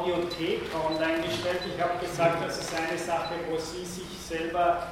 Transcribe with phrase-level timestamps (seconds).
[0.00, 1.60] Audiothek online gestellt.
[1.66, 4.86] Ich habe gesagt, das ist eine Sache, wo Sie sich selber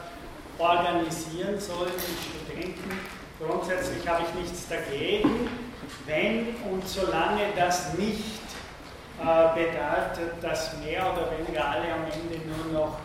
[0.58, 3.00] organisieren sollen, die Studenten.
[3.40, 5.48] Grundsätzlich habe ich nichts dagegen,
[6.06, 8.42] wenn und solange das nicht
[9.20, 12.98] äh, bedeutet, dass mehr oder weniger alle am Ende nur noch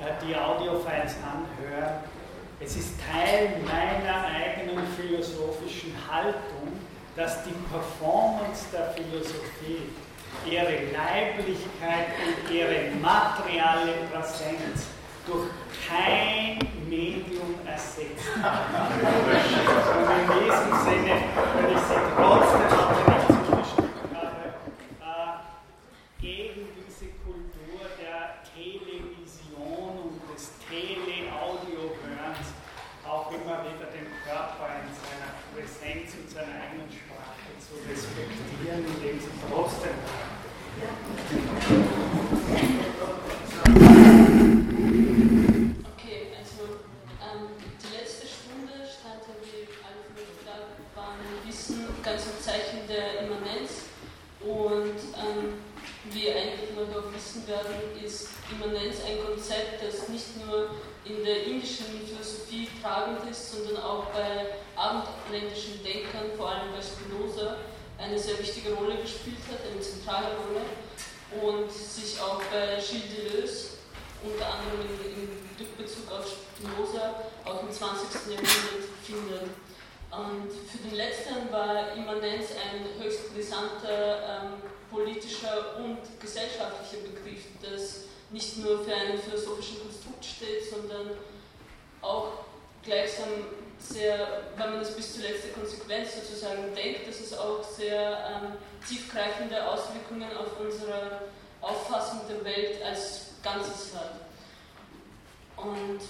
[0.00, 2.00] äh, die Audiofiles anhören.
[2.60, 6.72] Es ist Teil meiner eigenen philosophischen Haltung,
[7.14, 9.90] dass die Performance der Philosophie
[10.46, 14.86] ihre Leiblichkeit und ihre materiale Präsenz
[15.26, 15.48] durch
[15.86, 18.28] kein Medium ersetzt.
[18.34, 21.14] und in diesem Sinne
[21.54, 22.77] würde ich Sie trotzdem
[57.64, 60.70] werden, ist Immanenz ein Konzept, das nicht nur
[61.04, 67.56] in der indischen Philosophie tragend ist, sondern auch bei abendländischen Denkern, vor allem bei Spinoza,
[67.98, 70.64] eine sehr wichtige Rolle gespielt hat, eine zentrale Rolle
[71.42, 73.66] und sich auch bei Gilles Deleuze,
[74.22, 78.30] unter anderem in, Rückbezug auf Spinoza, auch im 20.
[78.30, 79.42] Jahrhundert findet.
[80.10, 88.04] Und für den letzten war Immanenz ein höchst brisanter ähm, politischer und gesellschaftlicher Begriff, das
[88.30, 91.10] nicht nur für einen philosophischen Konstrukt steht, sondern
[92.02, 92.44] auch
[92.82, 93.28] gleichsam
[93.78, 98.52] sehr, wenn man das bis zur letzten Konsequenz sozusagen denkt, dass es auch sehr ähm,
[98.86, 101.22] tiefgreifende Auswirkungen auf unsere
[101.60, 104.14] Auffassung der Welt als Ganzes hat.
[105.56, 106.00] Und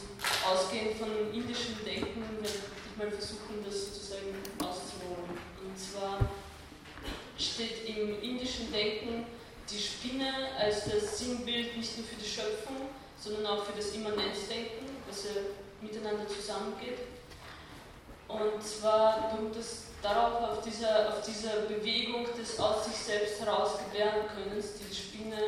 [0.47, 2.59] ausgehend von indischem Denken werde
[2.91, 5.39] ich mal versuchen, das sozusagen auszuholen.
[5.65, 6.19] Und zwar
[7.39, 9.27] steht im indischen Denken
[9.71, 12.89] die Spinne als das Sinnbild nicht nur für die Schöpfung,
[13.19, 15.31] sondern auch für das Immanenzdenken, dass ja
[15.81, 16.99] miteinander zusammengeht.
[18.29, 23.79] Und zwar kommt es darauf, auf dieser, auf dieser Bewegung des aus sich selbst heraus
[23.79, 25.43] herausgebären Könnens, die die Spinne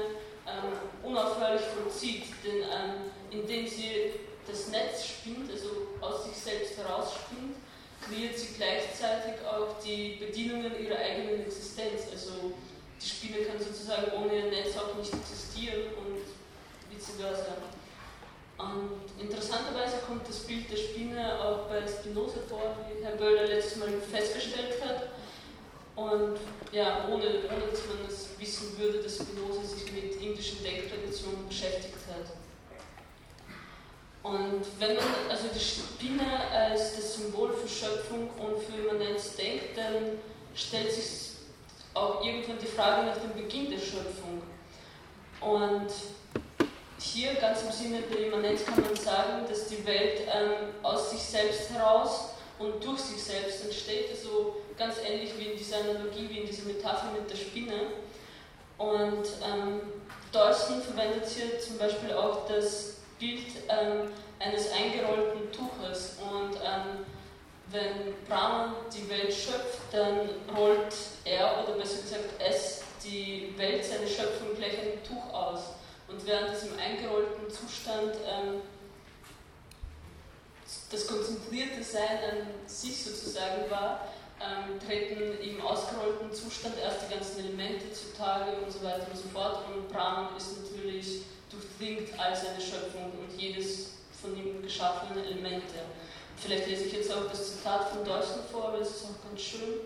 [0.47, 0.73] ähm,
[1.03, 2.25] unaufhörlich vollzieht.
[2.45, 4.13] Denn ähm, indem sie
[4.47, 5.69] das Netz spinnt, also
[6.01, 7.57] aus sich selbst heraus spinnt,
[8.01, 12.11] kreiert sie gleichzeitig auch die Bedingungen ihrer eigenen Existenz.
[12.11, 12.53] Also
[13.01, 16.21] die Spinne kann sozusagen ohne ihr Netz auch nicht existieren und
[16.91, 17.57] vice versa.
[18.59, 23.77] Und interessanterweise kommt das Bild der Spinne auch bei Spinoza vor, wie Herr Böller letztes
[23.77, 25.09] Mal festgestellt hat.
[25.97, 26.39] Und
[26.73, 31.49] ja, ohne, ohne dass man es das wissen würde, dass Spinoza sich mit indischen Denktraditionen
[31.49, 32.40] beschäftigt hat.
[34.23, 39.77] Und wenn man, also die Spinne als das Symbol für Schöpfung und für Immanenz denkt,
[39.77, 40.19] dann
[40.55, 41.31] stellt sich
[41.95, 44.43] auch irgendwann die Frage nach dem Beginn der Schöpfung.
[45.41, 45.89] Und
[46.99, 51.21] hier ganz im Sinne der Immanenz kann man sagen, dass die Welt ähm, aus sich
[51.21, 56.41] selbst heraus und durch sich selbst entsteht, also ganz ähnlich wie in dieser Analogie, wie
[56.41, 57.87] in dieser Metapher mit der Spinne.
[58.77, 59.81] Und ähm,
[60.31, 66.17] Dawson verwendet hier zum Beispiel auch das Bild ähm, eines eingerollten Tuches.
[66.21, 67.05] Und ähm,
[67.71, 70.95] wenn Brahman die Welt schöpft, dann rollt
[71.25, 75.61] er oder besser gesagt es die Welt, seine Schöpfung gleich ein Tuch aus.
[76.09, 78.63] Und während diesem eingerollten Zustand ähm,
[80.91, 84.09] das konzentrierte Sein an sich sozusagen war,
[84.41, 89.29] ähm, treten im ausgerollten Zustand erst die ganzen Elemente zutage und so weiter und so
[89.29, 89.65] fort.
[89.69, 95.65] Und Brahman ist natürlich durchdringt all seine Schöpfung und jedes von ihm geschaffene Element.
[96.37, 99.41] Vielleicht lese ich jetzt auch das Zitat von Deutschland vor, aber es ist auch ganz
[99.41, 99.81] schön.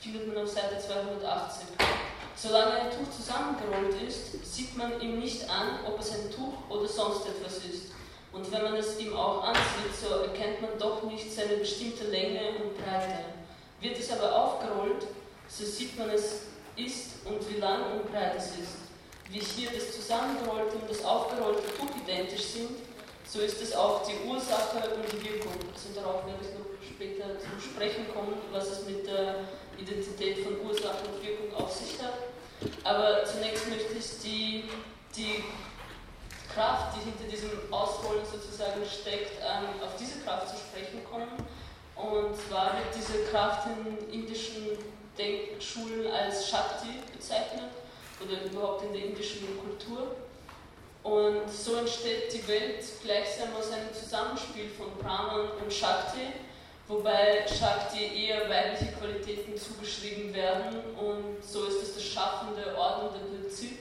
[0.00, 1.68] Findet man auf Seite 280.
[2.36, 6.86] Solange ein Tuch zusammengerollt ist, sieht man ihm nicht an, ob es ein Tuch oder
[6.86, 7.92] sonst etwas ist.
[8.32, 12.50] Und wenn man es ihm auch ansieht, so erkennt man doch nicht seine bestimmte Länge
[12.62, 13.24] und Breite.
[13.80, 15.06] Wird es aber aufgerollt,
[15.48, 16.42] so sieht man es
[16.76, 18.87] ist und wie lang und breit es ist
[19.30, 22.70] wie hier das zusammengerollte und das aufgerollte Tuch identisch sind,
[23.26, 25.52] so ist es auch die Ursache und die Wirkung.
[25.52, 29.44] Wir sind darauf nämlich noch später zu Sprechen kommen, was es mit der
[29.76, 32.14] Identität von Ursache und Wirkung auf sich hat.
[32.84, 34.64] Aber zunächst möchte ich die,
[35.14, 35.44] die
[36.54, 41.28] Kraft, die hinter diesem Ausrollen sozusagen steckt, ähm, auf diese Kraft zu sprechen kommen.
[41.94, 44.78] Und zwar wird diese Kraft in indischen
[45.18, 47.70] Denkschulen als Shakti bezeichnet
[48.24, 50.16] oder überhaupt in der indischen Kultur.
[51.02, 56.32] Und so entsteht die Welt gleichsam aus einem Zusammenspiel von Brahman und Shakti,
[56.86, 63.78] wobei Shakti eher weibliche Qualitäten zugeschrieben werden und so ist es das schaffende, ordnende Prinzip,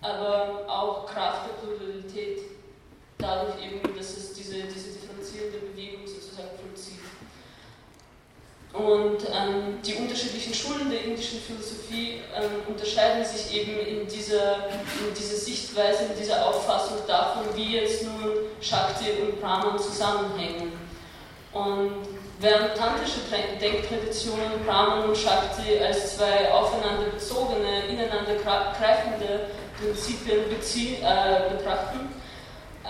[0.00, 2.42] aber auch Kraft der Pluralität,
[3.18, 6.95] dadurch eben, dass es diese, diese differenzierende Bewegung sozusagen vollzieht.
[8.72, 15.14] Und ähm, die unterschiedlichen Schulen der indischen Philosophie ähm, unterscheiden sich eben in dieser, in
[15.16, 20.72] dieser Sichtweise, in dieser Auffassung davon, wie jetzt nun Shakti und Brahman zusammenhängen.
[21.52, 22.06] Und
[22.38, 23.20] während tantrische
[23.58, 29.48] Denktraditionen Brahman und Shakti als zwei aufeinander bezogene, ineinander greifende
[29.80, 32.08] Prinzipien äh, betrachten,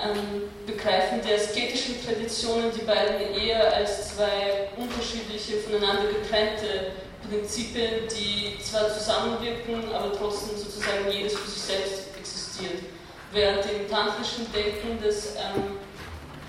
[0.04, 6.92] ähm, begreifen die asketischen Traditionen die beiden eher als zwei unterschiedliche, voneinander getrennte
[7.28, 12.82] Prinzipien, die zwar zusammenwirken, aber trotzdem sozusagen jedes für sich selbst existiert.
[13.32, 15.78] Während im tantrischen Denken das, ähm,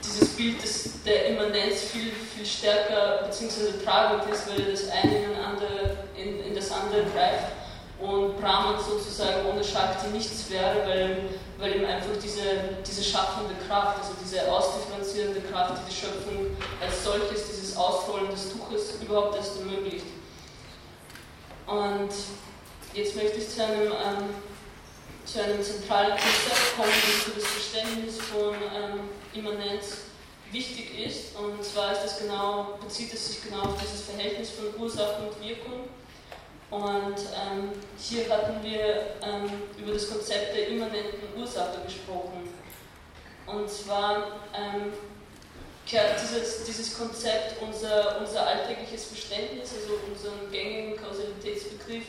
[0.03, 3.83] dieses Bild des, der Immanenz viel, viel stärker bzw.
[3.83, 7.66] tragend ist, weil das eine in, andere, in, in das andere greift
[7.99, 12.41] und Brahman sozusagen ohne Shakti nichts wäre, weil, weil ihm einfach diese,
[12.85, 18.51] diese schaffende Kraft, also diese ausdifferenzierende Kraft, die die Schöpfung als solches, dieses Ausrollen des
[18.51, 20.05] Tuches überhaupt erst ermöglicht.
[21.65, 22.09] Und
[22.93, 24.29] jetzt möchte ich zu einem, ähm,
[25.25, 29.97] zu einem zentralen Konzept kommen, das für das Verständnis von ähm, Immanenz
[30.51, 31.35] wichtig ist.
[31.35, 35.45] Und zwar ist das genau, bezieht es sich genau auf dieses Verhältnis von Ursache und
[35.45, 35.89] Wirkung.
[36.69, 42.49] Und ähm, hier hatten wir ähm, über das Konzept der immanenten Ursache gesprochen.
[43.45, 44.91] Und zwar ähm,
[45.85, 52.03] kehrt dieses, dieses Konzept unser, unser alltägliches Verständnis, also unseren gängigen Kausalitätsbegriff,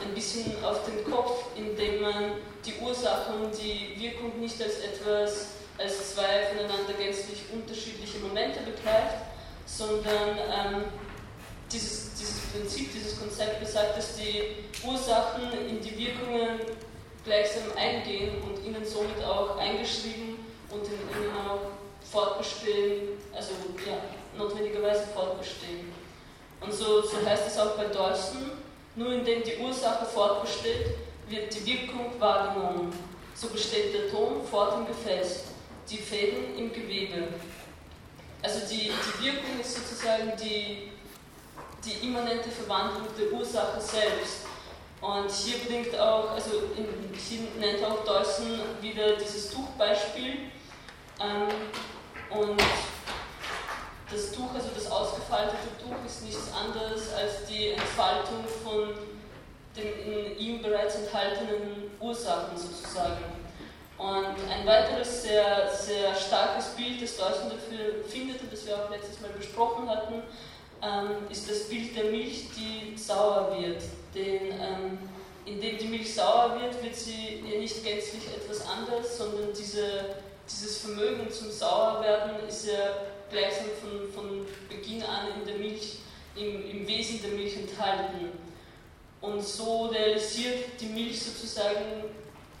[0.00, 2.32] ein bisschen auf den Kopf, indem man
[2.64, 5.48] die Ursache und die Wirkung nicht als etwas,
[5.78, 9.16] als zwei voneinander gänzlich unterschiedliche Momente begreift,
[9.66, 10.84] sondern ähm,
[11.72, 16.60] dieses, dieses Prinzip, dieses Konzept besagt, dass die Ursachen in die Wirkungen
[17.24, 20.38] gleichsam eingehen und ihnen somit auch eingeschrieben
[20.70, 21.60] und in ihnen auch
[22.10, 23.52] fortbestehen, also
[23.86, 23.98] ja,
[24.38, 25.92] notwendigerweise fortbestehen.
[26.60, 28.52] Und so, so heißt es auch bei Dawson,
[28.94, 30.86] nur indem die Ursache fortbesteht,
[31.28, 32.92] wird die Wirkung wahrgenommen.
[33.34, 35.44] So besteht der Ton fort im Gefäß,
[35.90, 37.28] die Fäden im Gewebe.
[38.42, 40.92] Also die, die Wirkung ist sozusagen die,
[41.86, 44.46] die immanente Verwandlung der Ursache selbst.
[45.00, 50.50] Und hier bringt auch, also in, hier nennt auch Dawson wieder dieses Tuchbeispiel.
[51.20, 51.48] Ähm,
[52.30, 52.60] und
[54.10, 58.94] das Tuch, also das ausgefaltete Tuch, ist nichts anderes als die Entfaltung von
[59.76, 63.24] den in ihm bereits enthaltenen Ursachen sozusagen.
[63.98, 69.20] Und ein weiteres sehr, sehr starkes Bild, das Dawson dafür findet das wir auch letztes
[69.20, 70.22] Mal besprochen hatten,
[70.82, 73.82] ähm, ist das Bild der Milch, die sauer wird.
[74.14, 74.98] Denn ähm,
[75.44, 80.16] indem die Milch sauer wird, wird sie ja nicht gänzlich etwas anderes, sondern diese,
[80.48, 82.96] dieses Vermögen zum Sauerwerden ist ja
[83.30, 85.98] gleichsam von, von Beginn an in der Milch,
[86.34, 88.32] im, im Wesen der Milch enthalten.
[89.20, 92.04] Und so realisiert die Milch sozusagen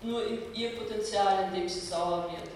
[0.02, 0.22] nur
[0.54, 2.55] ihr Potenzial, indem sie sauer wird.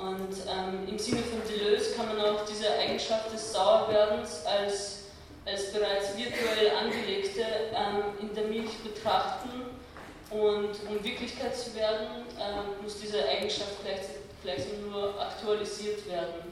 [0.00, 5.00] Und ähm, im Sinne von Deleuze kann man auch diese Eigenschaft des Sauerwerdens als,
[5.44, 7.42] als bereits virtuell angelegte
[7.74, 9.50] ähm, in der Milch betrachten.
[10.30, 16.50] Und um Wirklichkeit zu werden, ähm, muss diese Eigenschaft gleichzeitig nur aktualisiert werden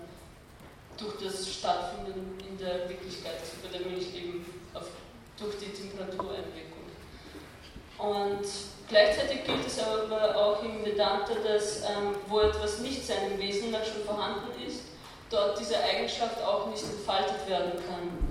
[0.98, 4.88] durch das Stattfinden in der Wirklichkeit, bei der Milch eben auf,
[5.38, 6.78] durch die Temperatureinwirkung.
[7.98, 8.44] Und
[8.88, 13.84] Gleichzeitig gilt es aber auch im Vedanta, dass ähm, wo etwas nicht seinem Wesen nach
[13.84, 14.80] schon vorhanden ist,
[15.28, 18.28] dort diese Eigenschaft auch nicht entfaltet werden kann.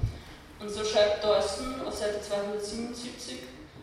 [0.59, 3.37] Und so schreibt Dawson auf Seite 277,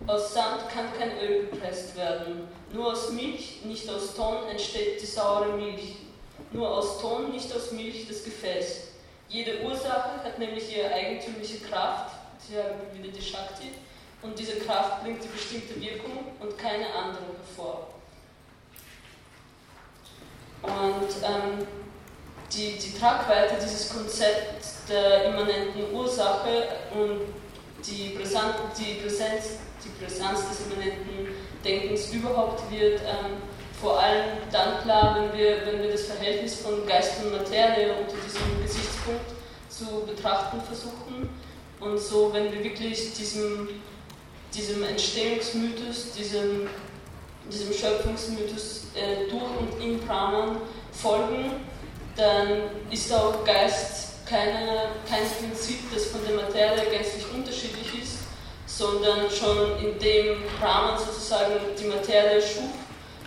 [0.09, 2.49] aus Sand kann kein Öl gepresst werden.
[2.73, 5.97] Nur aus Milch, nicht aus Ton, entsteht die saure Milch.
[6.51, 8.89] Nur aus Ton, nicht aus Milch, das Gefäß.
[9.29, 13.71] Jede Ursache hat nämlich ihre eigentümliche Kraft, sie haben wieder die Shakti,
[14.25, 17.89] und diese Kraft bringt die bestimmte Wirkung und keine andere hervor.
[20.63, 21.67] Und ähm,
[22.53, 27.21] die, die Tragweite dieses Konzepts der immanenten Ursache und
[27.87, 33.37] die, Präsenz, die, Präsenz, die Präsenz des immanenten Denkens überhaupt wird ähm,
[33.81, 38.17] vor allem dann klar, wenn wir, wenn wir das Verhältnis von Geist und Materie unter
[38.25, 39.27] diesem Gesichtspunkt
[39.69, 41.29] zu betrachten versuchen.
[41.81, 43.83] Und so, wenn wir wirklich diesem,
[44.55, 46.69] diesem Entstehungsmythos, diesem,
[47.51, 50.59] diesem Schöpfungsmythos äh, durch und in Brahman
[50.93, 51.53] folgen,
[52.17, 58.19] dann ist auch Geist keine, kein Prinzip, das von der Materie gänzlich unterschiedlich ist,
[58.67, 62.71] sondern schon in dem Brahman sozusagen die Materie schuf,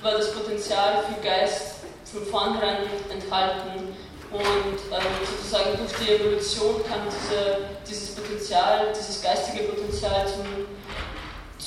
[0.01, 1.77] war das Potenzial für Geist
[2.11, 3.95] von vornherein enthalten.
[4.29, 10.67] Und ähm, sozusagen durch die Evolution kam diese, dieses Potenzial, dieses geistige Potenzial zum,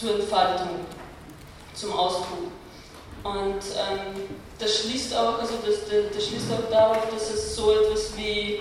[0.01, 0.81] zur Entfaltung,
[1.75, 2.51] zum Ausdruck.
[3.23, 7.71] Und ähm, das schließt auch, also das, das, das, schließt auch darauf, dass es so
[7.73, 8.61] etwas wie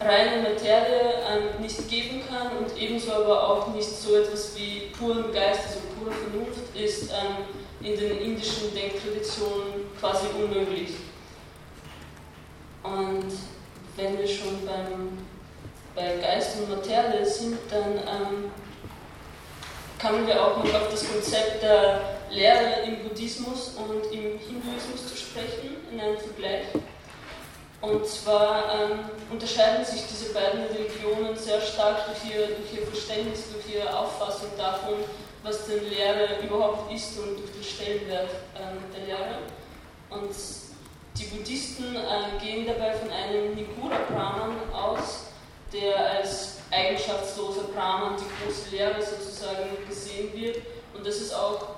[0.00, 5.30] reine Materie ähm, nicht geben kann und ebenso aber auch nicht so etwas wie puren
[5.32, 7.44] Geist, also pure Vernunft ist ähm,
[7.80, 10.90] in den indischen Denktraditionen quasi unmöglich.
[12.82, 13.32] Und
[13.96, 15.18] wenn wir schon beim,
[15.94, 18.50] bei Geist und Materie sind, dann ähm,
[19.98, 22.00] kamen wir auch noch auf das Konzept der
[22.30, 26.66] Lehre im Buddhismus und im Hinduismus zu sprechen, in einem Vergleich.
[27.80, 28.98] Und zwar ähm,
[29.30, 34.48] unterscheiden sich diese beiden Religionen sehr stark durch ihr, durch ihr Verständnis, durch ihre Auffassung
[34.56, 34.94] davon,
[35.44, 39.38] was denn Lehre überhaupt ist und durch den Stellenwert ähm, der Lehre.
[40.10, 40.34] Und
[41.16, 45.26] die Buddhisten äh, gehen dabei von einem Nigura Brahman aus,
[45.72, 50.58] der als eigenschaftsloser Brahman die große Lehre sozusagen gesehen wird.
[50.94, 51.76] Und das ist auch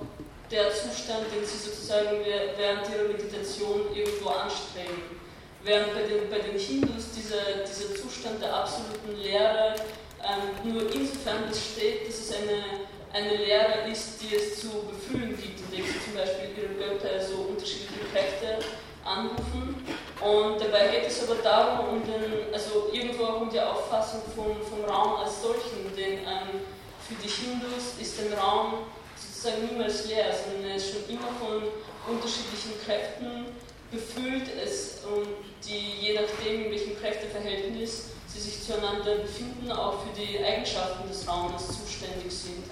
[0.49, 2.17] der Zustand, den sie sozusagen
[2.57, 5.19] während ihrer Meditation irgendwo anstreben.
[5.63, 9.75] Während bei den, bei den Hindus dieser, dieser Zustand der absoluten Lehre
[10.23, 15.59] ähm, nur insofern besteht, dass es eine, eine Lehre ist, die es zu befühlen gibt,
[15.59, 18.65] indem sie zum Beispiel ihre Götter so unterschiedliche Kräfte
[19.05, 19.85] anrufen.
[20.21, 24.61] Und dabei geht es aber darum, um den, also irgendwo auch um die Auffassung vom,
[24.61, 26.61] vom Raum als solchen, denn ähm,
[27.07, 28.85] für die Hindus ist ein Raum
[29.15, 31.63] sozusagen niemals leer, sondern er ist schon immer von
[32.07, 33.45] unterschiedlichen Kräften
[33.89, 35.27] befüllt, es, und
[35.67, 41.27] die je nachdem, in welchem Kräfteverhältnis sie sich zueinander befinden, auch für die Eigenschaften des
[41.27, 42.63] Raumes zuständig sind.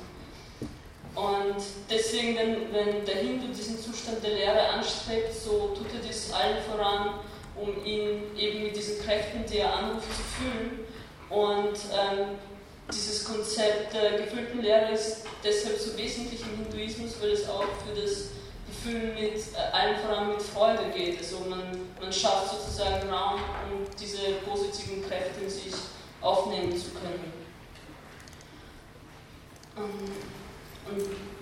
[1.16, 6.32] Und deswegen, wenn, wenn der Hindu diesen Zustand der Lehre anstrebt, so tut er dies
[6.32, 7.16] allen voran,
[7.62, 10.80] um ihn eben mit diesen Kräften, die er anruft, zu fühlen.
[11.30, 12.38] Und ähm,
[12.92, 18.00] dieses Konzept der gefüllten Lehre ist deshalb so wesentlich im Hinduismus, weil es auch für
[18.00, 18.30] das
[18.68, 21.20] Gefühl mit äh, allen voran mit Freude geht.
[21.20, 21.62] Also man,
[22.02, 23.40] man schafft sozusagen Raum,
[23.72, 25.74] um diese positiven Kräfte in sich
[26.22, 27.34] aufnehmen zu können.
[29.78, 30.12] Ähm,
[30.90, 31.39] und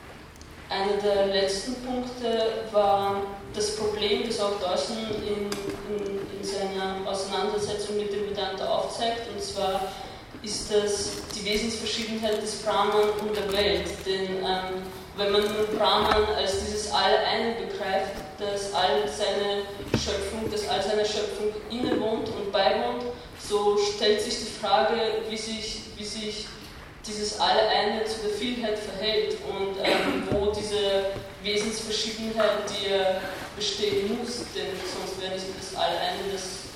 [0.70, 3.22] einer der letzten Punkte war
[3.54, 5.50] das Problem, das auch Dawson in,
[5.96, 9.94] in, in seiner Auseinandersetzung mit dem Vedanta aufzeigt, und zwar
[10.44, 13.90] ist das die Wesensverschiedenheit des Brahman und der Welt.
[14.06, 14.84] Denn ähm,
[15.16, 21.06] wenn man nun Brahman als dieses All-Eine begreift, das all seine Schöpfung, das all seiner
[21.06, 23.04] Schöpfung innewohnt und beiwohnt,
[23.40, 24.96] so stellt sich die Frage,
[25.28, 26.46] wie sich, wie sich
[27.06, 31.12] dieses All-Eine zu der Vielheit verhält und ähm, wo diese
[31.44, 33.22] Wesensverschiedenheit, die ja
[33.56, 36.68] bestehen muss, denn sonst wäre nicht das All-Eine, das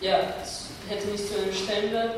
[0.00, 2.16] ja, das hätte nicht so einen Stellenwert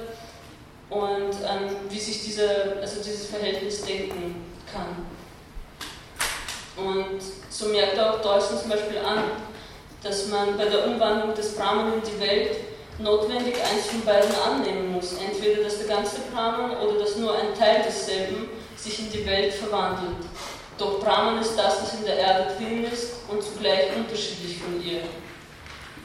[0.90, 5.06] und ähm, wie sich diese, also dieses Verhältnis denken kann.
[6.76, 9.24] Und so merkt auch Dawson zum Beispiel an,
[10.02, 12.56] dass man bei der Umwandlung des Brahman in die Welt
[12.98, 15.14] notwendig eins von beiden annehmen muss.
[15.14, 19.54] Entweder dass der ganze Brahman oder dass nur ein Teil desselben sich in die Welt
[19.54, 20.26] verwandelt.
[20.76, 25.00] Doch Brahman ist das, was in der Erde drin ist und zugleich unterschiedlich von ihr.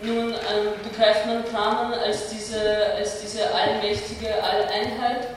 [0.01, 5.29] Nun ähm, begreift man Brahman als diese, als diese allmächtige Alleinheit.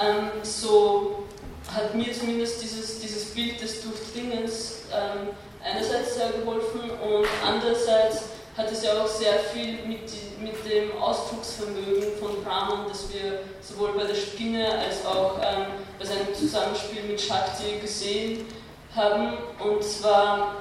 [0.00, 1.24] Ähm, so
[1.74, 5.28] hat mir zumindest dieses, dieses Bild des Durchdringens ähm,
[5.62, 8.22] einerseits sehr geholfen und andererseits
[8.58, 10.10] hat es ja auch sehr viel mit,
[10.40, 15.66] mit dem Ausdrucksvermögen von Brahman, das wir sowohl bei der Spinne als auch ähm,
[15.98, 18.44] bei seinem Zusammenspiel mit Shakti gesehen
[18.94, 19.38] haben.
[19.60, 20.56] Und zwar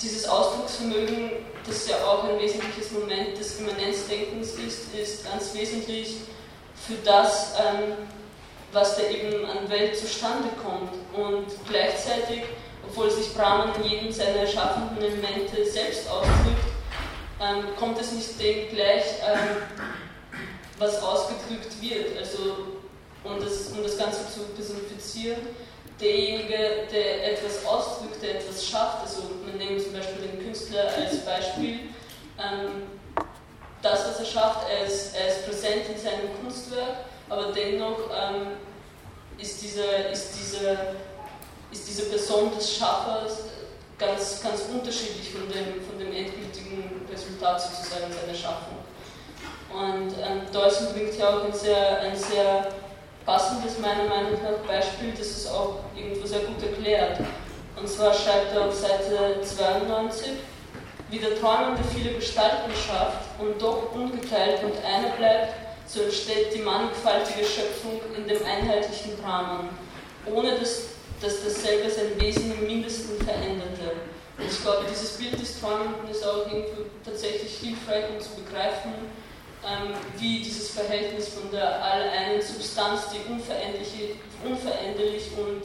[0.00, 1.30] dieses Ausdrucksvermögen
[1.68, 6.16] das ja auch ein wesentliches Moment des Immanenzdenkens ist, ist ganz wesentlich
[6.74, 7.92] für das, ähm,
[8.72, 10.92] was da eben an Welt zustande kommt.
[11.12, 12.42] Und gleichzeitig,
[12.88, 16.68] obwohl sich Brahman in jedem seiner erschaffenden Elemente selbst ausdrückt,
[17.40, 19.62] ähm, kommt es nicht dem gleich, ähm,
[20.78, 22.18] was ausgedrückt wird.
[22.18, 22.78] Also,
[23.24, 25.40] um das, um das Ganze zu personifizieren,
[26.00, 31.18] derjenige, der etwas ausdrückt, der etwas schafft, also man nimmt zum Beispiel den Künstler als
[31.18, 31.80] Beispiel,
[32.38, 32.84] ähm,
[33.82, 38.46] das, was er schafft, er ist, er ist präsent in seinem Kunstwerk, aber dennoch ähm,
[39.38, 40.78] ist, diese, ist, diese,
[41.70, 43.38] ist diese Person des Schaffers
[43.98, 48.78] ganz, ganz unterschiedlich von dem, von dem endgültigen Resultat sozusagen seiner Schaffung.
[49.72, 52.68] Und ähm, Deussen bringt ja auch ein sehr, ein sehr
[53.26, 57.20] passendes, meiner Meinung nach, Beispiel, das es auch irgendwo sehr gut erklärt.
[57.76, 60.32] Und zwar schreibt er auf Seite 92,
[61.10, 65.54] wie der Träumende viele Gestalten schafft und doch ungeteilt und einer bleibt,
[65.86, 69.70] so entsteht die mannigfaltige Schöpfung in dem einheitlichen Brahman,
[70.26, 70.82] ohne dass,
[71.20, 73.92] dass dasselbe sein Wesen im Mindesten veränderte.
[74.38, 78.92] Und ich glaube, dieses Bild des Träumenden ist auch irgendwo tatsächlich hilfreich, um zu begreifen,
[79.66, 83.88] ähm, wie dieses Verhältnis von der alleinen Substanz, die unveränderlich,
[84.44, 85.62] unveränderlich und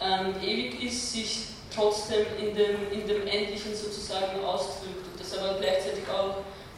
[0.00, 1.38] ähm, ewig ist, sich
[1.74, 6.36] trotzdem in dem, in dem Endlichen sozusagen ausdrückt und das aber gleichzeitig auch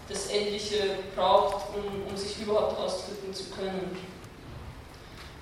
[0.09, 3.99] das Endliche braucht, um, um sich überhaupt ausdrücken zu können.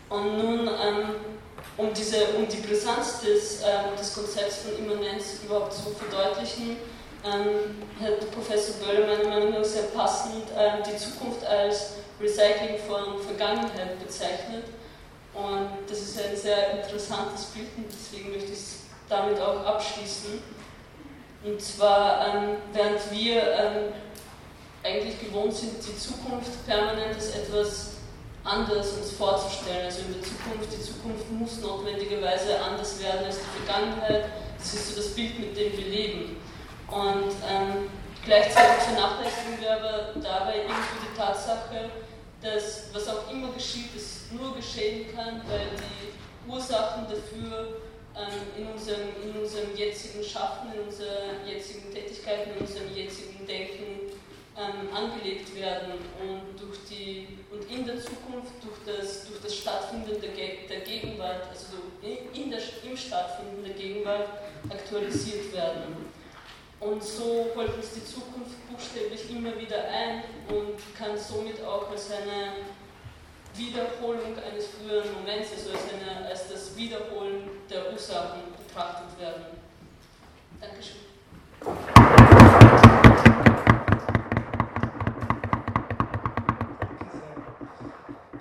[0.09, 1.15] Und nun, ähm,
[1.77, 6.77] um, diese, um die Brisanz des, ähm, des Konzepts von Immanenz überhaupt zu verdeutlichen,
[7.25, 13.21] ähm, hat Professor Böller meiner Meinung nach sehr passend ähm, die Zukunft als Recycling von
[13.23, 14.65] Vergangenheit bezeichnet.
[15.33, 18.77] Und das ist ein sehr interessantes Bild und deswegen möchte ich es
[19.09, 20.41] damit auch abschließen.
[21.45, 23.93] Und zwar, ähm, während wir ähm,
[24.83, 27.91] eigentlich gewohnt sind, die Zukunft permanent als etwas
[28.45, 29.87] anders uns vorzustellen.
[29.87, 34.27] Also in der Zukunft, die Zukunft muss notwendigerweise anders werden als die Vergangenheit.
[34.59, 36.37] Das ist so das Bild, mit dem wir leben.
[36.89, 37.89] Und ähm,
[38.25, 41.91] gleichzeitig vernachlässigen wir aber dabei irgendwie die Tatsache,
[42.43, 47.81] dass was auch immer geschieht, es nur geschehen kann, weil die Ursachen dafür
[48.15, 54.14] ähm, in, unserem, in unserem jetzigen Schaffen, in unserer jetzigen Tätigkeit, in unserem jetzigen Denken
[54.57, 60.21] ähm, angelegt werden und, durch die, und in der Zukunft durch das, durch das Stattfinden
[60.21, 60.31] der,
[60.69, 64.29] der Gegenwart, also in der, im Stattfinden der Gegenwart
[64.69, 66.13] aktualisiert werden.
[66.81, 72.11] Und so holt uns die Zukunft buchstäblich immer wieder ein und kann somit auch als
[72.11, 72.65] eine
[73.57, 79.45] Wiederholung eines früheren Moments, also als, eine, als das Wiederholen der Ursachen betrachtet werden.
[80.61, 80.97] Dankeschön.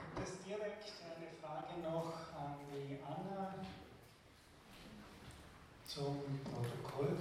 [0.01, 3.53] Gibt es direkt eine Frage noch an die Anna
[5.87, 7.17] zum Protokoll?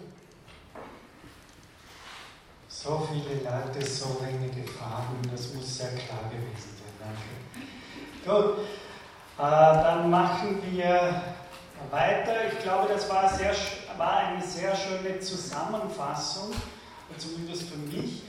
[2.82, 7.14] So viele Leute, so wenige Fragen, das muss sehr klar gewesen sein.
[8.24, 8.48] Danke.
[8.58, 8.64] Gut,
[9.38, 11.22] äh, dann machen wir
[11.92, 12.52] weiter.
[12.52, 13.54] Ich glaube, das war, sehr,
[13.96, 16.50] war eine sehr schöne Zusammenfassung,
[17.18, 18.22] zumindest für mich,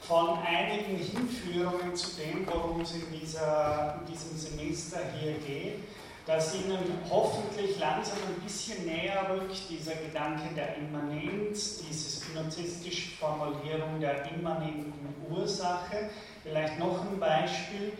[0.00, 5.78] von einigen Hinführungen zu dem, worum es in, dieser, in diesem Semester hier geht
[6.26, 6.78] dass Ihnen
[7.10, 15.14] hoffentlich langsam ein bisschen näher rückt, dieser Gedanke der Immanenz, diese spinozistische Formulierung der immanenten
[15.28, 16.10] Ursache.
[16.42, 17.92] Vielleicht noch ein Beispiel,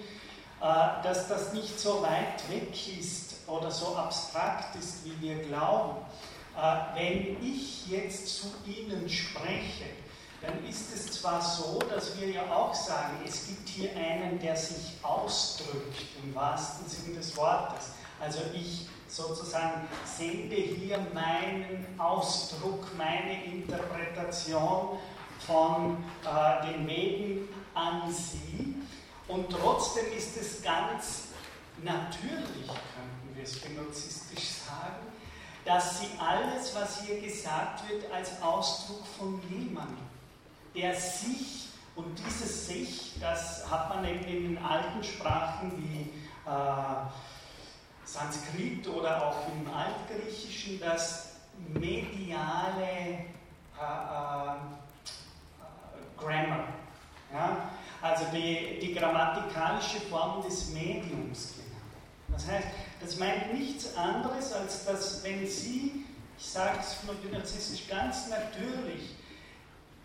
[0.60, 5.96] äh, dass das nicht so weit weg ist oder so abstrakt ist, wie wir glauben.
[6.56, 9.86] Äh, wenn ich jetzt zu Ihnen spreche,
[10.40, 14.56] dann ist es zwar so, dass wir ja auch sagen, es gibt hier einen, der
[14.56, 17.90] sich ausdrückt, im wahrsten Sinne des Wortes.
[18.22, 24.96] Also ich sozusagen sende hier meinen Ausdruck, meine Interpretation
[25.44, 28.76] von äh, den Wegen an Sie.
[29.26, 31.30] Und trotzdem ist es ganz
[31.82, 35.04] natürlich, könnten wir es benozistisch sagen,
[35.64, 40.06] dass Sie alles, was hier gesagt wird, als Ausdruck von jemandem,
[40.76, 46.02] der sich, und dieses sich, das hat man eben in den alten Sprachen wie
[46.48, 46.52] äh,
[48.12, 51.36] Sanskrit oder auch im Altgriechischen das
[51.68, 53.24] mediale äh,
[53.78, 54.56] äh,
[56.18, 56.68] Grammar.
[57.32, 57.70] Ja?
[58.02, 61.72] Also die, die grammatikalische Form des Mediums genannt.
[62.28, 62.68] Das heißt,
[63.00, 66.04] das meint nichts anderes, als dass, wenn Sie,
[66.38, 66.98] ich sage es
[67.32, 69.16] narzisstisch ganz natürlich,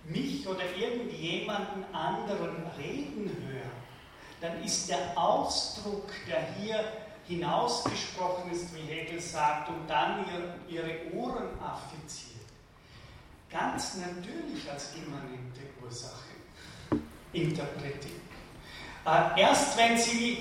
[0.06, 3.72] mich oder irgendjemanden anderen reden hören,
[4.40, 6.86] dann ist der Ausdruck, der hier
[7.28, 10.26] hinausgesprochen ist, wie Hegel sagt, und dann
[10.70, 12.28] ihr, ihre Ohren affiziert.
[13.52, 16.24] Ganz natürlich als immanente Ursache
[17.34, 18.22] interpretiert.
[19.06, 20.40] Äh, erst wenn Sie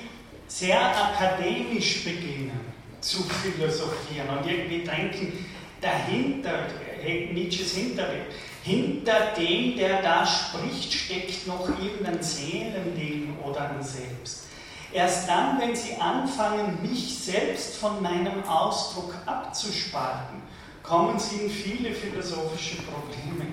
[0.49, 2.61] sehr akademisch beginnen,
[3.01, 5.45] zu philosophieren und irgendwie denken,
[5.81, 6.67] dahinter,
[7.05, 8.33] Nietzsches Hinterwelt,
[8.65, 14.46] hinter dem, der da spricht, steckt noch irgendein Seelending oder ein Selbst.
[14.93, 20.43] Erst dann, wenn sie anfangen, mich selbst von meinem Ausdruck abzuspalten,
[20.83, 23.51] kommen sie in viele philosophische Probleme.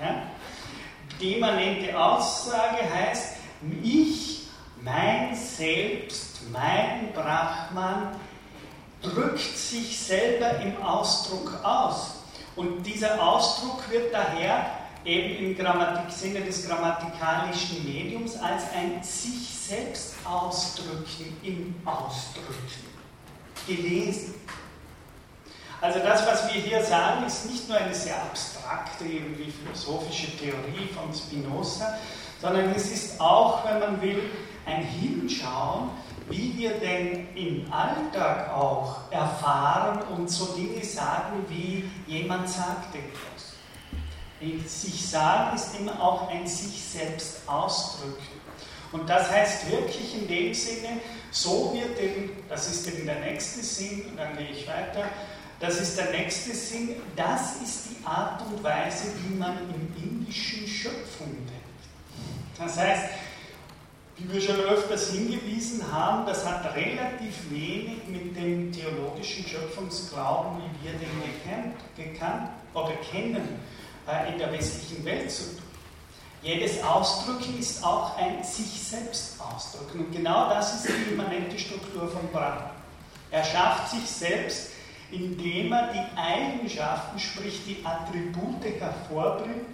[0.00, 0.22] Ja?
[1.20, 3.36] Die immanente Aussage heißt,
[3.82, 4.48] ich,
[4.82, 8.16] mein Selbst, mein Brahman,
[9.02, 12.16] drückt sich selber im Ausdruck aus.
[12.56, 19.48] Und dieser Ausdruck wird daher eben im Grammatik Sinne des grammatikalischen Mediums als ein sich
[19.48, 22.90] selbst ausdrücken im Ausdrücken
[23.66, 24.34] gelesen.
[25.80, 30.88] Also das, was wir hier sagen, ist nicht nur eine sehr abstrakte, irgendwie philosophische Theorie
[30.94, 31.98] von Spinoza,
[32.40, 34.22] sondern es ist auch, wenn man will,
[34.66, 35.90] ein Hinschauen
[36.30, 43.29] wie wir denn im Alltag auch erfahren und so Dinge sagen wie jemand sagt etwas.
[44.66, 48.40] Sich sagen ist immer auch ein sich selbst ausdrücken.
[48.92, 51.00] Und das heißt wirklich in dem Sinne,
[51.30, 55.04] so wird eben, das ist eben der nächste Sinn, und dann gehe ich weiter,
[55.60, 60.66] das ist der nächste Sinn, das ist die Art und Weise, wie man im Indischen
[60.66, 62.58] Schöpfung denkt.
[62.58, 63.10] Das heißt,
[64.16, 70.86] wie wir schon öfters hingewiesen haben, das hat relativ wenig mit dem theologischen Schöpfungsglauben, wie
[70.86, 73.60] wir den gekannt, gekannt oder kennen,
[74.28, 75.62] in der westlichen Welt zu tun.
[76.42, 80.06] Jedes Ausdrücken ist auch ein sich selbst ausdrücken.
[80.06, 82.70] Und genau das ist die immanente Struktur von Brahma.
[83.30, 84.70] Er schafft sich selbst,
[85.10, 89.66] indem er die Eigenschaften, sprich die Attribute hervorbringt,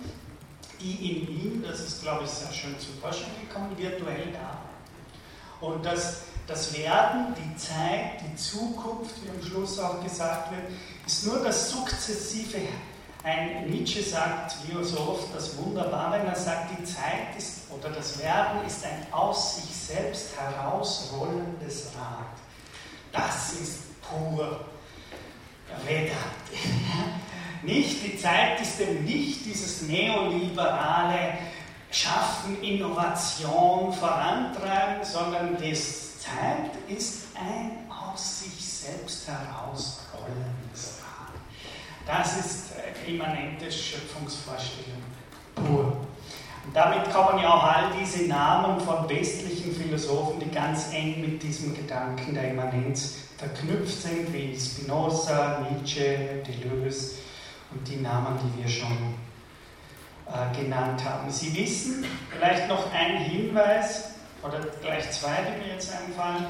[0.81, 4.59] die in ihm, das ist glaube ich sehr schön zum Vorschein gekommen, virtuell da.
[5.64, 10.64] Und das, das Werden, die Zeit, die Zukunft, wie am Schluss auch gesagt wird,
[11.07, 12.59] ist nur das sukzessive.
[13.26, 17.90] Ein Nietzsche sagt, wie so oft, das wunderbar, wenn er sagt, die Zeit ist oder
[17.90, 22.28] das Werden ist ein aus sich selbst herausrollendes Rad.
[23.10, 24.60] Das ist pur
[25.84, 26.14] Vedant.
[27.64, 31.38] Nicht, die Zeit ist eben nicht dieses neoliberale
[31.90, 40.95] Schaffen, Innovation vorantreiben, sondern die Zeit ist ein aus sich selbst herausrollendes Rad.
[42.06, 45.02] Das ist äh, immanente Schöpfungsvorstellung
[45.54, 46.06] pur.
[46.64, 51.42] Und damit kommen ja auch all diese Namen von westlichen Philosophen, die ganz eng mit
[51.42, 57.16] diesem Gedanken der Immanenz verknüpft sind, wie Spinoza, Nietzsche, Deleuze
[57.72, 59.14] und die Namen, die wir schon
[60.26, 61.30] äh, genannt haben.
[61.30, 64.10] Sie wissen, vielleicht noch ein Hinweis,
[64.42, 66.46] oder gleich zwei, die mir jetzt einfallen.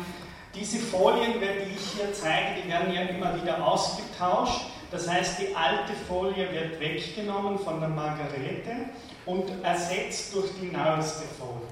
[0.54, 4.62] Diese Folien, die ich hier zeige, die werden ja immer wieder ausgetauscht.
[4.90, 8.90] Das heißt, die alte Folie wird weggenommen von der Margarete
[9.24, 11.66] und ersetzt durch die neueste Folie.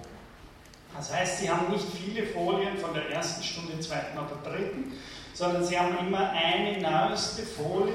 [0.97, 4.93] Das heißt, Sie haben nicht viele Folien von der ersten Stunde, zweiten oder dritten,
[5.33, 7.93] sondern Sie haben immer eine neueste Folie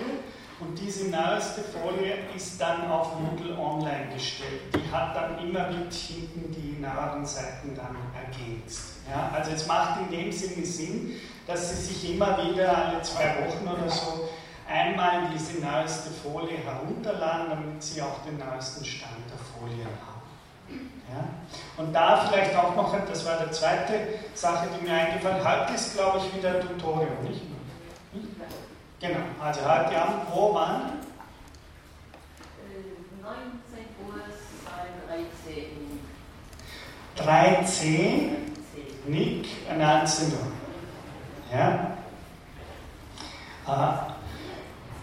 [0.59, 4.61] und diese neueste Folie ist dann auf Moodle online gestellt.
[4.75, 8.95] Die hat dann immer mit hinten die neueren Seiten dann ergänzt.
[9.09, 11.15] Ja, also es macht in dem Sinne Sinn,
[11.47, 14.29] dass Sie sich immer wieder alle zwei Wochen oder so
[14.69, 20.19] einmal diese neueste Folie herunterladen, damit Sie auch den neuesten Stand der Folie haben.
[21.11, 21.27] Ja?
[21.77, 25.95] Und da vielleicht auch noch, das war die zweite Sache, die mir eingefallen hat, ist,
[25.95, 27.41] glaube ich, wieder ein Tutorial, nicht?
[28.99, 30.99] Genau, also heute Abend, wo, wann?
[33.21, 34.21] 19 Uhr,
[34.65, 35.99] Saal 13.
[37.15, 38.53] 13,
[39.07, 40.51] Nick, 19 Uhr.
[41.57, 41.97] Ja?
[43.65, 44.07] Ah,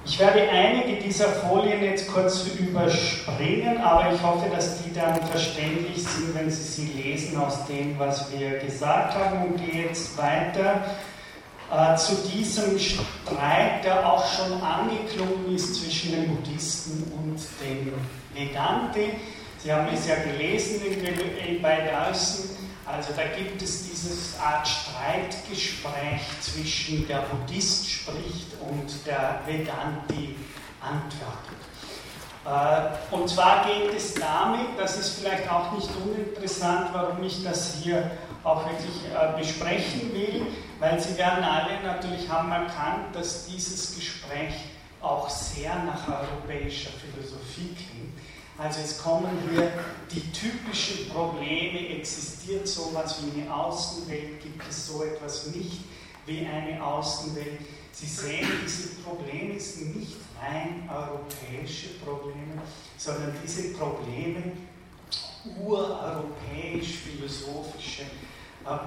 [0.06, 6.02] ich werde einige dieser Folien jetzt kurz überspringen, aber ich hoffe, dass die dann verständlich
[6.02, 10.84] sind, wenn Sie sie lesen aus dem, was wir gesagt haben und gehe jetzt weiter
[11.72, 17.92] äh, zu diesem Streit, der auch schon angeklungen ist zwischen den Buddhisten und den
[18.32, 19.10] Vedanti.
[19.58, 22.55] Sie haben es ja gelesen in, bei Dawson.
[22.86, 30.36] Also da gibt es dieses Art Streitgespräch zwischen der Buddhist spricht und der Vedanti
[30.80, 31.56] antwortet.
[32.46, 37.74] Äh, und zwar geht es damit, das ist vielleicht auch nicht uninteressant, warum ich das
[37.82, 38.08] hier
[38.44, 40.46] auch wirklich äh, besprechen will,
[40.78, 44.54] weil Sie werden alle natürlich haben erkannt, dass dieses Gespräch
[45.00, 47.95] auch sehr nach europäischer Philosophie klingt.
[48.58, 49.70] Also es kommen hier
[50.10, 55.82] die typischen Probleme, existiert sowas wie eine Außenwelt, gibt es so etwas nicht,
[56.24, 57.60] wie eine Außenwelt.
[57.92, 62.62] Sie sehen, diese Probleme sind nicht rein europäische Probleme,
[62.96, 64.52] sondern diese Probleme
[65.58, 68.06] ureuropäisch-philosophische äh,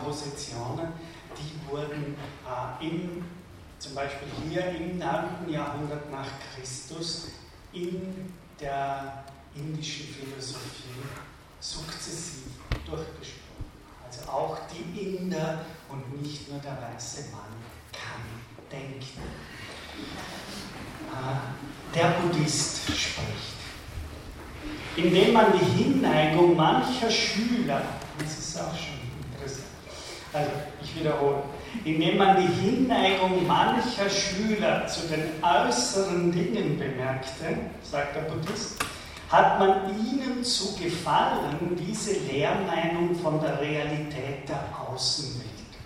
[0.03, 0.93] Positionen,
[1.37, 3.23] die wurden äh, in,
[3.77, 5.47] zum Beispiel hier im 9.
[5.47, 7.27] Jahrhundert nach Christus
[7.71, 9.23] in der
[9.55, 11.03] indischen Philosophie
[11.59, 12.51] sukzessiv
[12.85, 13.65] durchgesprochen.
[14.05, 17.53] Also auch die Inder und nicht nur der weiße Mann
[17.91, 18.23] kann
[18.71, 19.21] denken.
[21.11, 23.59] Äh, der Buddhist spricht.
[24.95, 27.81] Indem man die Hinneigung mancher Schüler,
[28.17, 28.99] das ist auch schon
[29.31, 29.67] interessant,
[30.33, 31.43] also ich wiederhole,
[31.85, 38.75] indem man die Hinneigung mancher Schüler zu den äußeren Dingen bemerkte, sagt der Buddhist,
[39.29, 45.45] hat man ihnen zu gefallen diese Lehrmeinung von der Realität der Außenwelt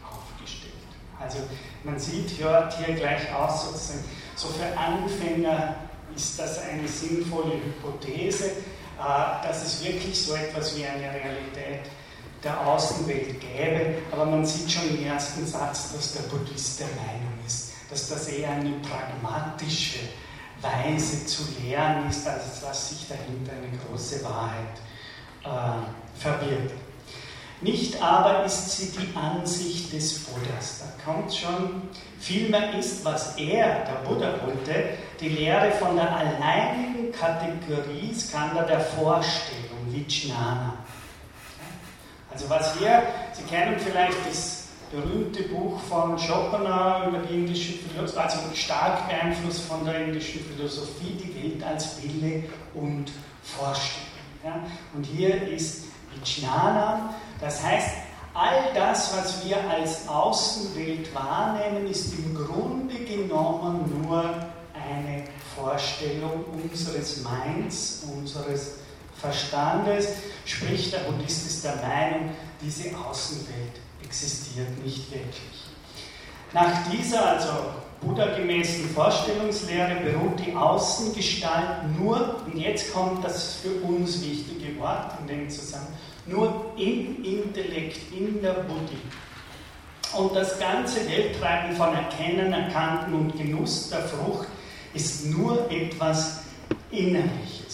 [0.09, 0.73] aufgestellt.
[1.19, 1.39] Also
[1.83, 5.75] man sieht, hört hier gleich aus, sozusagen, so für Anfänger
[6.15, 11.91] ist das eine sinnvolle Hypothese, äh, dass es wirklich so etwas wie eine Realität
[12.43, 17.33] der Außenwelt gäbe, aber man sieht schon im ersten Satz, dass der Buddhist der Meinung
[17.45, 19.99] ist, dass das eher eine pragmatische
[20.63, 24.79] Weise zu lehren ist, als dass sich dahinter eine große Wahrheit
[25.43, 26.73] äh, verbirgt.
[27.61, 30.81] Nicht aber ist sie die Ansicht des Buddhas.
[30.81, 31.83] Da kommt schon,
[32.19, 38.81] vielmehr ist, was er, der Buddha, wollte, die Lehre von der alleinigen Kategorie Skanda der
[38.81, 40.73] Vorstellung, Vijnana.
[42.33, 44.62] Also was hier, Sie kennen vielleicht das
[44.93, 51.17] berühmte Buch von Schopenhauer über die indische Philosophie, also stark beeinflusst von der indischen Philosophie,
[51.19, 52.43] die Welt als Wille
[52.75, 54.07] und Vorstellung.
[54.43, 54.63] Ja?
[54.93, 57.89] Und hier ist Vijnana, das heißt,
[58.35, 64.23] all das, was wir als Außenwelt wahrnehmen, ist im Grunde genommen nur
[64.73, 65.23] eine
[65.55, 68.75] Vorstellung unseres Minds, unseres
[69.19, 70.09] Verstandes.
[70.45, 72.29] Sprich, der Buddhist ist der Meinung,
[72.61, 73.82] diese Außenwelt
[74.13, 75.63] existiert nicht wirklich.
[76.53, 77.51] Nach dieser, also
[78.01, 85.27] buddha-gemäßen Vorstellungslehre beruht die Außengestalt nur, und jetzt kommt das für uns wichtige Wort in
[85.27, 85.93] dem Zusammenhang,
[86.27, 89.01] nur im Intellekt, in der Buddhi.
[90.15, 94.47] Und das ganze Welttreiben von Erkennen, Erkannten und Genuss der Frucht
[94.93, 96.41] ist nur etwas
[96.91, 97.72] Innerliches.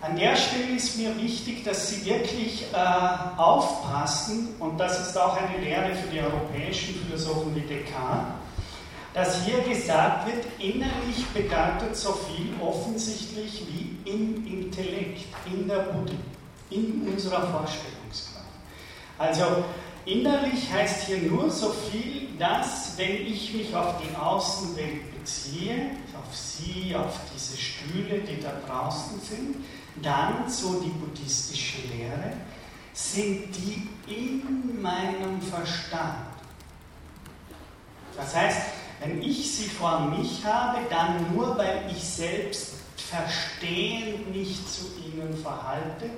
[0.00, 2.76] An der Stelle ist mir wichtig, dass Sie wirklich äh,
[3.36, 8.34] aufpassen, und das ist auch eine Lehre für die europäischen Philosophen wie Descartes,
[9.12, 16.18] dass hier gesagt wird, innerlich bedeutet so viel offensichtlich wie im Intellekt, in der Buddhi,
[16.70, 18.46] in unserer Vorstellungskraft.
[19.18, 19.64] Also
[20.04, 26.34] innerlich heißt hier nur so viel, dass wenn ich mich auf die Außenwelt beziehe, auf
[26.34, 29.56] Sie, auf diese Stühle, die da draußen sind,
[30.02, 32.32] dann, so die buddhistische Lehre,
[32.94, 36.28] sind die in meinem Verstand.
[38.16, 38.60] Das heißt,
[39.00, 45.36] wenn ich sie vor mich habe, dann nur, weil ich selbst verstehen nicht zu ihnen
[45.36, 46.10] verhalte.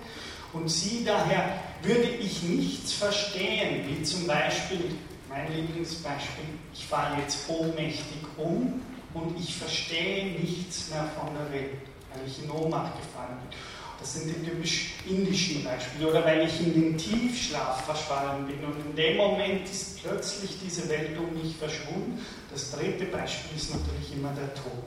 [0.53, 4.97] Und sie daher würde ich nichts verstehen, wie zum Beispiel,
[5.29, 8.81] mein Lieblingsbeispiel, ich falle jetzt ohnmächtig um
[9.15, 11.79] und ich verstehe nichts mehr von der Welt,
[12.13, 13.59] weil ich in Ohnmacht gefallen bin.
[13.99, 16.09] Das sind die typisch indischen Beispiele.
[16.09, 20.89] Oder weil ich in den Tiefschlaf verschwallen bin und in dem Moment ist plötzlich diese
[20.89, 22.25] Welt um mich verschwunden.
[22.51, 24.85] Das dritte Beispiel ist natürlich immer der Tod.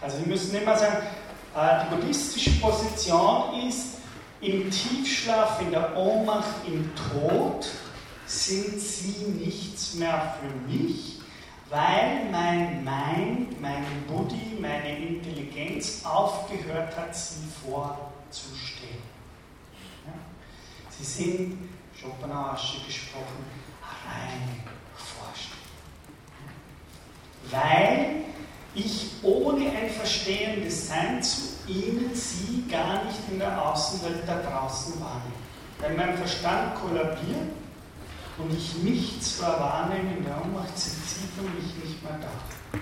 [0.00, 1.06] Also wir müssen immer sagen,
[1.54, 3.98] äh, die buddhistische Position ist,
[4.40, 7.66] im Tiefschlaf, in der Ohnmacht, im Tod
[8.24, 11.09] sind sie nichts mehr für mich,
[11.70, 19.02] weil mein Mind, mein Buddhi, meine Intelligenz aufgehört hat, sie vor zu stehen.
[20.04, 20.12] Ja?
[20.90, 23.44] Sie sind, Schopenhauersche gesprochen,
[23.82, 24.56] reine
[24.96, 25.60] Vorstellung.
[27.50, 28.24] Weil
[28.74, 34.94] ich ohne ein verstehendes Sein zu ihnen sie gar nicht in der Außenwelt da draußen
[35.00, 35.34] wahrnehme.
[35.78, 37.59] Wenn mein Verstand kollabiert
[38.38, 42.78] und ich nichts mehr wahrnehme in der Ohnmacht, sind sie für mich nicht mehr da.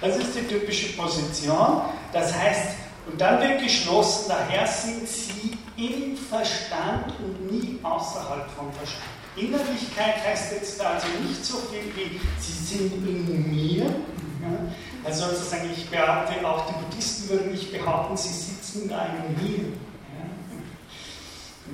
[0.00, 1.82] Das ist die typische Position.
[2.12, 8.72] Das heißt, und dann wird geschlossen, daher sind sie im Verstand und nie außerhalb vom
[8.72, 9.02] Verstand.
[9.34, 13.84] Innerlichkeit heißt jetzt also nicht so viel wie, sie sind in mir.
[13.84, 14.58] Ja?
[15.04, 19.64] Also sozusagen, ich behaupte, auch die Buddhisten würden nicht behaupten, sie sitzen da in mir.
[19.64, 20.28] Ja?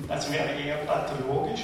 [0.07, 1.61] Das wäre eher pathologisch.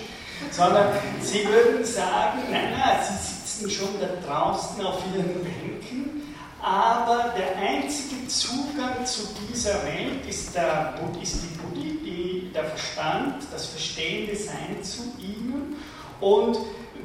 [0.52, 0.88] Sondern
[1.22, 7.56] sie würden sagen, nein, nein, sie sitzen schon da draußen auf ihren Bänken, aber der
[7.58, 14.36] einzige Zugang zu dieser Welt ist, der, ist die Buddhi, die, der Verstand, das verstehende
[14.36, 15.76] Sein zu ihnen.
[16.20, 16.58] Und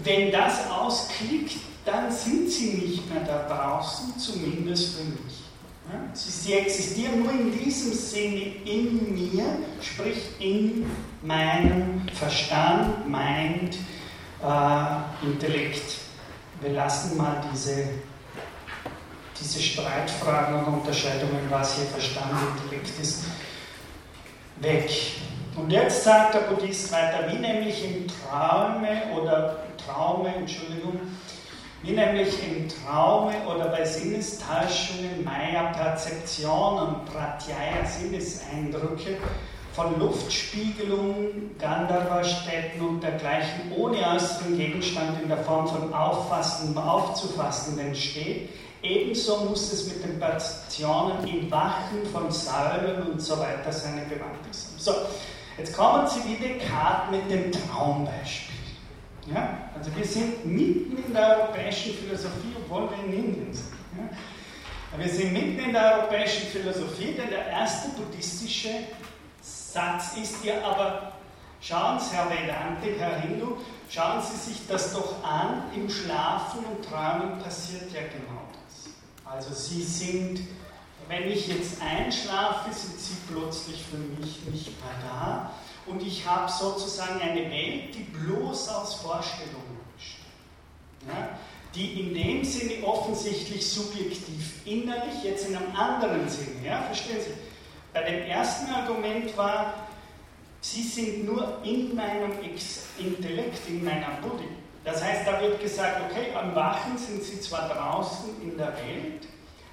[0.03, 5.40] wenn das ausklickt, dann sind sie nicht mehr da draußen, zumindest für mich.
[6.13, 9.45] Sie, sie existieren nur in diesem Sinne in mir,
[9.81, 10.91] sprich in
[11.23, 13.77] meinem Verstand, Mind,
[14.43, 15.99] äh, Intellekt.
[16.61, 17.85] Wir lassen mal diese,
[19.41, 23.25] diese Streitfragen und Unterscheidungen, was hier Verstand, Intellekt ist,
[24.61, 24.91] weg.
[25.57, 31.01] Und jetzt sagt der Buddhist weiter, wie nämlich im Traume oder Traume, Entschuldigung,
[31.83, 39.17] wie nämlich im Traume oder bei Sinnestäuschungen Maya-Perzeption und Pratyaya Sinneseindrücke
[39.73, 48.51] von Luftspiegelungen, Gandharva-Städten und dergleichen ohne äußeren Gegenstand in der Form von auffassendem, aufzufassenden entsteht,
[48.83, 54.67] ebenso muss es mit den Perzeptionen im Wachen von Säulen und so weiter seine Bewandtnis
[54.67, 54.79] haben.
[54.79, 54.93] So,
[55.57, 58.50] jetzt kommen Sie wie Descartes mit dem Traumbeispiel.
[59.27, 59.71] Ja?
[59.77, 63.73] Also wir sind mitten in der europäischen Philosophie, obwohl wir in Indien sind.
[63.97, 64.99] Ja?
[64.99, 68.71] Wir sind mitten in der europäischen Philosophie, denn der erste buddhistische
[69.41, 71.13] Satz ist ja aber,
[71.61, 76.85] schauen Sie, Herr Vedante, Herr Hindu, schauen Sie sich das doch an, im Schlafen und
[76.85, 78.93] Träumen passiert ja genau das.
[79.25, 80.41] Also Sie sind,
[81.09, 85.51] wenn ich jetzt einschlafe, sind Sie plötzlich für mich nicht mehr da
[85.91, 91.09] und ich habe sozusagen eine Welt, die bloß aus Vorstellungen besteht.
[91.09, 91.39] Ja?
[91.75, 96.83] Die in dem Sinne offensichtlich subjektiv innerlich, jetzt in einem anderen Sinne, ja?
[96.83, 97.33] verstehen Sie?
[97.93, 99.75] Bei dem ersten Argument war,
[100.61, 102.33] Sie sind nur in meinem
[102.99, 104.49] Intellekt, in meiner Buddhi.
[104.85, 109.27] Das heißt, da wird gesagt, okay, am Wachen sind Sie zwar draußen in der Welt,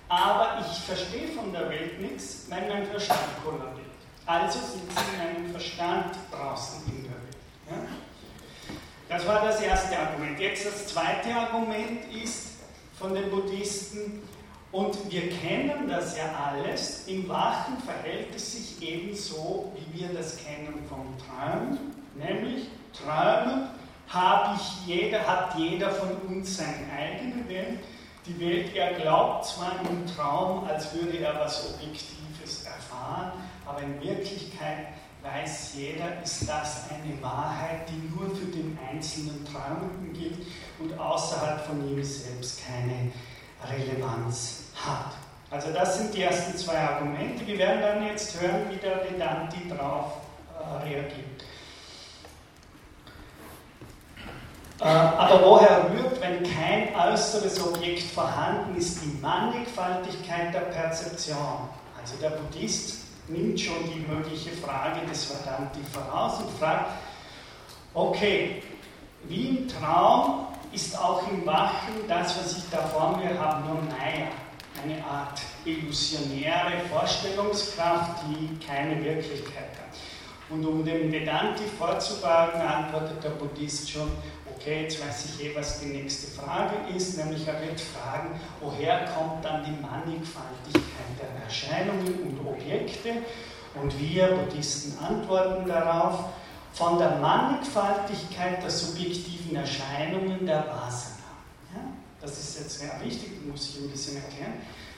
[0.08, 3.87] aber ich verstehe von der Welt nichts, weil mein Verstand kollabiert.
[4.28, 7.38] Also sind sie in einem Verstand draußen in der Welt.
[7.70, 7.76] Ja?
[9.10, 10.38] Das war das erste Argument.
[10.38, 12.58] Jetzt das zweite Argument ist
[13.00, 14.22] von den Buddhisten,
[14.72, 20.38] und wir kennen das ja alles, im Wachen verhält es sich ebenso, wie wir das
[20.38, 23.70] kennen vom Träumen, nämlich Träumen
[24.10, 27.80] habe ich jeder, hat jeder von uns seine eigene Welt.
[28.26, 33.32] Die Welt, er glaubt zwar im Traum, als würde er was Objektives erfahren,
[33.68, 34.88] aber in Wirklichkeit
[35.22, 40.48] weiß jeder, ist das eine Wahrheit, die nur für den einzelnen Träumenden gilt
[40.80, 43.12] und außerhalb von ihm selbst keine
[43.70, 45.14] Relevanz hat.
[45.50, 47.46] Also das sind die ersten zwei Argumente.
[47.46, 50.14] Wir werden dann jetzt hören, wie der Vedanti darauf
[50.60, 51.44] äh, reagiert.
[54.80, 61.70] Äh, aber woher rührt, wenn kein äußeres Objekt vorhanden ist, die Mannigfaltigkeit der Perzeption?
[62.00, 66.92] Also der Buddhist nimmt schon die mögliche Frage des Vedanti voraus und fragt,
[67.94, 68.62] okay,
[69.28, 73.82] wie im Traum ist auch im Wachen das, was ich da vor mir habe, nur
[73.84, 74.28] Maya,
[74.84, 79.98] eine Art illusionäre Vorstellungskraft, die keine Wirklichkeit hat.
[80.50, 84.10] Und um dem Vedanti vorzubagen, antwortet der Buddhist schon,
[84.58, 89.06] okay, jetzt weiß ich eh, was die nächste Frage ist, nämlich er wird fragen, woher
[89.06, 90.84] kommt dann die Mannigfaltigkeit
[91.20, 93.10] der Erscheinungen und Objekte?
[93.80, 96.26] Und wir Buddhisten antworten darauf,
[96.74, 101.18] von der Mannigfaltigkeit der subjektiven Erscheinungen der Vasana.
[101.74, 101.82] Ja?
[102.22, 104.54] Das ist jetzt sehr wichtig, das muss ich ein bisschen erklären.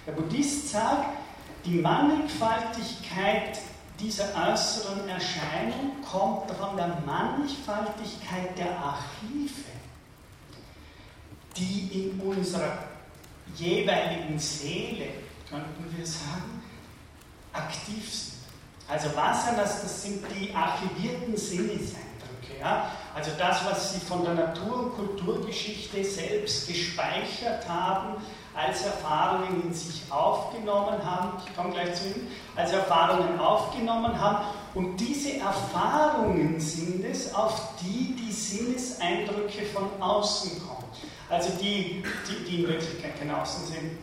[0.06, 1.18] Der Buddhist sagt,
[1.66, 3.60] die Mannigfaltigkeit
[4.00, 9.64] dieser äußeren Erscheinung kommt von der Mannigfaltigkeit der Archive,
[11.58, 12.78] die in unserer
[13.56, 15.08] jeweiligen Seele,
[15.50, 16.62] könnten wir sagen,
[17.52, 18.39] aktiv sind.
[18.88, 22.60] Also Vasanas, das sind die archivierten Sinneseindrücke.
[22.60, 22.91] Ja?
[23.14, 28.16] Also das, was sie von der Natur- und Kulturgeschichte selbst gespeichert haben,
[28.56, 34.45] als Erfahrungen in sich aufgenommen haben, ich komme gleich zu Ihnen, als Erfahrungen aufgenommen haben.
[34.76, 40.86] Und diese Erfahrungen sind es, auf die die Sinneseindrücke von außen kommen.
[41.30, 43.97] Also die, die, die in Wirklichkeit kein Außen sind.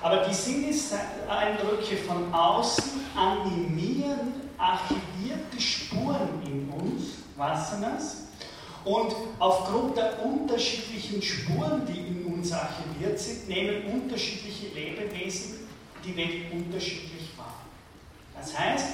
[0.00, 7.04] Aber die Sinneseindrücke von außen animieren archivierte Spuren in uns,
[7.36, 8.28] Vasanas,
[8.84, 15.68] und aufgrund der unterschiedlichen Spuren, die in uns archiviert sind, nehmen unterschiedliche Lebewesen
[16.04, 17.54] die Welt unterschiedlich wahr.
[18.38, 18.86] Das heißt,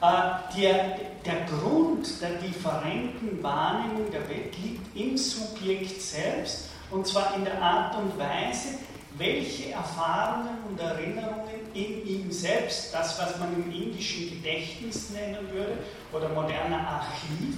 [0.00, 7.34] äh, der, der Grund der differenten Wahrnehmung der Welt liegt im Subjekt selbst und zwar
[7.36, 8.78] in der Art und Weise,
[9.18, 15.78] welche Erfahrungen und Erinnerungen in ihm selbst, das, was man im indischen Gedächtnis nennen würde,
[16.12, 17.56] oder moderner Archiv,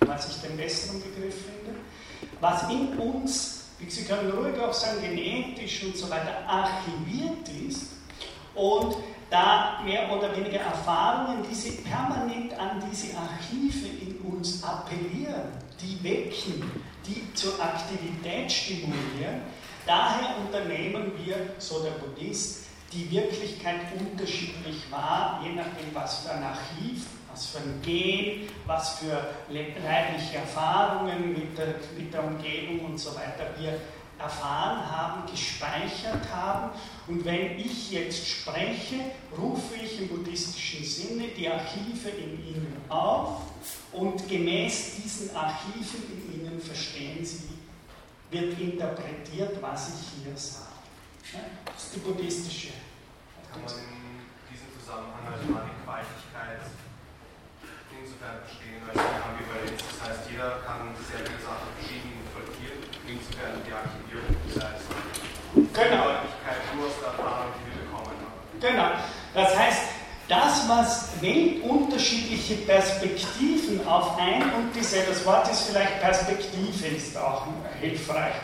[0.00, 1.78] was ich den besseren Begriff finde,
[2.40, 7.88] was in uns, Sie können ruhig auch sagen, genetisch und so weiter, archiviert ist
[8.54, 8.96] und
[9.30, 16.70] da mehr oder weniger Erfahrungen, diese permanent an diese Archive in uns appellieren, die wecken,
[17.06, 19.42] die zur Aktivität stimulieren.
[19.86, 26.42] Daher unternehmen wir, so der Buddhist, die Wirklichkeit unterschiedlich wahr, je nachdem, was für ein
[26.42, 32.98] Archiv, was für ein Gen, was für leibliche Erfahrungen mit der, mit der Umgebung und
[32.98, 33.80] so weiter wir
[34.18, 36.70] erfahren haben, gespeichert haben.
[37.08, 39.00] Und wenn ich jetzt spreche,
[39.36, 43.42] rufe ich im buddhistischen Sinne die Archive in Ihnen auf
[43.92, 47.48] und gemäß diesen Archiven in Ihnen verstehen Sie,
[48.30, 50.66] wird interpretiert, was ich hier sage.
[51.64, 52.68] Das ist die buddhistische.
[53.50, 56.60] Kann man in diesem Zusammenhang also mal die Gewaltigkeit
[58.22, 59.82] insofern verstehen, als eine Ambivalenz.
[59.82, 62.78] Das heißt, jeder kann dieselbe Sache verschieden interpretieren,
[63.10, 64.86] insofern die Archivierung, das heißt,
[65.54, 66.02] genau.
[66.06, 68.42] Gewaltigkeit nur aus der Erfahrung, die wir bekommen haben.
[68.62, 68.88] Genau.
[69.34, 69.82] Das heißt,
[70.28, 70.88] das, was
[71.20, 77.46] weltunterschiedliche Perspektiven auf ein und dieselbe, das Wort ist vielleicht Perspektive, ist auch
[77.80, 78.34] hilfreich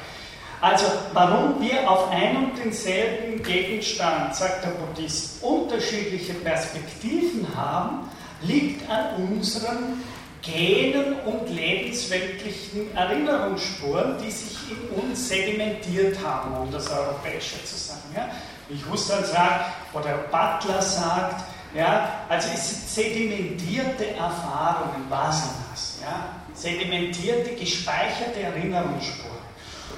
[0.61, 8.11] also warum wir auf ein und denselben Gegenstand, sagt der Buddhist, unterschiedliche Perspektiven haben,
[8.43, 10.03] liegt an unseren
[10.43, 18.15] Genen und lebensweltlichen Erinnerungsspuren, die sich in uns sedimentiert haben, um das Europäische zu sagen.
[18.15, 18.29] Ja?
[18.69, 26.31] Wie Husserl sagt, oder Butler sagt, ja, also es sind sedimentierte Erfahrungen, Vasanas, ja?
[26.55, 29.39] sedimentierte, gespeicherte Erinnerungsspuren.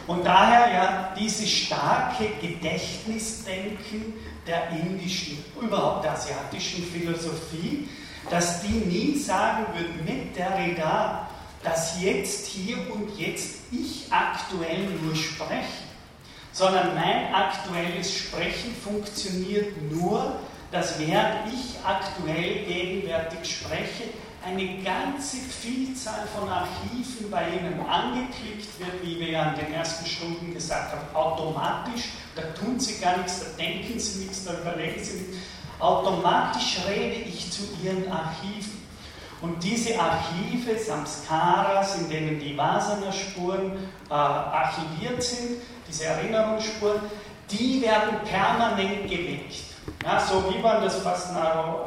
[0.07, 4.15] Und daher ja dieses starke Gedächtnisdenken
[4.47, 7.89] der indischen, überhaupt der asiatischen Philosophie,
[8.29, 11.29] dass die nie sagen würden mit der Reda,
[11.63, 15.85] dass jetzt, hier und jetzt ich aktuell nur spreche,
[16.53, 20.41] sondern mein aktuelles Sprechen funktioniert nur,
[20.73, 24.05] dass während ich aktuell gegenwärtig spreche,
[24.45, 30.07] eine ganze Vielzahl von Archiven bei Ihnen angeklickt wird, wie wir ja in den ersten
[30.07, 32.11] Stunden gesagt haben, automatisch.
[32.35, 35.37] Da tun Sie gar nichts, da denken Sie nichts, da überlegen Sie nichts.
[35.81, 38.81] Automatisch rede ich zu Ihren Archiven.
[39.41, 43.73] Und diese Archive, Samskaras, in denen die Vasana-Spuren
[44.11, 47.01] äh, archiviert sind, diese Erinnerungsspuren,
[47.51, 49.65] die werden permanent geweckt.
[50.05, 51.81] Ja, so wie man das fast Neuro,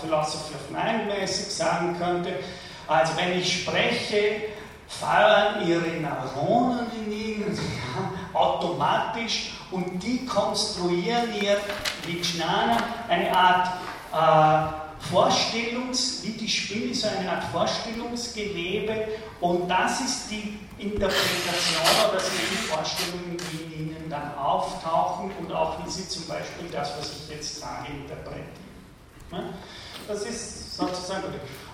[0.00, 2.34] Philosophy of Mind mäßig sagen könnte.
[2.86, 4.42] Also wenn ich spreche,
[4.88, 11.58] fahren ihre Neuronen in ihnen ja, automatisch und die konstruieren ihr
[12.06, 13.68] Vijnana eine Art
[14.12, 19.08] äh, Vorstellungs, wie die Spinne, so eine Art Vorstellungsgewebe
[19.40, 25.52] und das ist die Interpretation oder sind die Vorstellungen, die in ihnen dann auftauchen und
[25.52, 29.54] auch wie sie zum Beispiel das, was ich jetzt sage, interpretieren.
[30.06, 31.24] Das ist sozusagen.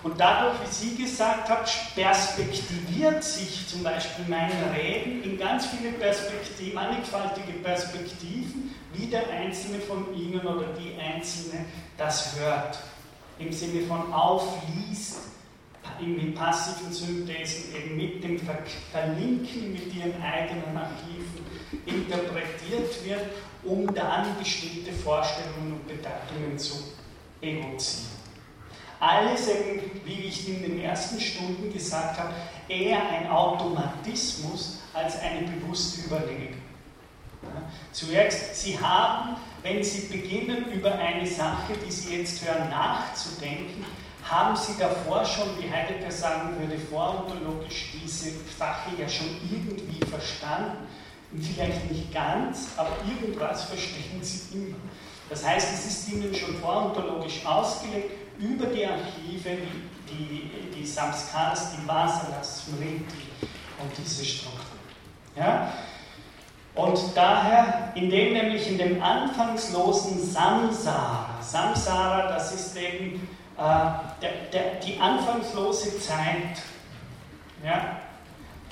[0.03, 5.91] Und dadurch, wie Sie gesagt haben, perspektiviert sich zum Beispiel mein Reden in ganz viele
[5.93, 11.65] Perspektiven, mannigfaltige Perspektiven, wie der Einzelne von Ihnen oder die Einzelne
[11.97, 12.79] das hört.
[13.37, 15.17] Im Sinne von aufliest,
[15.99, 18.39] in passiven Synthesen eben mit dem
[18.91, 21.45] Verlinken mit ihren eigenen Archiven
[21.85, 23.21] interpretiert wird,
[23.63, 26.75] um dann bestimmte Vorstellungen und Bedeutungen zu
[27.41, 28.14] evozieren.
[28.99, 32.33] Alles eben, wie ich in den ersten Stunden gesagt habe,
[32.67, 36.61] eher ein Automatismus als eine bewusste Überlegung.
[37.91, 43.85] Zuerst, Sie haben, wenn Sie beginnen, über eine Sache, die Sie jetzt hören, nachzudenken,
[44.23, 50.87] haben Sie davor schon, wie Heidegger sagen würde, vorontologisch diese Sache ja schon irgendwie verstanden.
[51.39, 54.77] Vielleicht nicht ganz, aber irgendwas verstehen Sie immer.
[55.29, 59.57] Das heißt, es ist Ihnen schon vorontologisch ausgelegt, über die Archive,
[60.09, 63.27] die, die, Samskaras, die Vasanas, Smriti
[63.81, 64.61] und diese Struktur.
[65.35, 65.71] Ja?
[66.75, 73.27] Und daher, indem nämlich in dem anfangslosen Samsara, Samsara, das ist eben
[73.57, 73.61] äh,
[74.21, 76.61] der, der, die anfangslose Zeit,
[77.63, 78.01] ja,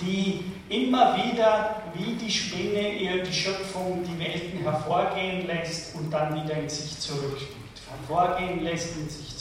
[0.02, 6.44] die immer wieder wie die Spinne ihr die Schöpfung, die Welten hervorgehen lässt und dann
[6.44, 7.54] wieder in sich zurücknimmt.
[7.90, 9.38] Hervorgehen lässt, in sich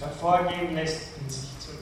[0.00, 1.78] hervorgehen lässt in sich zurück.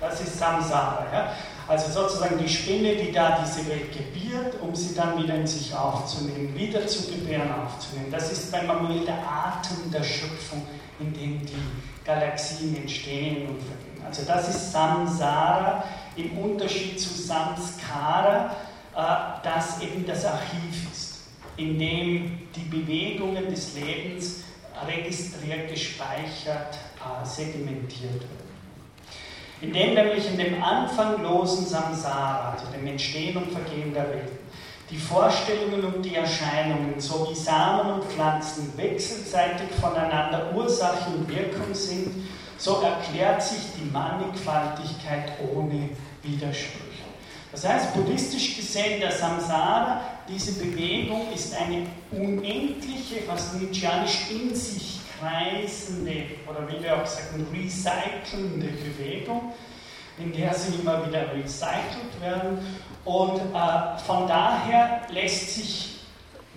[0.00, 1.06] Das ist Samsara.
[1.12, 1.32] Ja?
[1.68, 5.74] Also sozusagen die Spinne, die da diese Welt gebiert, um sie dann wieder in sich
[5.74, 8.10] aufzunehmen, wieder zu gebären aufzunehmen.
[8.10, 10.66] Das ist bei Manuel der Atem der Schöpfung,
[10.98, 11.62] in dem die
[12.04, 14.04] Galaxien entstehen und vergehen.
[14.04, 15.84] Also das ist Samsara
[16.16, 18.50] im Unterschied zu Samskara,
[18.96, 21.20] äh, das eben das Archiv ist,
[21.56, 24.42] in dem die Bewegungen des Lebens
[24.86, 26.78] registriert, gespeichert,
[27.24, 28.50] sedimentiert werden.
[29.60, 34.32] In dem nämlich in dem anfanglosen Samsara, also dem Entstehen und Vergehen der Welt,
[34.90, 42.10] die Vorstellungen und die Erscheinungen sowie Samen und Pflanzen wechselseitig voneinander Ursache und Wirkung sind,
[42.56, 45.90] so erklärt sich die Mannigfaltigkeit ohne
[46.22, 47.04] Widersprüche.
[47.52, 54.99] Das heißt, buddhistisch gesehen, der Samsara, diese Bewegung ist eine unendliche, fast nietzscheanisch in sich
[55.20, 59.52] kreisende oder wie wir auch sagen, recycelnde Bewegung,
[60.18, 62.58] in der sie immer wieder recycelt werden.
[63.04, 65.86] Und äh, von daher lässt sich,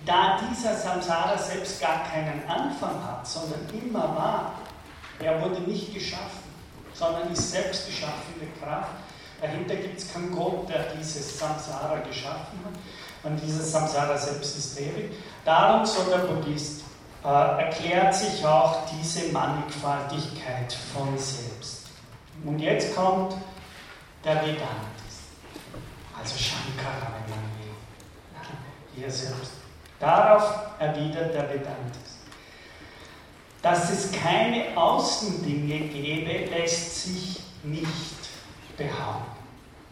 [0.06, 4.52] da dieser Samsara selbst gar keinen Anfang hat, sondern immer war,
[5.18, 6.50] er wurde nicht geschaffen,
[6.92, 8.90] sondern ist selbst geschaffene Kraft,
[9.40, 13.30] Dahinter gibt es keinen Gott, der dieses Samsara geschaffen hat.
[13.30, 15.12] Und dieses Samsara selbst ist ewig.
[15.44, 16.83] Darum, so der Buddhist,
[17.32, 21.88] erklärt sich auch diese Mannigfaltigkeit von selbst.
[22.44, 23.34] Und jetzt kommt
[24.24, 25.30] der Vedantis,
[26.18, 27.74] also Shankara, wenn man will,
[28.94, 29.52] hier selbst.
[29.98, 32.18] Darauf erwidert der Vedantis.
[33.62, 37.96] Dass es keine Außendinge gebe, lässt sich nicht
[38.76, 39.34] behaupten.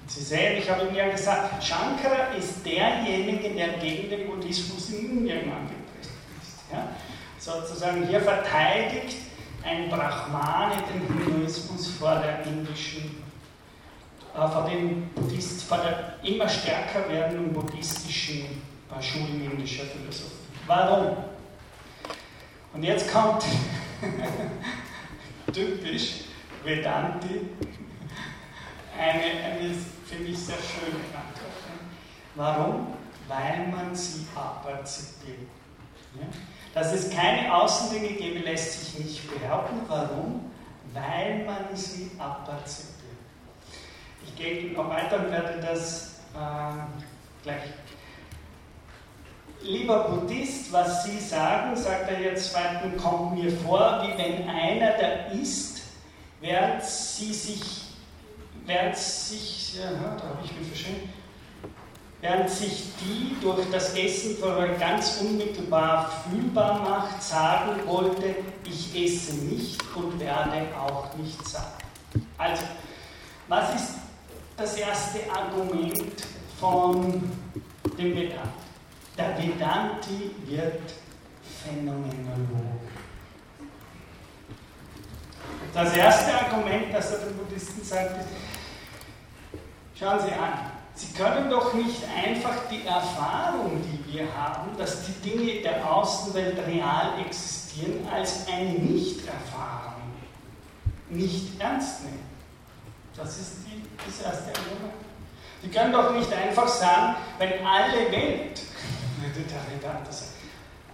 [0.07, 5.11] Sie sehen, ich habe Ihnen ja gesagt, Shankara ist derjenige, der gegen den Buddhismus in
[5.11, 5.79] Indien angetreten
[6.43, 6.59] ist.
[6.71, 6.89] Ja?
[7.43, 9.17] Sozusagen hier verteidigt
[9.65, 13.21] ein Brahmane den Hinduismus vor der indischen,
[14.33, 15.11] äh, vor dem
[15.67, 18.63] vor der immer stärker werdenden buddhistischen
[18.97, 20.37] äh, Schulen indischer Philosophie.
[20.69, 21.17] Warum?
[22.75, 23.43] Und jetzt kommt
[25.53, 26.27] typisch
[26.63, 27.41] Vedanti
[28.97, 29.75] eine, eine
[30.07, 31.59] finde ich, sehr schöne Antwort.
[32.37, 32.97] Warum?
[33.27, 35.49] Weil man sie aperzippiert.
[36.15, 36.29] Ja?
[36.75, 39.81] Dass es keine Außendinge gebe, lässt sich nicht behaupten.
[39.89, 40.51] Warum?
[40.93, 42.93] Weil man sie aperzippiert.
[44.27, 47.63] Ich gehe noch weiter und werde das äh, gleich.
[49.63, 54.93] Lieber Buddhist, was Sie sagen, sagt er jetzt zweitens, kommt mir vor, wie wenn einer,
[54.93, 55.83] der isst,
[56.41, 57.93] während Sie sich
[58.67, 61.13] während sich, ja, da habe ich mich verschrieben,
[62.23, 64.37] während sich die durch das Essen
[64.79, 71.83] ganz unmittelbar fühlbar macht, sagen wollte, ich esse nicht und werde auch nicht sagen.
[72.39, 72.63] Also,
[73.49, 73.95] was ist
[74.57, 76.15] das erste Argument
[76.61, 77.29] von
[77.99, 78.49] dem Vedanti?
[79.19, 80.81] Der Vedanti wird
[81.65, 82.79] Phänomenologe.
[85.75, 88.29] Das erste Argument, das er den Buddhisten sagt, ist,
[90.03, 95.31] Schauen Sie an, Sie können doch nicht einfach die Erfahrung, die wir haben, dass die
[95.31, 100.03] Dinge der Außenwelt real existieren, als eine Nicht-Erfahrung
[101.09, 102.27] nicht ernst nehmen.
[103.17, 104.93] Das ist die, das erste Argument.
[105.63, 108.61] Sie können doch nicht einfach sagen, wenn alle Welt,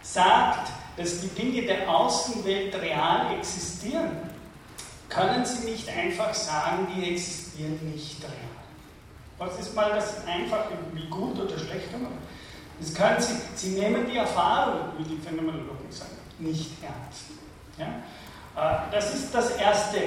[0.02, 4.30] sagt, dass die Dinge der Außenwelt real existieren,
[5.08, 8.47] können Sie nicht einfach sagen, die existieren nicht real.
[9.38, 12.12] Was ist mal das Einfache, wie gut oder schlecht man?
[12.80, 17.26] Das können Sie, Sie nehmen die Erfahrung, wie die Phänomenologen sagen, nicht ernst.
[17.78, 17.86] Ja?
[18.56, 20.00] Äh, das ist das Erste.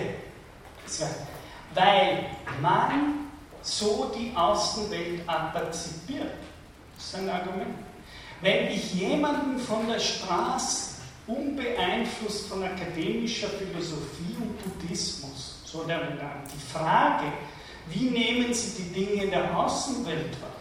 [1.73, 2.25] Weil
[2.61, 3.29] man
[3.61, 6.33] so die Außenwelt antizipiert.
[6.95, 7.75] Das ist ein Argument.
[8.41, 10.95] Wenn ich jemanden von der Straße
[11.27, 17.25] unbeeinflusst von akademischer Philosophie und Buddhismus, so der die Frage,
[17.89, 20.51] wie nehmen Sie die Dinge in der Außenwelt wahr?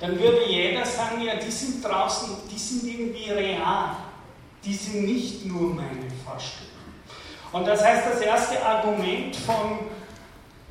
[0.00, 3.96] Dann würde jeder sagen, ja, die sind draußen, die sind irgendwie real.
[4.64, 6.74] Die sind nicht nur meine Vorstellungen.
[7.52, 9.78] Und das heißt, das erste Argument von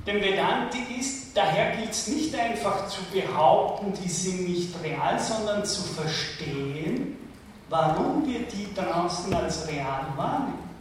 [0.06, 5.64] dem Vedanti ist, daher gilt es nicht einfach zu behaupten, die sind nicht real, sondern
[5.66, 7.18] zu verstehen,
[7.70, 10.73] warum wir die draußen als real wahrnehmen.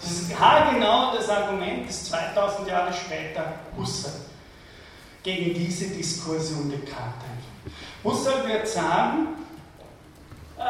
[0.00, 3.44] Das ist genau das Argument, das 2000 Jahre später
[3.76, 4.12] Husserl
[5.22, 7.74] gegen diese Diskussion Descartes einführt.
[8.02, 9.28] Husserl wird sagen,
[10.58, 10.62] äh,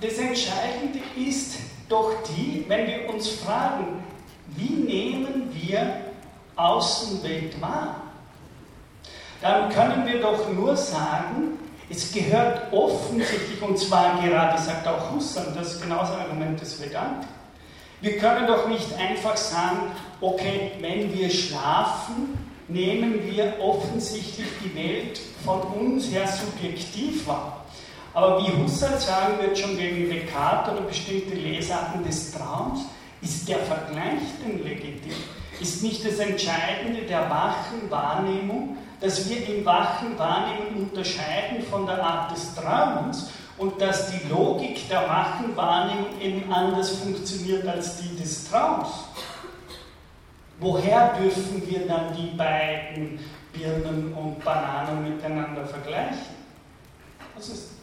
[0.00, 1.56] das Entscheidende ist
[1.88, 4.02] doch die, wenn wir uns fragen,
[4.48, 6.00] wie nehmen wir
[6.56, 8.02] Außenwelt wahr,
[9.42, 11.58] dann können wir doch nur sagen,
[11.90, 16.80] es gehört offensichtlich, und zwar gerade, sagt auch Husserl, das ist genau das Argument des
[16.80, 17.26] Vedanta,
[18.04, 19.90] wir können doch nicht einfach sagen,
[20.20, 22.38] okay, wenn wir schlafen,
[22.68, 27.64] nehmen wir offensichtlich die Welt von uns her subjektiv wahr.
[28.12, 32.80] Aber wie Husserl sagen wird, schon gegen Descartes oder bestimmte Lesarten des Traums,
[33.22, 35.14] ist der Vergleich denn legitim?
[35.60, 42.02] Ist nicht das Entscheidende der wachen Wahrnehmung, dass wir im wachen Wahrnehmen unterscheiden von der
[42.02, 48.16] Art des Traums und dass die Logik der wachen Wahrnehmung eben anders funktioniert als die
[48.16, 48.88] des Traums?
[50.60, 53.18] Woher dürfen wir dann die beiden
[53.52, 56.34] Birnen und Bananen miteinander vergleichen?
[57.34, 57.74] Was ist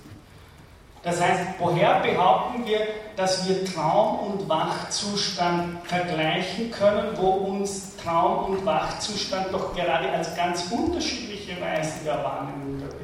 [1.03, 2.79] das heißt, woher behaupten wir,
[3.15, 10.35] dass wir Traum- und Wachzustand vergleichen können, wo uns Traum- und Wachzustand doch gerade als
[10.35, 13.00] ganz unterschiedliche Weise der Wahrnehmung Welt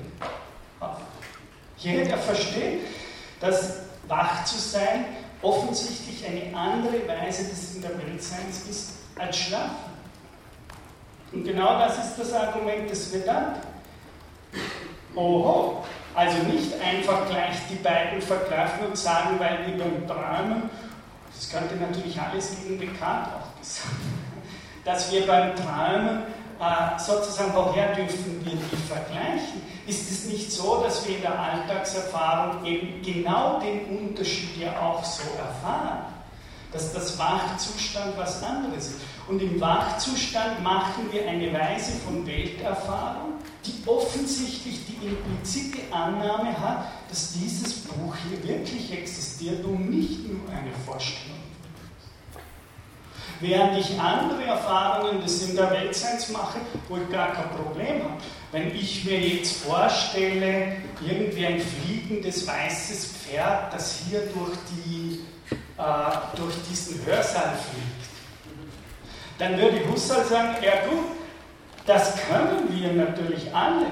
[1.78, 2.82] Jeder versteht,
[3.40, 5.06] dass wach zu sein
[5.42, 9.98] offensichtlich eine andere Weise des in der Weltseins ist als Schlafen.
[11.32, 13.62] Und genau das ist das Argument des Vedanta.
[15.16, 15.84] Oho,
[16.16, 20.70] also nicht einfach gleich die beiden vergreifen und sagen, weil wir beim Träumen,
[21.36, 23.88] das könnte natürlich alles gegen bekannt auch gesagt,
[24.86, 26.24] dass wir beim Träumen
[26.60, 29.62] äh, sozusagen, woher dürfen wir die vergleichen?
[29.88, 35.04] Ist es nicht so, dass wir in der Alltagserfahrung eben genau den Unterschied ja auch
[35.04, 36.00] so erfahren?
[36.74, 39.02] Dass das Wachzustand was anderes ist.
[39.30, 43.36] Und im Wachzustand machen wir eine Weise von Welterfahrung,
[43.66, 50.50] die offensichtlich die implizite Annahme hat, dass dieses Buch hier wirklich existiert und nicht nur
[50.50, 51.38] eine Vorstellung.
[53.40, 56.60] Während ich andere Erfahrungen des in der Weltseins mache,
[56.90, 58.18] wo ich gar kein Problem habe.
[58.52, 65.20] Wenn ich mir jetzt vorstelle, irgendwie ein fliegendes weißes Pferd, das hier durch, die,
[65.78, 68.08] äh, durch diesen Hörsaal fliegt,
[69.38, 71.06] dann würde Husserl sagen, ja gut,
[71.86, 73.88] das können wir natürlich alle.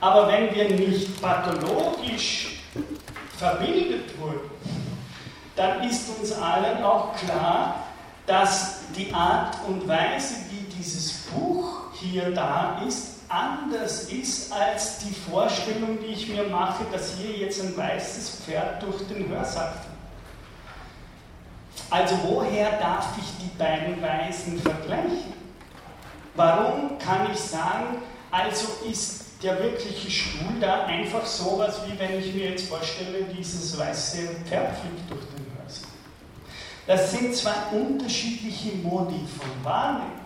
[0.00, 2.62] Aber wenn wir nicht pathologisch
[3.36, 4.50] verbildet wurden,
[5.56, 7.86] dann ist uns allen auch klar,
[8.26, 15.14] dass die Art und Weise, wie dieses Buch hier da ist, anders ist als die
[15.14, 19.92] Vorstellung, die ich mir mache, dass hier jetzt ein weißes Pferd durch den Hörsaal fliegt.
[21.90, 25.32] Also woher darf ich die beiden Weisen vergleichen?
[26.34, 32.34] Warum kann ich sagen, also ist der wirkliche Stuhl da einfach sowas, wie wenn ich
[32.34, 35.90] mir jetzt vorstelle, dieses weiße Pferd fliegt durch den Hörsaal.
[36.86, 40.20] Das sind zwei unterschiedliche Modi von Wahrnehmung.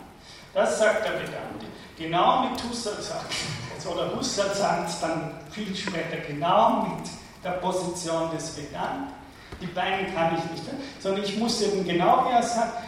[0.52, 1.66] Das sagt der Vedante.
[1.98, 3.32] Genau mit Husserl sagt
[3.78, 7.08] es, oder Husserl sagt es dann viel später genau mit
[7.42, 9.12] der Position des Vedante.
[9.60, 10.64] Die beiden kann ich nicht,
[11.00, 12.82] sondern ich muss eben genau, wie er sagt,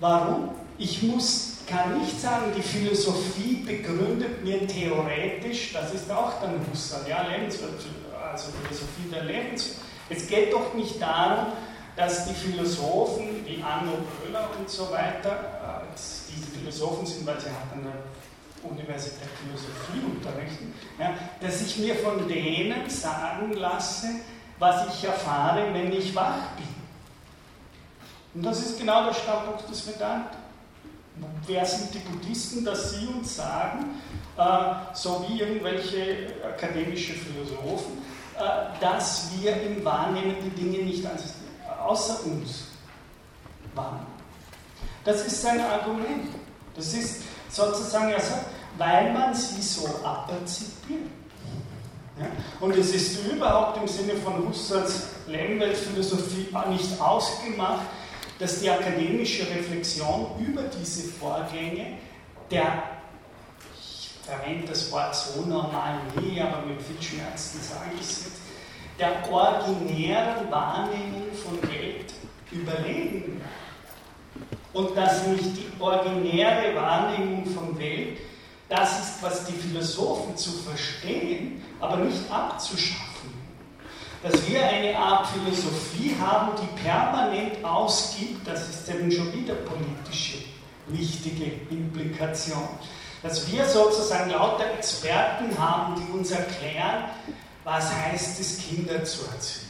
[0.00, 0.50] warum?
[0.78, 7.06] Ich muss kann nicht sagen, die Philosophie begründet mir theoretisch, das ist auch dann Husserl,
[7.08, 9.76] ja, also Philosophie der Lebenswelt.
[10.08, 11.52] Es geht doch nicht darum,
[11.96, 17.48] dass die Philosophen wie Anno Köhler und so weiter, äh, diese Philosophen sind, weil sie
[17.48, 17.92] an der
[18.64, 24.08] Universität Philosophie unterrichten, ja, dass ich mir von denen sagen lasse,
[24.58, 26.66] was ich erfahre, wenn ich wach bin.
[28.34, 30.38] Und das ist genau der Standpunkt des Vedanta
[31.46, 34.00] wer sind die Buddhisten, dass sie uns sagen,
[34.36, 34.42] äh,
[34.94, 37.98] so wie irgendwelche akademische Philosophen,
[38.36, 41.34] äh, dass wir im Wahrnehmen die Dinge nicht als,
[41.84, 42.68] außer uns
[43.74, 44.06] wahrnehmen.
[45.04, 46.28] Das ist sein Argument.
[46.74, 48.46] Das ist sozusagen, er sagt,
[48.76, 51.06] weil man sie so aperzipiert.
[52.18, 52.26] Ja?
[52.60, 57.86] Und es ist überhaupt im Sinne von Husserls Lernweltphilosophie nicht ausgemacht,
[58.38, 61.98] dass die akademische Reflexion über diese Vorgänge
[62.50, 62.82] der,
[63.76, 68.38] ich verwende das Wort so normal nie, aber mit viel Schmerzen sage ich es jetzt,
[68.98, 72.12] der originären Wahrnehmung von Welt
[72.50, 73.40] überlegen
[74.78, 78.18] und dass nicht die originäre Wahrnehmung von Welt
[78.68, 83.08] das ist, was die Philosophen zu verstehen, aber nicht abzuschaffen
[84.22, 90.38] dass wir eine Art Philosophie haben, die permanent ausgibt, das ist eben schon wieder politische
[90.88, 92.68] wichtige Implikation.
[93.22, 97.04] Dass wir sozusagen lauter Experten haben, die uns erklären,
[97.64, 99.68] was heißt es, Kinder zu erziehen.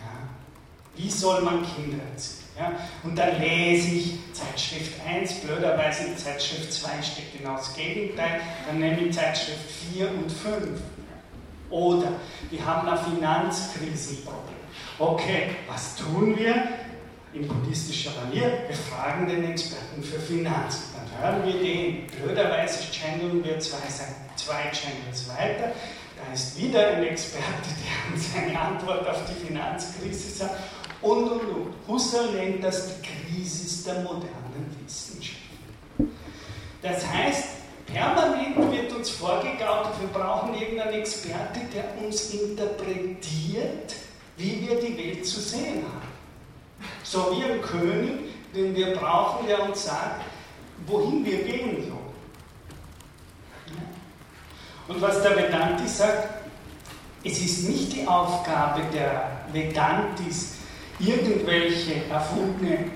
[0.00, 0.28] Ja?
[0.96, 2.45] Wie soll man Kinder erziehen?
[2.58, 2.72] Ja?
[3.02, 8.78] Und dann lese ich Zeitschrift 1, blöderweise in Zeitschrift 2 steht genau das Gegenteil, dann
[8.78, 9.60] nehme ich Zeitschrift
[9.92, 10.80] 4 und 5.
[11.70, 12.12] Oder
[12.50, 14.56] wir haben ein Finanzkrisenproblem.
[14.98, 16.54] Okay, was tun wir?
[17.32, 20.84] In buddhistischer Manier, wir fragen den Experten für Finanzen.
[20.94, 22.06] Dann hören wir den.
[22.06, 23.78] Blöderweise channeln wir zwei,
[24.36, 25.72] zwei Channels weiter.
[26.16, 30.54] Da ist wieder ein Experte, der uns eine Antwort auf die Finanzkrise sagt.
[31.06, 31.74] Und, und, und.
[31.86, 35.38] Husserl nennt das die Krise der modernen Wissenschaft.
[36.82, 37.44] Das heißt,
[37.86, 43.94] permanent wird uns vorgegaut, wir brauchen irgendeinen Experte, der uns interpretiert,
[44.36, 46.88] wie wir die Welt zu sehen haben.
[47.04, 50.24] So wie ein König, den wir brauchen, der uns sagt,
[50.86, 51.96] wohin wir gehen sollen.
[54.88, 56.48] Und was der Vedanti sagt,
[57.22, 60.55] es ist nicht die Aufgabe der Vedantis,
[60.98, 62.90] irgendwelche erfundene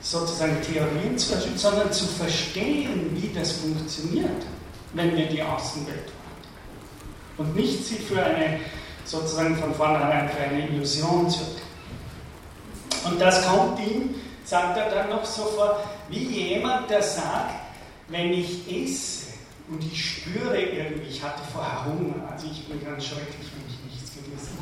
[0.00, 4.46] sozusagen Theorien zu verstehen, sondern zu verstehen, wie das funktioniert,
[4.94, 7.36] wenn wir die Außenwelt wahrnehmen.
[7.36, 8.60] Und nicht sie für eine,
[9.04, 11.40] sozusagen von vornherein für eine Illusion zu
[13.04, 17.54] Und das kommt ihm, sagt er dann noch so vor, wie jemand, der sagt,
[18.08, 19.26] wenn ich esse
[19.68, 23.92] und ich spüre irgendwie, ich hatte vorher Hunger, also ich bin ganz schrecklich, wenn ich
[23.92, 24.58] nichts gegessen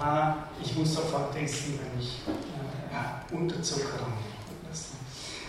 [0.00, 4.12] Äh, ich muss sofort essen, wenn ich äh, ja, Unterzuckerung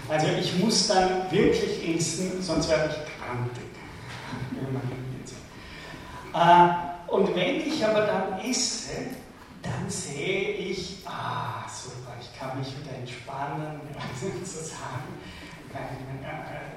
[0.10, 3.64] also ich muss dann wirklich essen, sonst werde ich krantig.
[6.34, 9.06] Äh, und wenn ich aber dann esse,
[9.62, 13.82] dann sehe ich, ah, super, ich kann mich wieder entspannen,
[14.20, 15.20] sozusagen.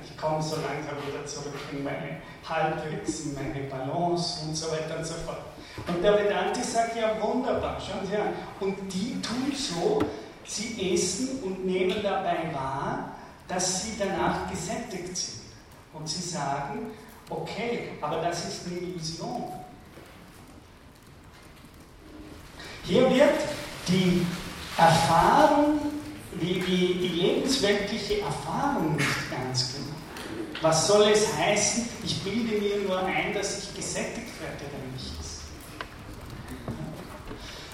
[0.03, 4.99] Ich komme so langsam wieder zurück in meine Halbwegs, in meine Balance und so weiter
[4.99, 5.52] und so fort.
[5.87, 8.35] Und der Vedanti sagt ja wunderbar, schauen Sie an.
[8.61, 10.01] Und die tun so,
[10.45, 13.17] sie essen und nehmen dabei wahr,
[13.49, 15.43] dass sie danach gesättigt sind.
[15.93, 16.91] Und sie sagen,
[17.29, 19.53] okay, aber das ist eine Illusion.
[22.85, 23.41] Hier wird
[23.89, 24.27] die
[24.77, 25.81] Erfahrung,
[26.35, 29.93] wie, wie die lebensweltliche Erfahrung nicht ernst genommen.
[30.63, 34.65] Was soll es heißen, ich bilde mir nur ein, dass ich gesättigt werde?
[34.65, 34.92] Äh,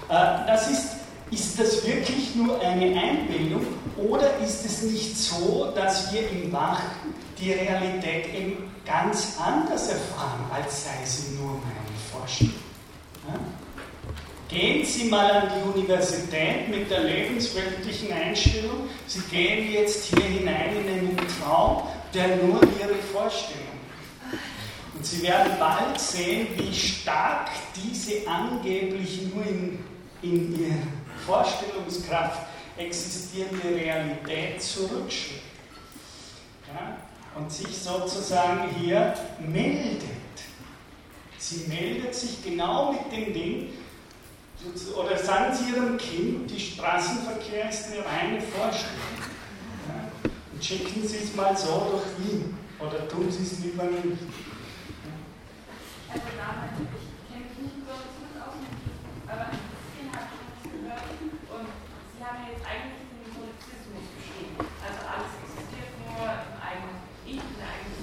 [0.09, 0.89] das ist
[1.31, 3.61] ist das wirklich nur eine Einbildung
[3.97, 6.81] oder ist es nicht so, dass wir im Wach
[7.39, 11.79] die Realität eben ganz anders erfahren, als sei sie nur meine?
[13.27, 13.39] Ja?
[14.47, 18.89] Gehen Sie mal an die Universität mit der lebensweltlichen Einstellung.
[19.05, 21.83] Sie gehen jetzt hier hinein in einen Traum,
[22.15, 23.67] der nur Ihre Vorstellung.
[24.95, 29.77] Und Sie werden bald sehen, wie stark diese angeblich nur in,
[30.21, 30.75] in Ihr
[31.25, 32.47] Vorstellungskraft
[32.77, 35.43] existierende Realität zurückschlägt
[36.67, 36.97] ja,
[37.35, 40.03] und sich sozusagen hier meldet.
[41.37, 43.73] Sie meldet sich genau mit dem Ding,
[44.95, 48.95] oder sagen Sie Ihrem Kind, die Straßenverkehr ist eine reine Vorstellung.
[49.87, 54.19] Ja, und schicken Sie es mal so durch Wien oder tun Sie es lieber nicht.
[56.09, 58.55] Also damals, ich kenne mich nicht so gut aus,
[59.27, 59.51] aber
[62.29, 64.53] haben jetzt eigentlich den Solipsismus beschrieben.
[64.85, 67.97] Also alles existiert nur im eigenen Ich, in der eigenen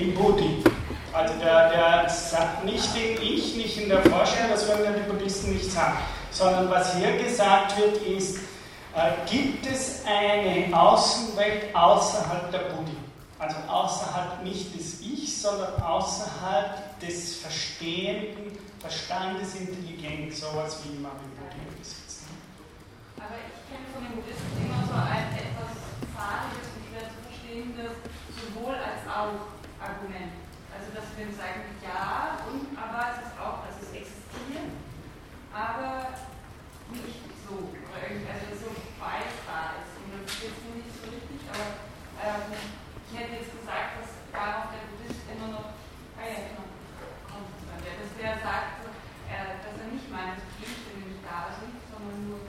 [0.00, 0.62] Im Buddhi.
[1.12, 5.10] Also der, der sagt nicht im Ich, nicht in der Vorstellung, das würden ja die
[5.10, 5.98] Buddhisten nicht sagen,
[6.30, 8.38] sondern was hier gesagt wird ist,
[8.94, 12.96] äh, gibt es eine Außenwelt außerhalb der Buddhi?
[13.38, 21.30] Also außerhalb nicht des Ich, sondern außerhalb des verstehenden Verstandes, Intelligenz, sowas wie immer im
[21.36, 21.60] Buddhi
[23.20, 25.76] aber ich kenne von den Buddhisten immer so ein etwas
[26.16, 27.92] fahriges und schwer zu verstehendes
[28.32, 30.36] sowohl als auch Argument.
[30.68, 34.70] Also dass wir sagen, ja, und aber es ist auch, dass es existiert,
[35.50, 36.14] aber
[36.92, 37.72] nicht so.
[37.90, 38.70] Also so
[39.00, 39.92] da ist.
[39.98, 41.66] Und das ist jetzt nicht so richtig, aber
[42.20, 45.74] ähm, ich hätte jetzt gesagt, dass darauf der Buddhist immer noch,
[46.14, 46.68] ah ja, genau,
[47.26, 48.84] kommt, dass der sagt,
[49.26, 52.40] äh, dass er nicht meint, dass Gegenstände nicht da sind, sondern nur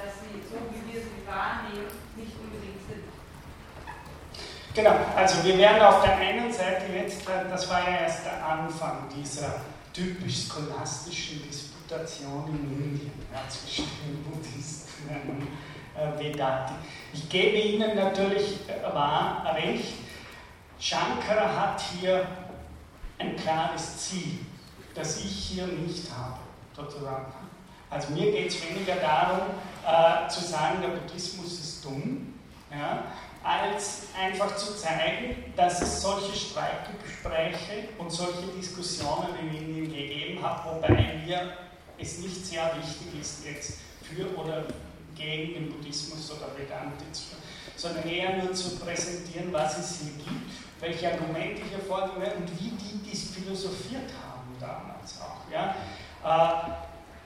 [0.00, 3.09] dass sie, so wie wir sie wahrnehmen, nicht unbedingt sind.
[4.72, 9.08] Genau, also wir werden auf der einen Seite jetzt, das war ja erst der Anfang
[9.16, 9.62] dieser
[9.92, 14.88] typisch scholastischen Disputation in Indien ja, zwischen den Buddhisten
[15.26, 15.48] und
[16.00, 16.74] äh, Vedati.
[17.12, 19.94] Ich gebe Ihnen natürlich äh, wahr, recht,
[20.78, 22.24] Shankara hat hier
[23.18, 24.38] ein klares Ziel,
[24.94, 26.38] das ich hier nicht habe,
[26.76, 27.32] sozusagen.
[27.90, 29.40] Also mir geht es weniger darum,
[29.84, 32.34] äh, zu sagen, der Buddhismus ist dumm,
[32.70, 33.02] ja,
[33.42, 40.64] als einfach zu zeigen, dass es solche Streitgespräche und solche Diskussionen in Indien gegeben hat,
[40.66, 41.52] wobei mir
[41.98, 44.64] es nicht sehr wichtig ist, jetzt für oder
[45.14, 47.40] gegen den Buddhismus oder Vedantismus,
[47.76, 52.70] sondern eher nur zu präsentieren, was es hier gibt, welche Argumente hier vorgenommen und wie
[52.70, 55.50] die dies philosophiert haben damals auch.
[55.52, 55.76] Ja?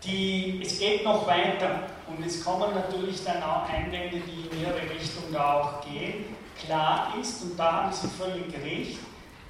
[0.05, 4.89] Die, es geht noch weiter und es kommen natürlich dann auch Einwände, die in ihre
[4.91, 6.27] Richtung da auch gehen.
[6.63, 8.99] Klar ist, und da haben Sie völlig recht,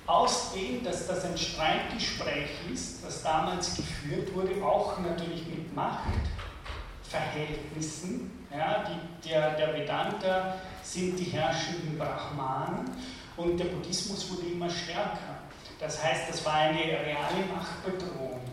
[0.06, 8.30] aus dem, dass das ein Streitgespräch ist, das damals geführt wurde, auch natürlich mit Machtverhältnissen.
[8.56, 12.88] Ja, die, der, der Vedanta sind die herrschenden Brahmanen
[13.36, 15.40] und der Buddhismus wurde immer stärker.
[15.80, 18.43] Das heißt, das war eine reale Machtbedrohung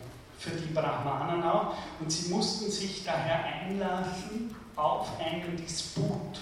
[0.41, 6.41] für die Brahmanen auch und sie mussten sich daher einlassen auf einen Disput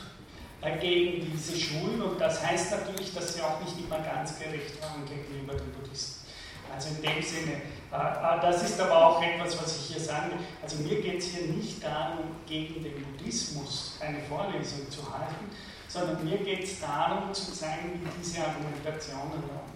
[0.79, 5.05] gegen diese Schulen und das heißt natürlich, dass sie auch nicht immer ganz gerecht waren
[5.05, 6.27] gegenüber den Buddhisten.
[6.73, 7.53] Also in dem Sinne,
[7.91, 10.37] äh, äh, das ist aber auch etwas, was ich hier sagen will.
[10.61, 15.49] Also mir geht es hier nicht darum, gegen den Buddhismus eine Vorlesung zu halten,
[15.87, 19.68] sondern mir geht es darum zu zeigen, wie diese Argumentationen laufen.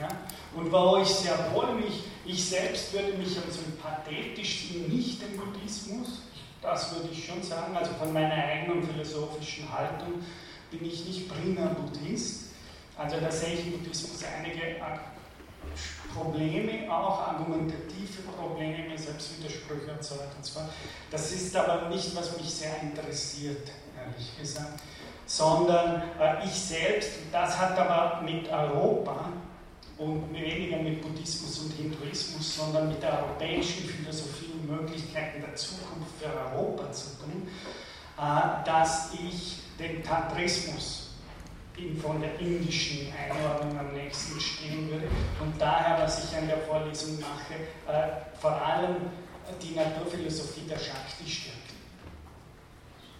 [0.00, 0.08] Ja?
[0.54, 6.22] Und wo ich sehr wohl mich, ich selbst würde mich am sympathetischsten nicht im Buddhismus,
[6.60, 10.14] das würde ich schon sagen, also von meiner eigenen philosophischen Haltung
[10.70, 12.48] bin ich nicht prima Buddhist.
[12.96, 14.76] Also da sehe ich im Buddhismus einige
[16.14, 20.70] Probleme, auch argumentative Probleme, Selbstwidersprüche und so weiter und so fort.
[21.10, 24.80] Das ist aber nicht, was mich sehr interessiert, ehrlich gesagt,
[25.26, 29.32] sondern äh, ich selbst, das hat aber mit Europa
[29.98, 36.12] und weniger mit Buddhismus und Hinduismus, sondern mit der europäischen Philosophie und Möglichkeiten der Zukunft
[36.20, 37.48] für Europa zu tun,
[38.16, 41.04] äh, dass ich den Tantrismus
[42.02, 45.06] von der indischen Einordnung am nächsten stehen würde
[45.40, 47.54] und daher, was ich an der Vorlesung mache,
[47.86, 48.96] äh, vor allem
[49.62, 51.58] die Naturphilosophie der Shakti stärken.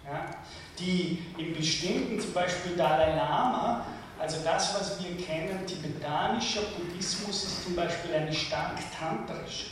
[0.05, 0.29] Ja?
[0.77, 3.85] Die in bestimmten, zum Beispiel Dalai Lama,
[4.19, 9.67] also das, was wir kennen, tibetanischer Buddhismus ist zum Beispiel eine stark tantrische.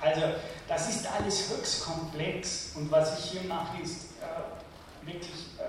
[0.00, 0.22] Also
[0.68, 5.62] das ist alles höchst komplex und was ich hier mache, ist äh, wirklich äh,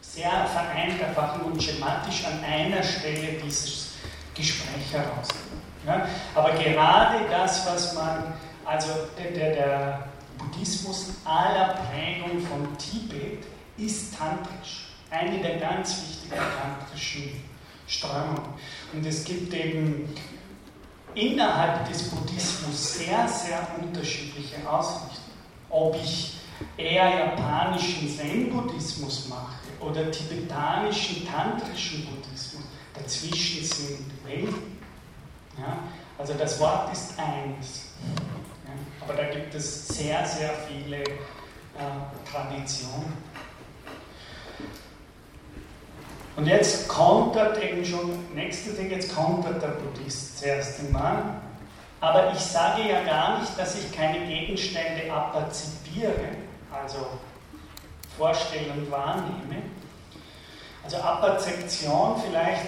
[0.00, 3.88] sehr vereinfachen und schematisch an einer Stelle dieses
[4.34, 5.28] Gespräch heraus.
[5.84, 6.06] Ja?
[6.36, 8.32] Aber gerade das, was man,
[8.64, 10.08] also der, der, der
[10.38, 13.44] Buddhismus aller Prägung von Tibet
[13.76, 17.42] ist tantrisch eine der ganz wichtigen tantrischen
[17.86, 18.54] Strömungen.
[18.92, 20.14] Und es gibt eben
[21.14, 25.30] innerhalb des Buddhismus sehr, sehr unterschiedliche Ausrichtungen.
[25.68, 26.36] Ob ich
[26.76, 34.78] eher japanischen Zen-Buddhismus mache oder tibetanischen tantrischen Buddhismus, dazwischen sind Welten.
[35.58, 35.78] Ja?
[36.18, 37.92] Also das Wort ist eins.
[38.64, 38.72] Ja?
[39.04, 43.29] Aber da gibt es sehr, sehr viele äh, Traditionen.
[46.36, 51.40] Und jetzt kontert eben schon, nächste Ding, jetzt kontert der Buddhist zuerst einmal.
[52.00, 56.30] Aber ich sage ja gar nicht, dass ich keine Gegenstände aperzipiere,
[56.72, 57.06] also
[58.16, 59.62] vorstelle und wahrnehme.
[60.82, 62.66] Also Aperzeption vielleicht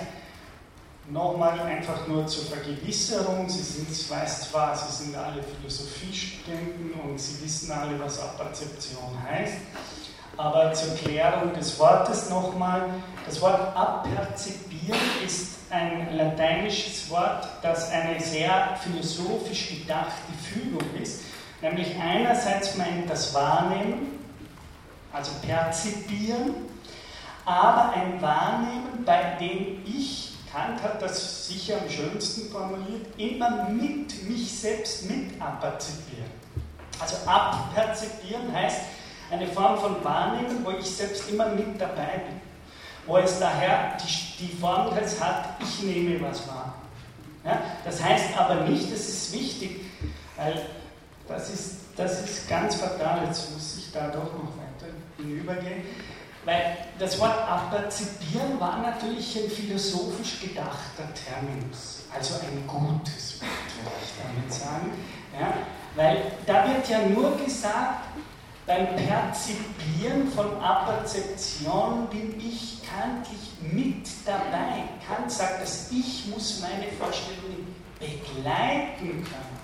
[1.09, 3.49] nochmal einfach nur zur Vergewisserung.
[3.49, 9.55] Sie sind, weiß zwar, Sie sind alle Philosophiestudenten und Sie wissen alle, was Aperzeption heißt.
[10.37, 12.89] Aber zur Klärung des Wortes nochmal.
[13.27, 21.23] Das Wort aperzipieren ist ein lateinisches Wort, das eine sehr philosophisch gedachte Fügung ist.
[21.61, 24.19] Nämlich einerseits meint das Wahrnehmen,
[25.13, 26.55] also perzipieren,
[27.45, 34.29] aber ein Wahrnehmen, bei dem ich, Kant hat das sicher am schönsten formuliert, immer mit
[34.29, 36.31] mich selbst mit aperzipieren.
[37.01, 38.83] Also abperzipieren heißt,
[39.33, 42.41] eine Form von Wahrnehmen, wo ich selbst immer mit dabei bin.
[43.07, 46.75] Wo es daher die, die Form jetzt hat, ich nehme was wahr.
[47.45, 47.61] Ja?
[47.85, 49.81] Das heißt aber nicht, das ist wichtig,
[50.37, 50.67] weil
[51.27, 55.83] das ist, das ist ganz fatal, jetzt muss ich da doch noch weiter hinübergehen,
[56.45, 63.51] weil das Wort aperzipieren war natürlich ein philosophisch gedachter Terminus, also ein gutes Wort,
[63.83, 64.93] würde ich damit sagen.
[65.39, 65.55] Ja?
[65.95, 68.05] Weil da wird ja nur gesagt,
[68.67, 74.85] beim Perzipieren von Aperzeption bin ich kantlich mit dabei.
[75.07, 79.63] Kant sagt, dass ich muss meine Vorstellungen begleiten können.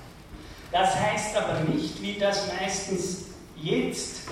[0.72, 3.26] Das heißt aber nicht, wie das meistens
[3.56, 4.22] jetzt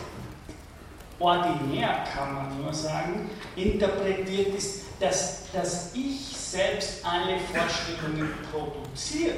[1.18, 9.36] ordinär, kann man nur sagen, interpretiert ist, dass, dass ich selbst alle Vorstellungen produziere.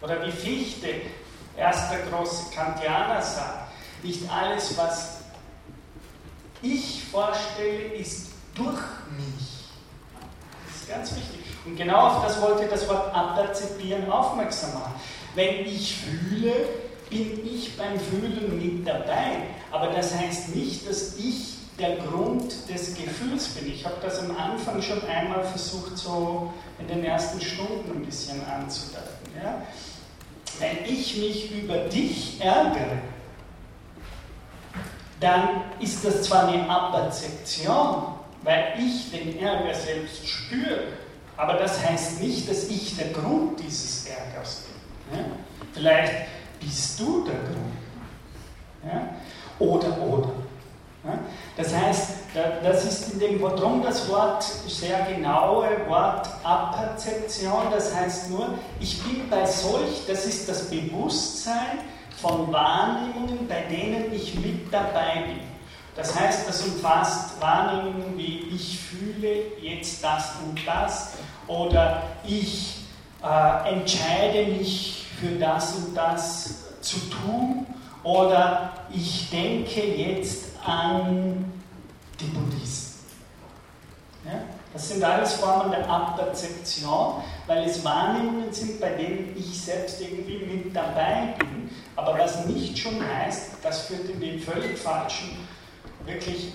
[0.00, 0.88] Oder wie Fichte,
[1.56, 3.68] erster große Kantianer sagt,
[4.02, 5.18] nicht alles, was
[6.62, 8.80] ich vorstelle, ist durch
[9.16, 9.68] mich.
[10.66, 11.44] Das ist ganz wichtig.
[11.64, 14.94] Und genau auf das wollte das Wort aperzipieren aufmerksam machen.
[15.34, 16.52] Wenn ich fühle,
[17.10, 19.48] bin ich beim Fühlen mit dabei.
[19.70, 23.72] Aber das heißt nicht, dass ich der Grund des Gefühls bin.
[23.72, 28.44] Ich habe das am Anfang schon einmal versucht, so in den ersten Stunden ein bisschen
[28.46, 29.08] anzudeuten.
[29.42, 29.62] Ja?
[30.58, 32.98] Wenn ich mich über dich ärgere,
[35.20, 40.84] dann ist das zwar eine Aperzeption, weil ich den Ärger selbst spüre,
[41.36, 44.64] aber das heißt nicht, dass ich der Grund dieses Ärgers
[45.10, 45.18] bin.
[45.18, 45.24] Ja?
[45.72, 46.28] Vielleicht
[46.60, 47.74] bist du der Grund.
[48.86, 49.16] Ja?
[49.58, 50.32] Oder, oder.
[51.56, 52.10] Das heißt,
[52.62, 59.02] das ist in dem drum das Wort, sehr genaue Wort Aperzeption, das heißt nur, ich
[59.02, 61.80] bin bei solch, das ist das Bewusstsein
[62.20, 65.40] von Wahrnehmungen, bei denen ich mit dabei bin.
[65.94, 71.12] Das heißt, das umfasst Wahrnehmungen wie ich fühle jetzt das und das
[71.46, 72.78] oder ich
[73.22, 77.66] äh, entscheide mich für das und das zu tun
[78.02, 81.52] oder ich denke jetzt an
[82.18, 83.06] die Buddhisten.
[84.24, 84.42] Ja?
[84.72, 90.38] Das sind alles Formen der Aperzeption, weil es Wahrnehmungen sind, bei denen ich selbst irgendwie
[90.38, 95.36] mit dabei bin, aber was nicht schon heißt, das führt in den völlig falschen,
[96.04, 96.52] wirklich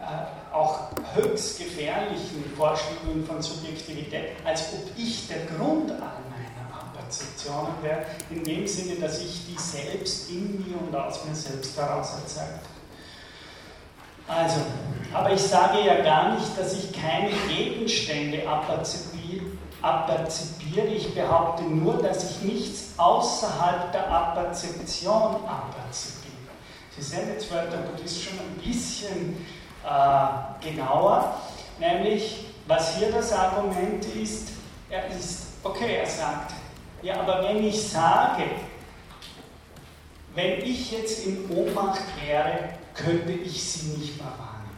[0.00, 7.74] äh, auch höchst gefährlichen Vorstellungen von Subjektivität, als ob ich der Grund all meiner Aperzeptionen
[7.82, 12.14] wäre, in dem Sinne, dass ich die selbst in mir und aus mir selbst heraus
[12.24, 12.75] erzeugt
[14.28, 14.60] also,
[15.12, 19.46] aber ich sage ja gar nicht, dass ich keine Gegenstände aperzipiere.
[20.88, 26.26] Ich behaupte nur, dass ich nichts außerhalb der Aperzeption aperzipiere.
[26.96, 29.46] Sie sehen, jetzt wird der Buddhist schon ein bisschen
[29.84, 31.36] äh, genauer,
[31.78, 34.48] nämlich was hier das Argument ist,
[34.90, 36.52] er ist, okay, er sagt,
[37.02, 38.42] ja, aber wenn ich sage,
[40.36, 44.76] wenn ich jetzt in Ohnmacht wäre, könnte ich sie nicht mehr wahrnehmen.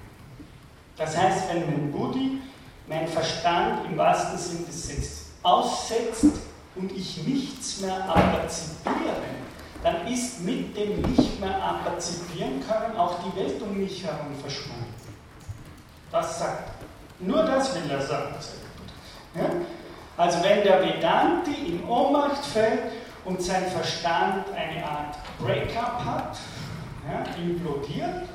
[0.96, 2.40] Das heißt, wenn mein Buddhi,
[2.86, 6.24] mein Verstand im wahrsten Sinne des Satzes aussetzt
[6.76, 9.16] und ich nichts mehr aperzipiere,
[9.82, 14.94] dann ist mit dem nicht mehr aperzipieren können auch die Welt um mich herum verschwunden.
[16.10, 17.26] Das sagt er.
[17.26, 18.34] Nur das will er sagen.
[19.34, 19.50] Ja?
[20.16, 22.80] Also wenn der Vedanti in Ohnmacht fällt
[23.28, 26.38] und sein Verstand eine Art Breakup hat,
[27.06, 28.26] ja, implodiert,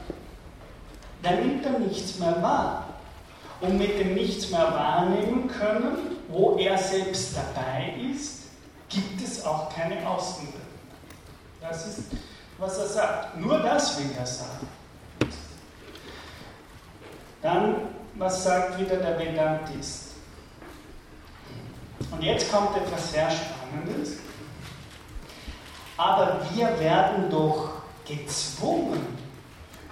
[1.23, 2.89] dann nimmt er nichts mehr wahr.
[3.59, 8.41] Und mit dem Nichts mehr wahrnehmen können, wo er selbst dabei ist,
[8.89, 10.53] gibt es auch keine Außenwelt.
[11.61, 12.03] Das ist,
[12.57, 13.37] was er sagt.
[13.37, 14.67] Nur das will er sagen.
[17.41, 17.75] Dann,
[18.15, 20.11] was sagt wieder der Vedantist?
[22.11, 24.17] Und jetzt kommt etwas sehr Spannendes.
[25.97, 27.69] Aber wir werden doch
[28.05, 29.23] gezwungen,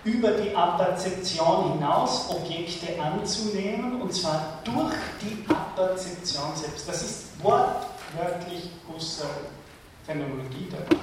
[0.03, 6.87] über die Aperzeption hinaus Objekte anzunehmen, und zwar durch die Aperzeption selbst.
[6.89, 9.29] Das ist wortwörtlich Husserl
[10.05, 10.99] Phänomenologie dabei.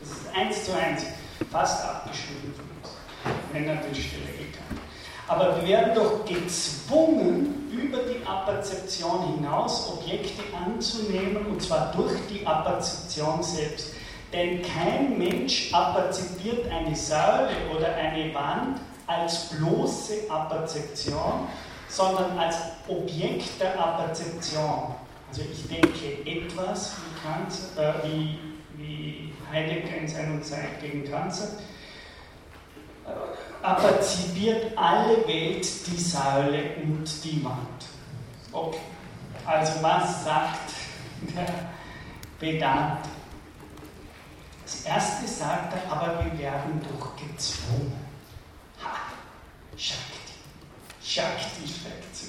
[0.00, 1.02] Das ist eins zu eins,
[1.50, 4.80] fast abgeschrieben von uns, wenn an die Stelle gegangen.
[5.26, 12.46] Aber wir werden doch gezwungen, über die Aperzeption hinaus Objekte anzunehmen, und zwar durch die
[12.46, 13.97] Aperzeption selbst.
[14.32, 21.48] Denn kein Mensch aperzipiert eine Säule oder eine Wand als bloße Aperzeption,
[21.88, 22.56] sondern als
[22.86, 24.94] Objekt der Aperzeption.
[25.30, 28.38] Also ich denke etwas, wie, Kant, äh, wie,
[28.76, 31.60] wie Heidegger in seiner Zeit gegen Kant sagt,
[33.06, 37.86] äh, aperzipiert alle Welt die Säule und die Wand.
[38.52, 38.78] Okay.
[39.46, 40.72] Also was sagt
[41.34, 41.46] der
[42.38, 42.98] Vedant
[44.68, 47.96] das erste sagt er, aber wir werden doch gezwungen.
[48.84, 49.14] Ha,
[49.74, 50.34] Shakti.
[51.02, 52.26] Shakti schlägt zu.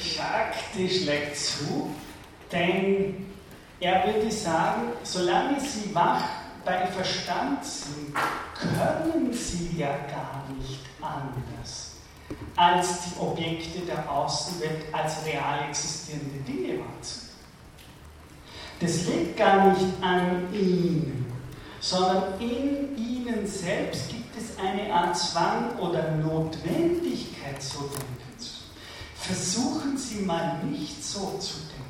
[0.00, 1.92] Shakti schlägt zu,
[2.52, 3.26] denn
[3.80, 6.22] er würde sagen, solange sie wach
[6.64, 8.14] bei Verstand sind,
[8.54, 11.96] können sie ja gar nicht anders,
[12.54, 17.31] als die Objekte der Außenwelt als real existierende Dinge wahrzunehmen.
[18.82, 21.24] Das liegt gar nicht an ihnen,
[21.78, 28.50] sondern in ihnen selbst gibt es eine Art Zwang oder Notwendigkeit, so denken zu.
[29.14, 31.82] Versuchen Sie mal nicht so zu denken.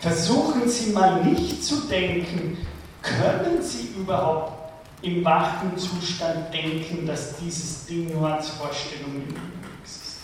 [0.00, 2.56] Versuchen Sie mal nicht zu denken,
[3.02, 4.72] können Sie überhaupt
[5.02, 10.15] im wachen Zustand denken, dass dieses Ding nur als Vorstellung in Ihnen existiert?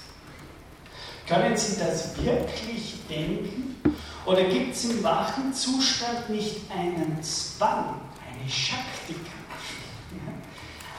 [1.33, 3.77] Können Sie das wirklich denken?
[4.27, 9.33] Oder gibt es im wachen Zustand nicht einen Zwang, eine Shakti-Kraft?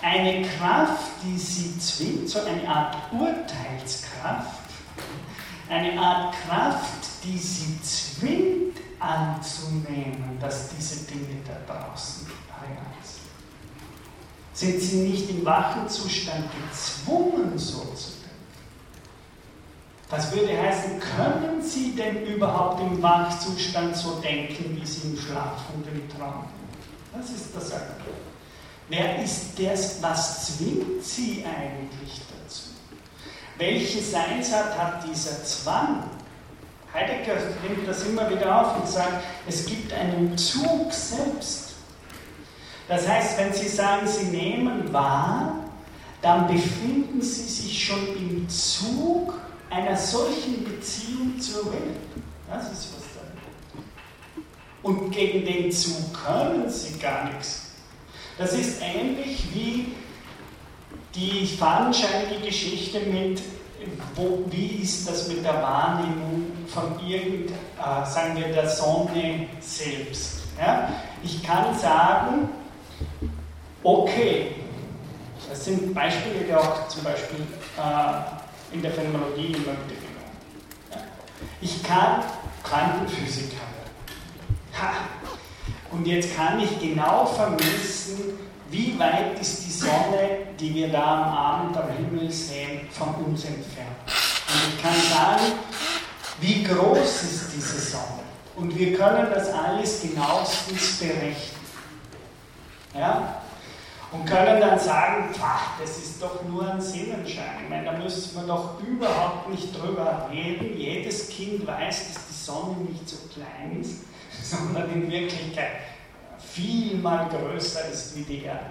[0.02, 4.60] Eine Kraft, die Sie zwingt, so eine Art Urteilskraft,
[5.70, 13.22] eine Art Kraft, die Sie zwingt anzunehmen, dass diese Dinge da draußen real sind.
[14.52, 18.23] Sind Sie nicht im wachen Zustand gezwungen, so zu
[20.10, 25.62] das würde heißen, können Sie denn überhaupt im Wachzustand so denken, wie Sie im Schlaf
[25.74, 26.46] und im Traum?
[27.16, 28.24] Das ist das Argument.
[28.90, 32.70] Wer ist das, was zwingt Sie eigentlich dazu?
[33.58, 36.04] Welche Seinsart hat dieser Zwang?
[36.94, 37.38] Heidegger
[37.68, 41.74] nimmt das immer wieder auf und sagt, es gibt einen Zug selbst.
[42.88, 45.56] Das heißt, wenn Sie sagen, Sie nehmen wahr,
[46.22, 49.34] dann befinden Sie sich schon im Zug
[49.74, 51.98] einer solchen Beziehung zur Welt.
[52.50, 54.42] Das ist was da.
[54.84, 57.72] Und gegen den Zug können sie gar nichts.
[58.38, 59.94] Das ist ähnlich wie
[61.16, 63.42] die fadenscheinige Geschichte mit,
[64.16, 70.40] wo, wie ist das mit der Wahrnehmung von irgend, äh, sagen wir, der Sonne selbst.
[70.60, 70.90] Ja?
[71.24, 72.50] Ich kann sagen,
[73.84, 74.56] okay,
[75.50, 77.46] das sind Beispiele, die auch zum Beispiel
[77.78, 78.43] äh,
[78.74, 80.02] in der Phänomenologie immer wieder.
[80.92, 80.98] Ja.
[81.62, 82.24] Ich kann
[82.64, 84.98] Quantenphysiker werden.
[85.92, 88.40] Und jetzt kann ich genau vermessen,
[88.72, 93.46] wie weit ist die Sonne, die wir da am Abend am Himmel sehen, von uns
[93.46, 93.90] entfernt.
[94.08, 95.54] Und ich kann sagen,
[96.42, 98.24] wie groß ist diese Sonne.
[98.56, 101.62] Und wir können das alles genauestens berechnen.
[102.96, 103.43] Ja?
[104.14, 107.64] Und können dann sagen, ach, das ist doch nur ein Sinnenschein.
[107.64, 110.78] Ich meine, da müssen wir doch überhaupt nicht drüber reden.
[110.78, 114.04] Jedes Kind weiß, dass die Sonne nicht so klein ist,
[114.44, 115.72] sondern in Wirklichkeit
[116.38, 118.66] viel mal größer ist wie die Erde.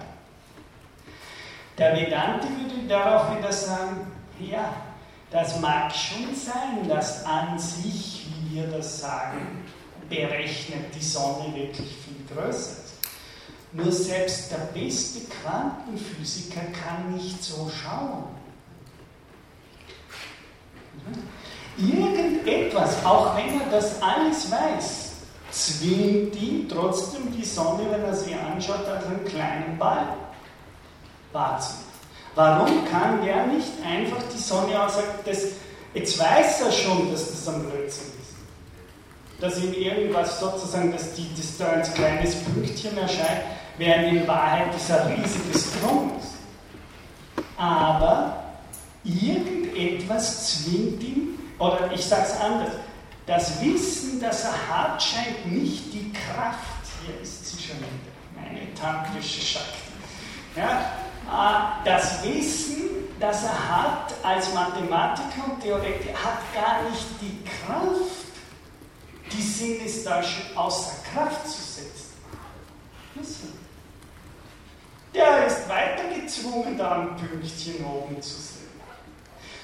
[1.77, 4.07] Der Vedante würde darauf wieder sagen,
[4.39, 4.73] ja,
[5.29, 9.65] das mag schon sein, dass an sich, wie wir das sagen,
[10.07, 12.82] berechnet die Sonne wirklich viel größer.
[13.73, 18.25] Nur selbst der beste Quantenphysiker kann nicht so schauen.
[21.77, 25.11] Irgendetwas, auch wenn er das alles weiß,
[25.49, 30.07] zwingt ihn trotzdem die Sonne, wenn er sie anschaut, als einen kleinen Ball
[31.31, 31.83] wahrzunehmen.
[32.35, 35.45] Warum kann der nicht einfach die Sonne aussagen, das,
[35.93, 37.82] jetzt weiß er schon, dass das ein Blödsinn.
[39.43, 43.41] Dass ihm irgendwas sozusagen, dass, die, dass da als kleines Pünktchen erscheint,
[43.77, 46.35] während in Wahrheit dieser riesige Strom ist.
[47.57, 48.41] Aber
[49.03, 52.71] irgendetwas zwingt ihn, oder ich sage es anders,
[53.25, 58.73] das Wissen, das er hat, scheint nicht die Kraft, hier ist sie schon wieder, meine
[58.75, 59.91] tantrische Schakti.
[60.55, 60.79] Ja,
[61.27, 62.89] äh, das Wissen,
[63.19, 68.32] das er hat als Mathematiker und Theoretiker, hat gar nicht die Kraft,
[69.33, 72.13] die Sinnestasche außer Kraft zu setzen.
[73.15, 73.63] Wissen
[75.13, 78.63] der ist weiter gezwungen, da ein Pünktchen oben zu sehen.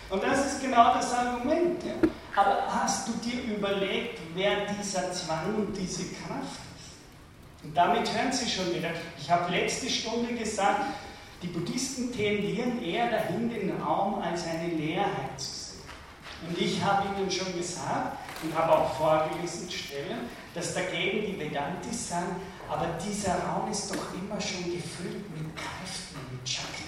[0.09, 1.83] Und das ist genau das Argument.
[1.83, 1.93] Ja.
[2.35, 7.63] Aber hast du dir überlegt, wer dieser Zwang und diese Kraft ist?
[7.63, 8.89] Und damit hören Sie schon wieder.
[9.19, 10.81] Ich habe letzte Stunde gesagt,
[11.41, 15.81] die Buddhisten tendieren eher dahin, den Raum als eine Leerheit zu sehen.
[16.47, 22.09] Und ich habe Ihnen schon gesagt und habe auch vorgelesen Stellen, dass dagegen die Vedantis
[22.09, 22.35] sagen,
[22.69, 26.83] aber dieser Raum ist doch immer schon gefüllt mit Kräften, mit Shakti.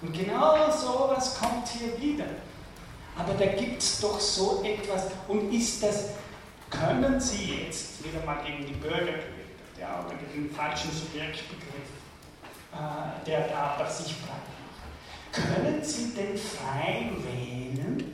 [0.00, 2.26] Und genau so was kommt hier wieder.
[3.16, 5.08] Aber da gibt es doch so etwas.
[5.26, 6.10] Und ist das,
[6.70, 9.24] können Sie jetzt wieder mal gegen die Bürger geredet,
[9.78, 11.90] ja, oder gegen den falschen Subjektbegriff,
[12.72, 14.48] äh, der da bei sich bleibt,
[15.32, 18.07] können Sie denn frei wählen?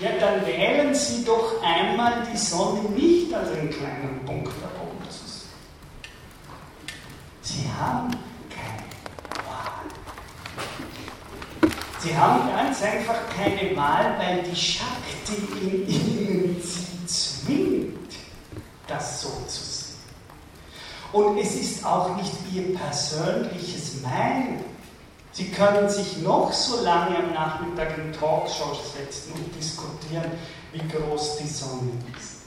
[0.00, 5.10] Ja, dann wählen Sie doch einmal die Sonne nicht als einen kleinen Punkt da oben
[5.10, 5.48] zu sehen.
[7.42, 8.08] Sie haben
[8.48, 9.88] keine Wahl.
[11.98, 18.14] Sie haben ganz einfach keine Wahl, weil die Shakti in ihnen sie zwingt,
[18.86, 19.98] das so zu sehen.
[21.12, 24.77] Und es ist auch nicht ihr persönliches Meinen.
[25.32, 30.32] Sie können sich noch so lange am Nachmittag in Talkshows setzen und diskutieren,
[30.72, 32.38] wie groß die Sonne ist.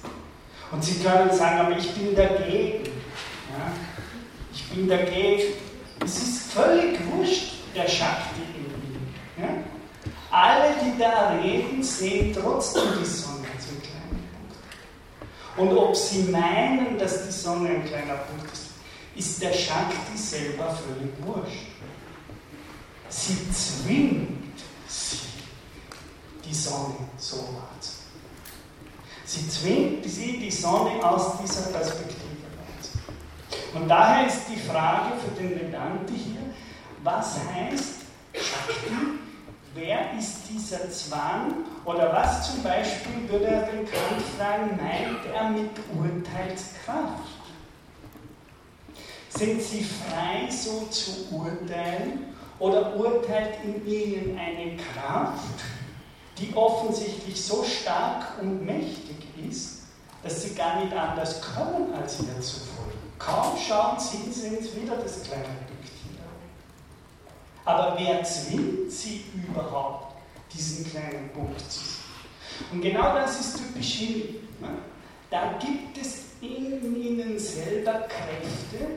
[0.72, 2.86] Und Sie können sagen, aber ich bin dagegen.
[2.86, 3.72] Ja?
[4.54, 5.54] Ich bin dagegen.
[6.04, 9.14] Es ist völlig wurscht, der Shakti in ihnen.
[9.38, 9.48] Ja?
[10.32, 15.58] Alle, die da reden, sehen trotzdem die Sonne als einen kleinen Punkt.
[15.58, 18.70] Und ob sie meinen, dass die Sonne ein kleiner Punkt ist,
[19.16, 21.71] ist der Shakti selber völlig wurscht.
[23.12, 24.58] Sie zwingt
[24.88, 25.20] sie,
[26.46, 28.02] die Sonne so wahrzunehmen.
[29.26, 33.74] Sie zwingt sie, die Sonne aus dieser Perspektive wahrzunehmen.
[33.74, 36.42] Und daher ist die Frage für den Vedanti hier,
[37.04, 37.96] was heißt
[38.34, 39.20] Shakti?
[39.74, 41.66] Wer ist dieser Zwang?
[41.84, 47.28] Oder was zum Beispiel würde er den Kant fragen, meint er mit Urteilskraft?
[49.30, 52.32] Sind sie frei, so zu urteilen?
[52.62, 55.62] Oder urteilt in ihnen eine Kraft,
[56.38, 59.18] die offensichtlich so stark und mächtig
[59.50, 59.86] ist,
[60.22, 63.00] dass sie gar nicht anders können, als ihr zu folgen?
[63.18, 67.72] Kaum schauen sie, sie wieder das kleine Pünktchen da.
[67.72, 70.18] Aber wer zwingt sie überhaupt,
[70.54, 72.02] diesen kleinen Punkt zu sehen?
[72.72, 74.42] Und genau das ist typisch Himmel.
[74.60, 74.70] Ne?
[75.32, 78.88] Da gibt es in ihnen selber Kräfte,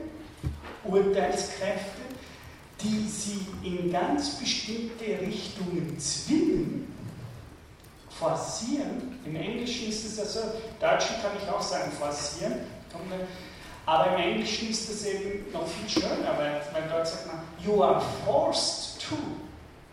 [0.85, 2.14] Urteilskräfte,
[2.85, 6.95] die sie in ganz bestimmte Richtungen zwingen,
[8.11, 9.19] forcieren.
[9.25, 10.41] Im Englischen ist es ja so,
[10.79, 12.61] Deutschen kann ich auch sagen forcieren,
[13.87, 17.83] aber im Englischen ist es eben noch viel schöner, weil, weil dort sagt man, you
[17.83, 19.17] are forced to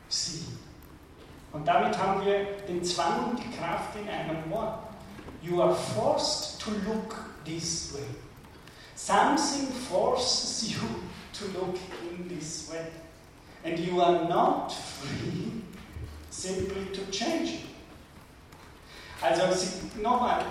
[0.07, 0.43] see.
[1.51, 4.79] Und damit haben wir den Zwang und die Kraft in einem Wort.
[5.41, 8.05] You are forced to look this way.
[8.95, 10.79] Something forces you
[11.33, 11.75] to look
[12.27, 12.85] this way.
[13.63, 15.61] And you are not free
[16.29, 17.61] simply to change it.
[19.21, 19.43] Also
[20.01, 20.43] nochmal,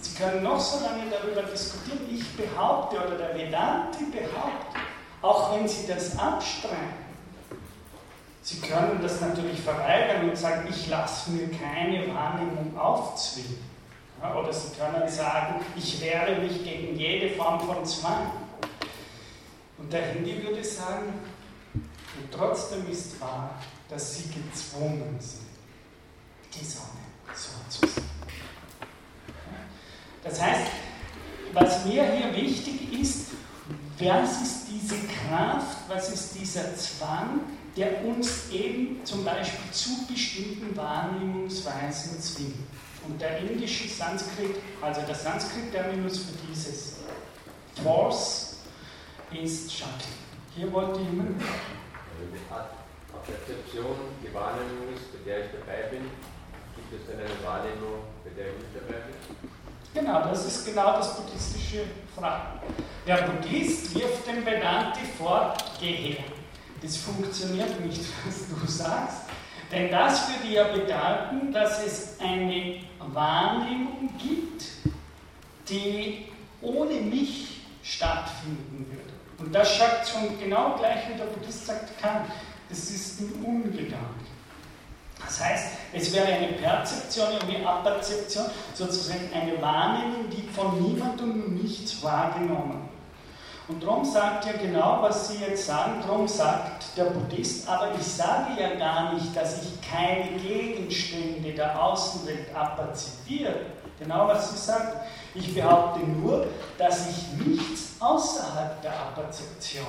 [0.00, 2.00] Sie können noch so lange darüber diskutieren.
[2.12, 4.82] Ich behaupte, oder der Vedanti behauptet,
[5.22, 7.08] auch wenn Sie das abstreiten,
[8.42, 13.58] Sie können das natürlich verweigern und sagen, ich lasse mir keine Wahrnehmung aufzwingen.
[14.22, 18.30] Ja, oder Sie können sagen, ich wehre mich gegen jede Form von Zwang.
[19.88, 21.14] Und der Hindi würde sagen,
[21.72, 23.58] und trotzdem ist wahr,
[23.88, 25.48] dass Sie gezwungen sind,
[26.54, 28.04] die Sonne so zu sehen.
[30.22, 30.70] Das heißt,
[31.54, 33.28] was mir hier wichtig ist,
[33.98, 37.40] was ist diese Kraft, was ist dieser Zwang,
[37.74, 42.56] der uns eben zum Beispiel zu bestimmten Wahrnehmungsweisen zwingt.
[43.08, 46.96] Und der indische Sanskrit, also der Sanskrit-Terminus für dieses
[47.82, 48.47] Force
[49.32, 50.08] ist Shakti.
[50.56, 51.40] Hier wollte jemand.
[51.40, 56.10] Die Perzeption, die Wahrnehmung ist, bei der ich dabei bin,
[56.74, 59.50] gibt es dann eine Wahrnehmung, bei der ich nicht dabei bin?
[59.94, 61.84] Genau, das ist genau das buddhistische
[62.16, 62.60] Fragen.
[63.06, 66.24] Der Buddhist wirft dem Vedanti vor, geh her.
[66.80, 69.22] Das funktioniert nicht, was du sagst.
[69.70, 72.80] Denn das würde ja bedeuten, dass es eine
[73.12, 74.64] Wahrnehmung gibt,
[75.68, 76.28] die
[76.62, 79.07] ohne mich stattfinden würde.
[79.38, 82.24] Und das sagt schon genau gleich, wie der Buddhist sagt, kann.
[82.68, 84.28] Das ist ein Ungedanke.
[85.24, 91.62] Das heißt, es wäre eine Perzeption, eine Aperzeption, sozusagen eine Wahrnehmung, die von niemandem und
[91.62, 92.88] nichts wahrgenommen.
[93.68, 98.06] Und darum sagt er genau, was Sie jetzt sagen, darum sagt der Buddhist, aber ich
[98.06, 103.66] sage ja gar nicht, dass ich keine Gegenstände der Außenwelt aperzipiere.
[103.98, 104.92] Genau was Sie sagen.
[105.34, 106.46] Ich behaupte nur,
[106.78, 109.86] dass ich nichts außerhalb der Aperzeption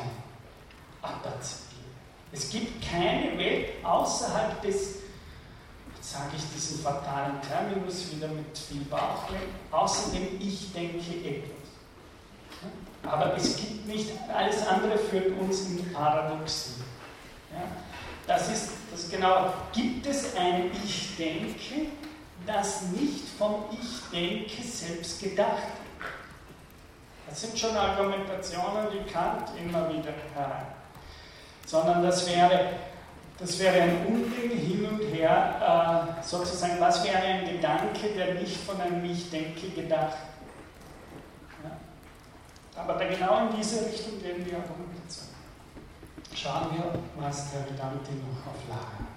[1.02, 1.80] aperzipiere.
[2.32, 5.00] Es gibt keine Welt außerhalb des
[6.02, 9.36] sage ich diesen fatalen Terminus wieder mit viel Bauchweh.
[9.70, 11.52] Außerdem, ich denke etwas.
[13.04, 16.82] Aber es gibt nicht, alles andere führt uns in Paradoxie.
[17.52, 17.62] Ja?
[18.28, 21.92] Das ist das genau, gibt es ein Ich denke,
[22.46, 25.68] das nicht vom Ich denke selbst gedacht?
[27.30, 30.66] Das sind schon Argumentationen, die Kant immer wieder herein.
[31.66, 32.72] Sondern das wäre,
[33.38, 38.58] das wäre ein Unding hin und her, äh, sozusagen, was wäre ein Gedanke, der nicht
[38.58, 40.18] von einem Ich-Denke gedacht
[41.64, 42.82] ja?
[42.82, 45.30] Aber genau in diese Richtung gehen die Argumentation.
[46.34, 49.10] Schauen wir, was der Vedanti noch auf Lager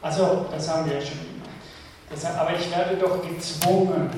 [0.00, 1.50] Also, das haben wir ja schon gemacht.
[2.08, 4.10] Das, aber ich werde doch gezwungen.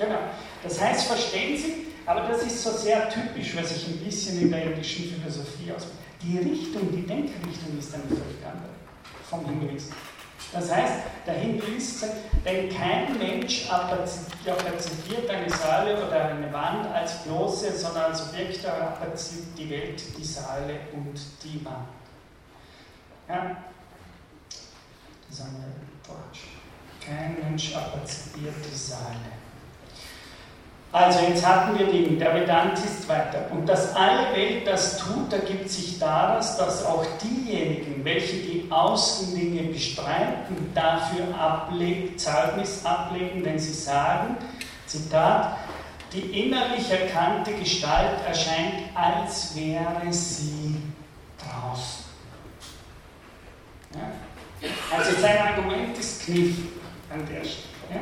[0.00, 0.18] Genau.
[0.62, 4.50] Das heißt, verstehen Sie, aber das ist so sehr typisch, was ich ein bisschen in
[4.50, 5.88] der indischen Philosophie aus.
[6.22, 8.70] Die Richtung, die Denkrichtung ist eine völlig andere
[9.28, 9.94] vom Hinduismus.
[10.52, 10.94] Das heißt,
[11.26, 12.14] der Hinduist sagt,
[12.44, 19.58] denn kein Mensch apazitiert eine Säule oder eine Wand als bloße, sondern als Objekt apazitiert
[19.58, 21.88] die Welt, die Säule und die Wand.
[23.28, 23.56] Ja?
[25.28, 26.48] Das haben wir Deutsch.
[27.04, 29.39] Kein Mensch apazitiert die Säule.
[30.92, 33.46] Also jetzt hatten wir den, der Vedant ist weiter.
[33.52, 39.72] Und dass alle Welt das tut, ergibt sich daraus, dass auch diejenigen, welche die Außendinge
[39.72, 44.36] bestreiten, dafür ablegen, Zeugnis ablegen, wenn sie sagen,
[44.86, 45.58] Zitat,
[46.12, 50.76] die innerlich erkannte Gestalt erscheint, als wäre sie
[51.38, 52.04] draußen.
[53.94, 54.68] Ja?
[54.96, 56.70] Also sein Argument ist knifflig
[57.12, 57.70] an der Stelle.
[57.90, 58.00] Ja?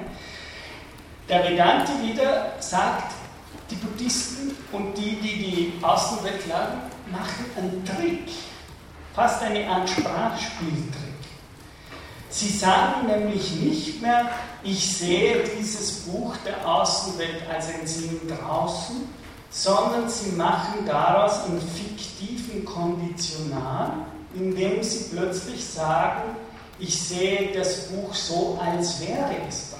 [1.28, 3.12] Der Vedante wieder sagt,
[3.70, 6.80] die Buddhisten und die, die die Außenwelt lernen,
[7.10, 8.30] machen einen Trick,
[9.14, 11.18] fast eine Art Sprachspieltrick.
[12.30, 14.30] Sie sagen nämlich nicht mehr,
[14.62, 19.08] ich sehe dieses Buch der Außenwelt als ein Sinn draußen,
[19.50, 23.92] sondern sie machen daraus einen fiktiven Konditional,
[24.34, 26.36] indem sie plötzlich sagen,
[26.78, 29.77] ich sehe das Buch so, als wäre es da.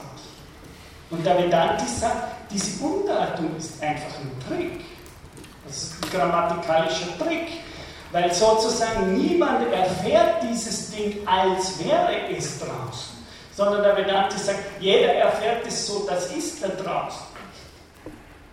[1.11, 4.85] Und der Vedanti sagt, diese Umdeutung ist einfach ein Trick.
[5.67, 7.49] Das ist ein grammatikalischer Trick.
[8.13, 13.19] Weil sozusagen niemand erfährt dieses Ding, als wäre es draußen.
[13.55, 17.27] Sondern der Vedanti sagt, jeder erfährt es so, das ist da draußen.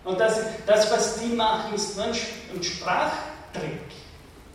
[0.04, 2.14] Und das, das was die machen, ist nur ein,
[2.62, 3.80] Sprachtrick.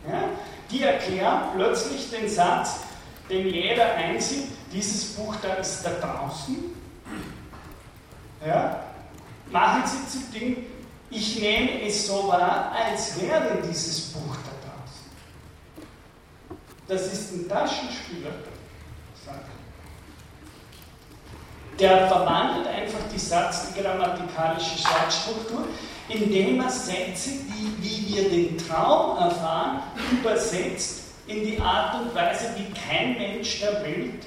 [0.08, 0.24] Ja?
[0.70, 2.80] Die erklären plötzlich den Satz,
[3.28, 6.81] den jeder einsieht, dieses Buch da ist da draußen
[8.46, 8.80] ja?
[9.50, 10.66] Machen Sie zu Ding,
[11.10, 15.10] ich nehme es so wahr, als wäre dieses Buch da draußen.
[16.88, 18.30] Das ist ein Taschenspieler.
[21.78, 25.66] Der verwandelt einfach die, Satz, die grammatikalische Satzstruktur,
[26.08, 29.82] indem er Sätze, die, wie wir den Traum erfahren,
[30.12, 34.24] übersetzt in die Art und Weise, wie kein Mensch der Welt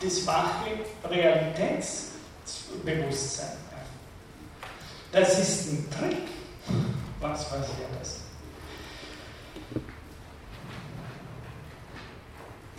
[0.00, 0.70] das wache
[1.08, 2.13] Realitäts
[2.84, 3.56] Bewusstsein.
[5.12, 6.18] Das ist ein Trick.
[7.20, 8.20] Was passiert das?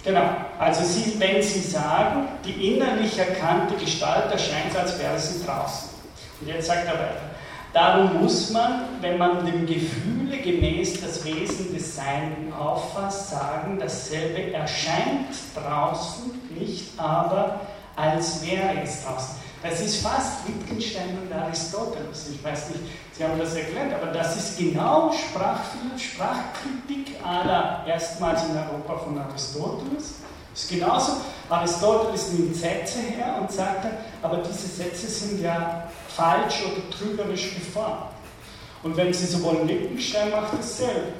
[0.03, 5.89] Genau, also Sie, wenn Sie sagen, die innerlich erkannte Gestalt erscheint, als wäre sie draußen.
[6.41, 7.21] Und jetzt sagt er weiter.
[7.73, 14.53] Darum muss man, wenn man dem Gefühle gemäß das Wesen des Seinen auffasst, sagen, dasselbe
[14.53, 17.61] erscheint draußen, nicht aber
[17.95, 19.44] als wäre es draußen.
[19.67, 22.29] Das ist fast Wittgenstein und Aristoteles.
[22.31, 22.81] Ich weiß nicht,
[23.13, 25.59] Sie haben das erklärt, aber das ist genau Sprach,
[25.97, 30.17] Sprachkritik aller erstmals in Europa von Aristoteles.
[30.53, 31.13] Ist genauso.
[31.49, 33.87] Aristoteles nimmt Sätze her und sagt,
[34.21, 38.11] aber diese Sätze sind ja falsch oder trügerisch geformt.
[38.83, 41.13] Und wenn Sie so wollen, Wittgenstein macht dasselbe.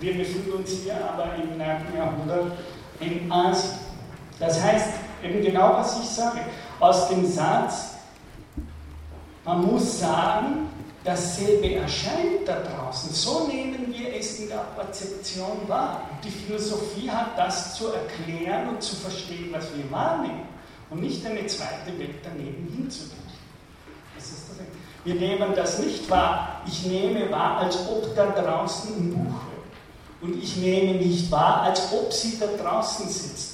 [0.00, 1.96] Wir befinden uns hier aber im 9.
[1.96, 2.58] Jahrhundert
[2.98, 3.78] in Asien.
[4.40, 4.88] Das heißt,
[5.22, 6.40] eben genau was ich sage
[6.80, 7.94] aus dem Satz,
[9.44, 10.68] man muss sagen,
[11.04, 13.12] dasselbe erscheint da draußen.
[13.12, 16.02] So nehmen wir es in der Perzeption wahr.
[16.22, 20.46] Die Philosophie hat das zu erklären und zu verstehen, was wir wahrnehmen.
[20.90, 23.18] Und nicht eine zweite Welt daneben hinzudichten.
[25.04, 26.62] Wir nehmen das nicht wahr.
[26.66, 29.58] Ich nehme wahr, als ob da draußen ein Buch wäre.
[30.20, 33.47] Und ich nehme nicht wahr, als ob sie da draußen sitzen.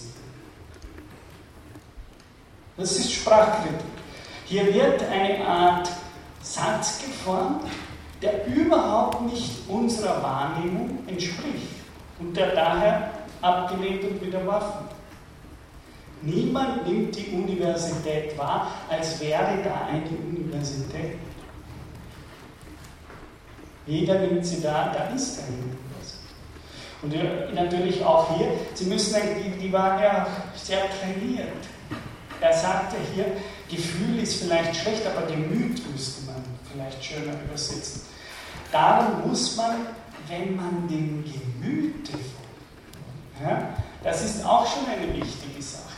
[2.76, 3.86] Das ist Sprachkritik.
[4.46, 5.88] Hier wird eine Art
[6.42, 7.64] Satz geformt,
[8.20, 11.68] der überhaupt nicht unserer Wahrnehmung entspricht
[12.18, 13.10] und der daher
[13.40, 14.94] abgelehnt und widerworfen wird.
[16.22, 21.18] Niemand nimmt die Universität wahr, als wäre da eine Universität.
[23.86, 25.84] Jeder nimmt sie da, da ist eine Universität.
[27.02, 31.52] Und natürlich auch hier, Sie müssen, die, die waren ja sehr trainiert.
[32.44, 33.24] Er sagte hier,
[33.70, 38.02] Gefühl ist vielleicht schlecht, aber Gemüt müsste man vielleicht schöner übersetzen.
[38.70, 39.86] Darum muss man,
[40.28, 43.70] wenn man dem Gemüte folgt, ja,
[44.02, 45.94] das ist auch schon eine wichtige Sache.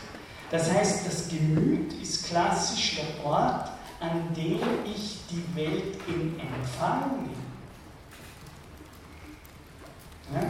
[0.52, 3.68] Das heißt, das Gemüt ist klassisch der Ort,
[3.98, 7.34] an dem ich die Welt in Empfang nehme.
[10.32, 10.48] Ja?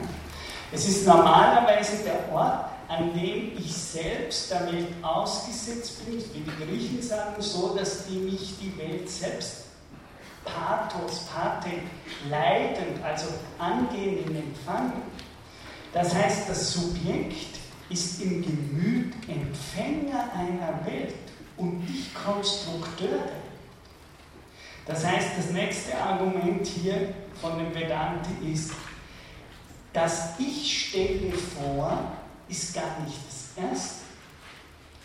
[0.71, 6.65] Es ist normalerweise der Ort, an dem ich selbst der Welt ausgesetzt bin, wie die
[6.65, 9.65] Griechen sagen, so dass die mich die Welt selbst
[10.45, 11.71] pathos, pate,
[12.31, 13.27] leidend, also
[13.59, 15.03] angehend empfangen.
[15.93, 17.59] Das heißt, das Subjekt
[17.89, 21.15] ist im Gemüt Empfänger einer Welt
[21.57, 23.21] und ich Konstrukteur
[24.87, 28.73] Das heißt, das nächste Argument hier von dem Vedanti ist,
[29.93, 32.16] das Ich stelle vor,
[32.49, 34.05] ist gar nicht das Erste,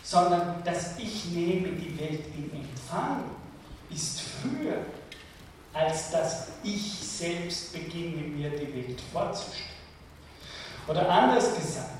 [0.02, 3.24] sondern das Ich nehme die Welt in Empfang,
[3.90, 4.84] ist früher,
[5.72, 9.70] als dass ich selbst beginne, mir die Welt vorzustellen.
[10.86, 11.90] Oder anders gesagt,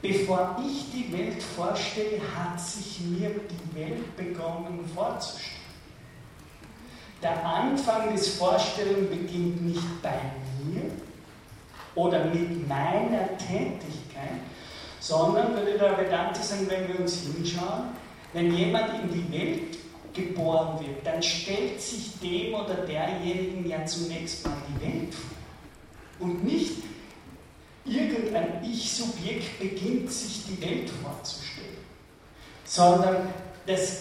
[0.00, 5.64] bevor ich die Welt vorstelle, hat sich mir die Welt begonnen vorzustellen.
[7.22, 10.20] Der Anfang des Vorstellen beginnt nicht bei
[10.62, 10.90] mir
[11.94, 14.40] oder mit meiner Tätigkeit,
[15.04, 17.90] sondern, würde der Vedanta sagen, wenn wir uns hinschauen,
[18.32, 19.76] wenn jemand in die Welt
[20.14, 26.26] geboren wird, dann stellt sich dem oder derjenigen ja zunächst mal die Welt vor.
[26.26, 26.76] Und nicht
[27.84, 31.76] irgendein Ich-Subjekt beginnt sich die Welt vorzustellen,
[32.64, 33.28] sondern
[33.66, 34.00] das,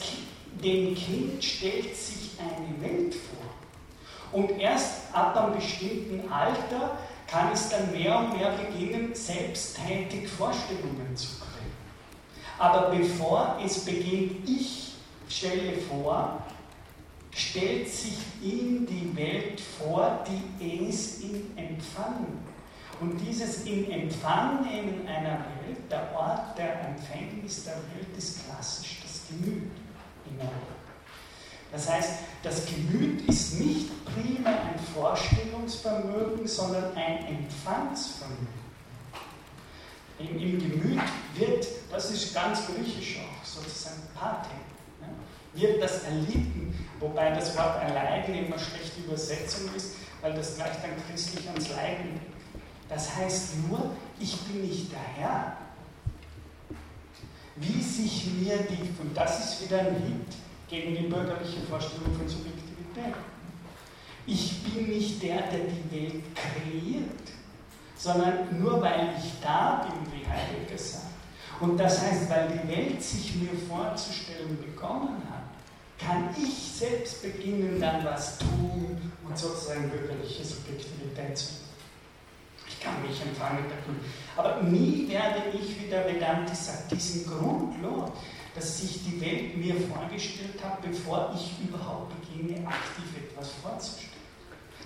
[0.64, 4.40] dem Kind stellt sich eine Welt vor.
[4.40, 6.98] Und erst ab einem bestimmten Alter
[7.34, 11.74] kann es dann mehr und mehr beginnen, selbsttätig Vorstellungen zu kriegen.
[12.60, 14.94] Aber bevor es beginnt, ich
[15.28, 16.44] stelle vor,
[17.32, 22.28] stellt sich ihm die Welt vor, die es in Empfang
[23.02, 29.00] und dieses in Empfang nehmen einer Welt, der Ort der Empfängnis der Welt, ist klassisch
[29.02, 29.72] das Gemüt
[30.30, 30.73] in der Welt.
[31.74, 38.64] Das heißt, das Gemüt ist nicht primär ein Vorstellungsvermögen, sondern ein Empfangsvermögen.
[40.20, 41.02] Im, Gemüt
[41.34, 44.50] wird, das ist ganz griechisch auch, sozusagen Pate,
[45.02, 50.74] ja, wird das Erlitten, wobei das Wort erleiden immer schlechte Übersetzung ist, weil das gleich
[50.84, 52.20] dann christlich ans Leiden.
[52.88, 55.58] Das heißt nur, ich bin nicht der Herr.
[57.56, 60.43] Wie sich mir die, und das ist wieder ein Hit,
[60.74, 63.14] gegen die bürgerliche Vorstellung von Subjektivität.
[64.26, 67.28] Ich bin nicht der, der die Welt kreiert,
[67.96, 71.04] sondern nur weil ich da bin, wie Heidegger sagt.
[71.60, 75.44] Und das heißt, weil die Welt sich mir vorzustellen begonnen hat,
[76.00, 81.64] kann ich selbst beginnen, dann was tun und sozusagen bürgerliche Subjektivität zu
[82.68, 83.66] ich kann mich empfangen.
[84.36, 88.12] Aber nie werde ich, wie der Vedanti sagt, diesen Grundlohn,
[88.56, 94.10] dass sich die Welt mir vorgestellt hat, bevor ich überhaupt beginne, aktiv etwas vorzustellen.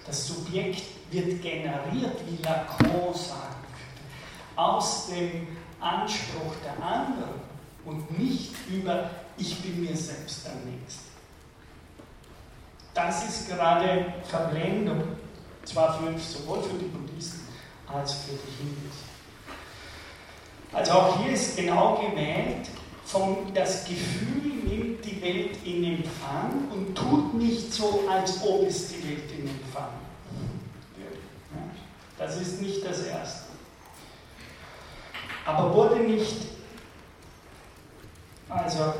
[0.05, 5.47] Das Subjekt wird generiert, wie Lacan sagen würde, aus dem
[5.79, 7.41] Anspruch der anderen
[7.85, 11.07] und nicht über ich bin mir selbst am nächsten.
[12.93, 15.03] Das ist gerade Verblendung,
[15.63, 17.47] zwar für, sowohl für die Buddhisten
[17.85, 18.95] als für die Hindus.
[20.73, 22.67] Also auch hier ist genau gewählt,
[23.07, 28.89] vom, das Gefühl nimmt die Welt in Empfang und tut nicht so, als ob es
[28.89, 29.93] die Welt in Empfang
[30.97, 31.17] wird.
[32.17, 33.47] Das ist nicht das Erste.
[35.45, 36.35] Aber wurde nicht,
[38.49, 38.93] also,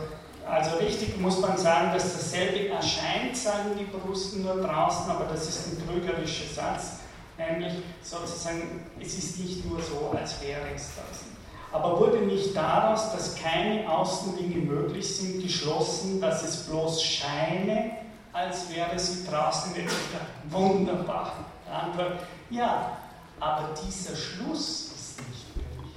[0.50, 5.50] also richtig muss man sagen, dass dasselbe erscheint, sagen die Brusten nur draußen, aber das
[5.50, 7.00] ist ein trügerischer Satz,
[7.38, 11.37] nämlich sozusagen, es ist nicht nur so, als wäre es das
[11.72, 17.92] aber wurde nicht daraus, dass keine Außendinge möglich sind, geschlossen, dass es bloß scheine,
[18.32, 21.34] als wäre sie draußen in der Wunderbar.
[21.72, 22.98] Antwort, ja,
[23.40, 25.92] aber dieser Schluss ist nicht möglich.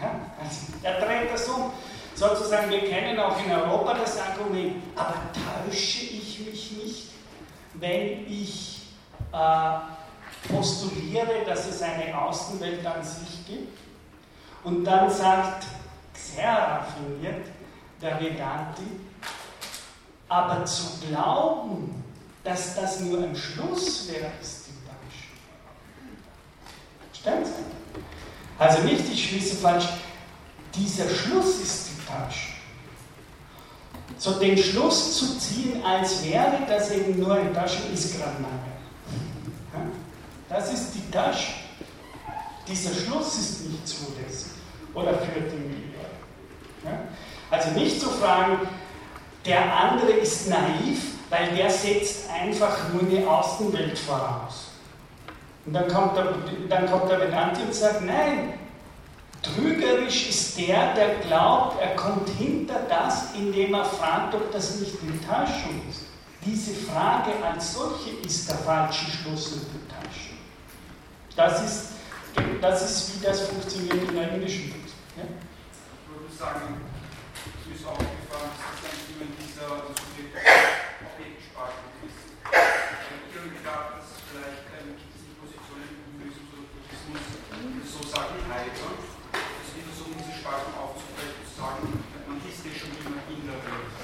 [0.00, 0.10] Ja,
[0.42, 1.72] also, er dreht das um.
[2.14, 7.10] Sozusagen, wir kennen auch in Europa das Argument, aber täusche ich mich nicht,
[7.74, 8.82] wenn ich
[9.32, 13.87] äh, postuliere, dass es eine Außenwelt an sich gibt?
[14.64, 15.64] Und dann sagt
[16.14, 17.46] sehr raffiniert
[18.00, 18.82] der Vedanti,
[20.28, 22.04] aber zu glauben,
[22.44, 25.36] dass das nur ein Schluss wäre, ist die Täuschung.
[27.12, 27.50] Stimmt's?
[28.58, 29.86] Also nicht, ich schließe falsch,
[30.74, 32.54] dieser Schluss ist die Täuschung.
[34.18, 39.92] So den Schluss zu ziehen, als wäre das eben nur ein Täuschung, ist gerade Mangel.
[40.48, 41.54] Das ist die Täuschung.
[42.68, 44.52] Dieser Schluss ist nicht zulässig
[44.94, 45.88] oder führt in die
[46.84, 47.00] ja?
[47.50, 48.58] Also nicht zu fragen,
[49.46, 54.72] der andere ist naiv, weil der setzt einfach nur eine Außenwelt voraus.
[55.64, 56.34] Und dann kommt der,
[56.68, 58.54] dann kommt der Vedanti und sagt, nein,
[59.42, 64.94] Trügerisch ist der, der glaubt, er kommt hinter das, indem er fragt, ob das nicht
[65.00, 66.02] Enttäuschung ist.
[66.44, 70.38] Diese Frage als solche ist der falsche Schluss und Enttäuschung.
[71.36, 71.86] Das ist,
[72.60, 74.94] das ist, wie das funktioniert in der englischen Kunst.
[75.16, 75.24] Ja?
[75.24, 76.80] Ich würde sagen,
[77.42, 82.20] es ist aufgefallen, dass das dann immer dieser Objektsprache ist.
[82.48, 87.22] Ich habe gedacht, dass es vielleicht ähm, nicht Positionen im Buddhismus oder Buddhismus,
[87.86, 88.90] so sagen Heiler,
[89.32, 91.82] dass wir versuchen, diese Spaltung aufzubrechen zu sagen,
[92.26, 93.94] man ist ja schon immer in der Welt.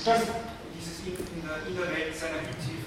[0.00, 0.24] Das,
[0.74, 2.40] Dieses in, in, der, in der Welt seiner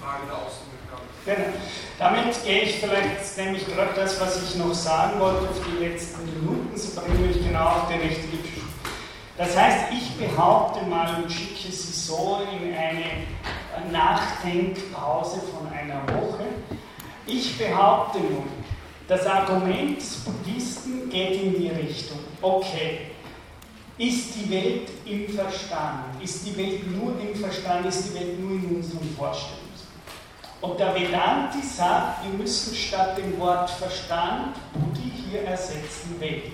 [0.04, 1.08] Frage der Außenwirkung.
[1.24, 1.56] Genau.
[2.00, 6.26] Damit gehe ich vielleicht, nämlich gerade das, was ich noch sagen wollte, auf die letzten
[6.26, 8.64] Minuten, Sie bringen mich genau auf die richtige Schuhe.
[9.38, 16.46] Das heißt, ich behaupte mal und schicke Sie so in eine Nachdenkpause von einer Woche.
[17.28, 18.48] Ich behaupte nun,
[19.08, 23.12] das Argument des Buddhisten geht in die Richtung, okay,
[23.98, 26.22] ist die Welt im Verstand?
[26.22, 27.86] Ist die Welt nur im Verstand?
[27.86, 29.63] Ist die Welt nur in unseren Vorstellungen?
[30.64, 36.54] Und der Vedanti sagt, wir müssen statt dem Wort Verstand Buddhi hier ersetzen Welt.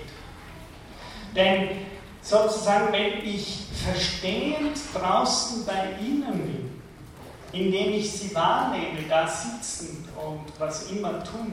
[1.32, 1.86] Denn
[2.20, 6.82] sozusagen, wenn ich verstehend draußen bei Ihnen bin,
[7.52, 11.52] indem ich Sie wahrnehme, da sitzend und was immer tun,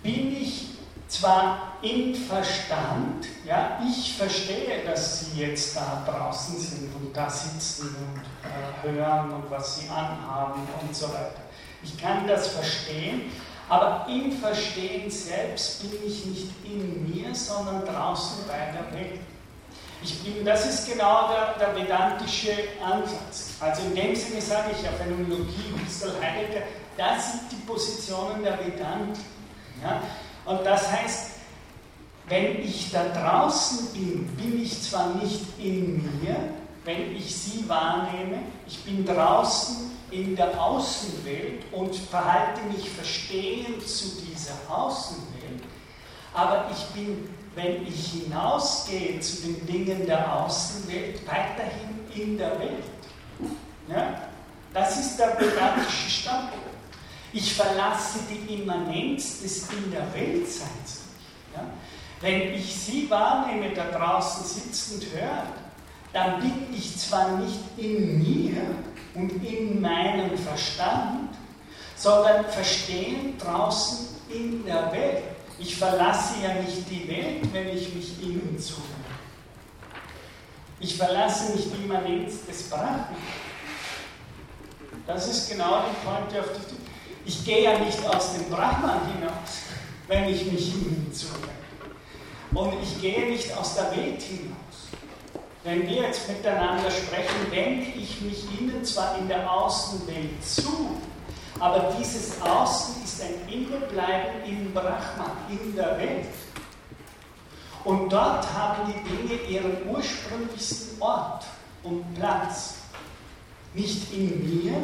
[0.00, 0.73] bin ich
[1.08, 7.94] zwar im Verstand, ja, ich verstehe, dass Sie jetzt da draußen sind und da sitzen
[7.94, 11.42] und äh, hören und was Sie anhaben und so weiter.
[11.82, 13.30] Ich kann das verstehen,
[13.68, 19.20] aber im Verstehen selbst bin ich nicht in mir, sondern draußen bei der Welt.
[20.02, 22.52] Ich bin, das ist genau der, der vedantische
[22.82, 23.54] Ansatz.
[23.58, 25.74] Also in dem Sinne sage ich ja Phänomenologie,
[26.20, 26.66] Heidegger,
[26.96, 29.18] das sind die Positionen der Vedanten.
[29.82, 30.02] Ja?
[30.44, 31.30] Und das heißt,
[32.28, 36.36] wenn ich da draußen bin, bin ich zwar nicht in mir,
[36.84, 44.20] wenn ich sie wahrnehme, ich bin draußen in der Außenwelt und verhalte mich verstehend zu
[44.20, 45.62] dieser Außenwelt,
[46.32, 52.84] aber ich bin, wenn ich hinausgehe zu den Dingen der Außenwelt, weiterhin in der Welt.
[53.88, 54.28] Ja?
[54.72, 56.63] Das ist der vedantische Standpunkt.
[57.36, 61.56] Ich verlasse die Immanenz des in der Weltseins nicht.
[61.56, 61.66] Ja?
[62.20, 65.48] Wenn ich Sie wahrnehme, da draußen sitzend hört,
[66.12, 68.62] dann bin ich zwar nicht in mir
[69.14, 71.30] und in meinem Verstand,
[71.96, 75.24] sondern verstehen draußen in der Welt.
[75.58, 78.94] Ich verlasse ja nicht die Welt, wenn ich mich Ihnen zuwende.
[80.78, 83.06] Ich verlasse nicht die Immanenz des Brahman.
[85.06, 86.83] Das ist genau die Pointe, auf die
[87.24, 89.62] ich gehe ja nicht aus dem Brahman hinaus,
[90.08, 91.48] wenn ich mich Ihnen zuwende.
[92.52, 94.54] Und ich gehe nicht aus der Welt hinaus.
[95.64, 101.00] Wenn wir jetzt miteinander sprechen, wende ich mich Ihnen zwar in der Außenwelt zu,
[101.58, 106.26] aber dieses Außen ist ein Innebleiben im Brahman, in der Welt.
[107.84, 111.44] Und dort haben die Dinge ihren ursprünglichsten Ort
[111.82, 112.76] und Platz.
[113.74, 114.74] Nicht in mir,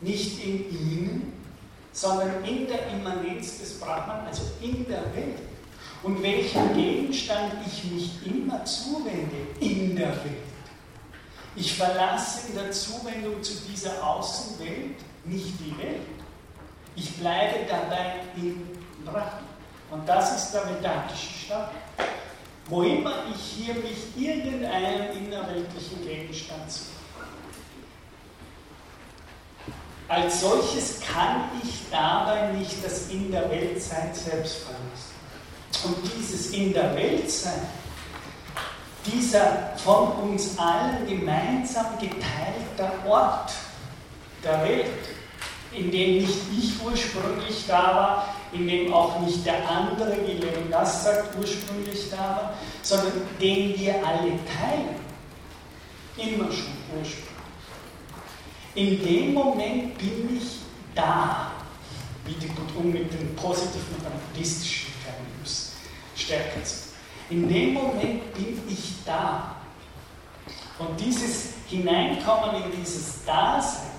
[0.00, 1.37] nicht in Ihnen,
[1.98, 5.38] sondern in der Immanenz des Brahman, also in der Welt.
[6.04, 10.44] Und welchem Gegenstand ich mich immer zuwende in der Welt.
[11.56, 14.94] Ich verlasse in der Zuwendung zu dieser Außenwelt
[15.24, 16.06] nicht die Welt.
[16.94, 18.62] Ich bleibe dabei im
[19.04, 19.48] Brahman.
[19.90, 21.70] Und das ist der vedantische Stand.
[22.66, 26.97] Wo immer ich hier mich irgendeinem innerweltlichen Gegenstand zuwende.
[30.08, 35.18] Als solches kann ich dabei nicht das in der Weltsein selbst verlassen.
[35.84, 37.60] Und dieses in der Weltsein,
[39.04, 43.52] dieser von uns allen gemeinsam geteilte Ort
[44.42, 45.08] der Welt,
[45.72, 51.04] in dem nicht ich ursprünglich da war, in dem auch nicht der andere, wie Levinas
[51.04, 54.96] sagt, ursprünglich da war, sondern den wir alle teilen,
[56.16, 57.27] immer schon ursprünglich.
[58.78, 60.60] In dem Moment bin ich
[60.94, 61.50] da,
[62.24, 65.72] wie die um mit dem positiven buddhistischen Terminus
[66.14, 66.76] stärker zu.
[67.28, 69.56] In dem Moment bin ich da.
[70.78, 73.90] Und dieses Hineinkommen in dieses Dasein,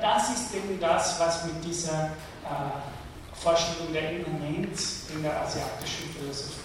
[0.00, 2.04] das ist eben das, was mit dieser
[2.44, 6.60] äh, Vorstellung der Immanenz in der asiatischen Philosophie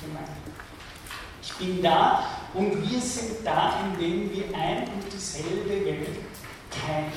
[0.00, 1.50] gemeint ist.
[1.50, 2.24] Ich bin da
[2.54, 6.31] und wir sind da, indem wir ein und dieselbe Welt
[6.86, 7.12] kein.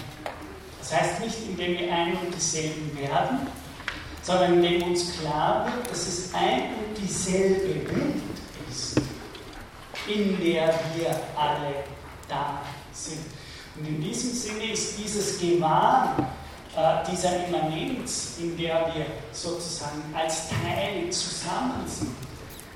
[0.79, 3.47] Das heißt nicht, indem wir ein und dieselben werden,
[4.21, 8.15] sondern indem uns klar wird, dass es ein und dieselbe Welt
[8.69, 8.97] ist,
[10.07, 11.83] in der wir alle
[12.27, 12.61] da
[12.91, 13.25] sind.
[13.77, 16.25] Und in diesem Sinne ist dieses Gewahren
[16.75, 22.15] äh, dieser Immanenz, in der wir sozusagen als Teile zusammen sind,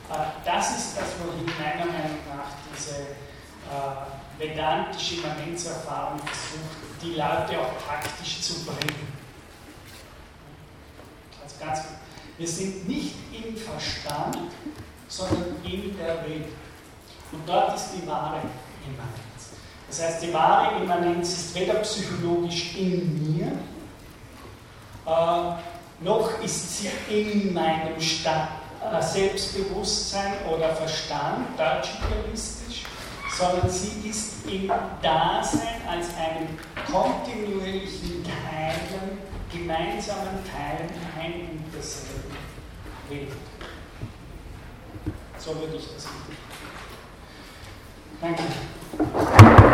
[0.10, 0.16] äh,
[0.46, 7.78] das ist das, wohin meiner Meinung nach diese äh, vedantische Immanenzerfahrung versucht, die Leute auch
[7.86, 9.08] praktisch zu bringen.
[11.44, 11.82] Also ganz,
[12.38, 14.38] wir sind nicht im Verstand,
[15.10, 16.48] sondern in der Welt.
[17.32, 18.38] Und dort ist die wahre
[18.86, 19.50] Immanenz.
[19.88, 23.52] Das heißt, die wahre Immanenz ist weder psychologisch in mir,
[25.06, 28.48] äh, noch ist sie in meinem Sta
[28.82, 32.59] äh, Selbstbewusstsein oder Verstand, deutsch-idealistisch,
[33.40, 34.68] sondern sie ist im
[35.02, 36.50] Dasein als einem
[36.92, 39.18] kontinuierlichen Teilen,
[39.50, 42.36] gemeinsamen Teilen ein und derselben
[43.10, 43.32] Welt.
[45.38, 46.36] So würde ich das machen.
[48.22, 49.70] Danke.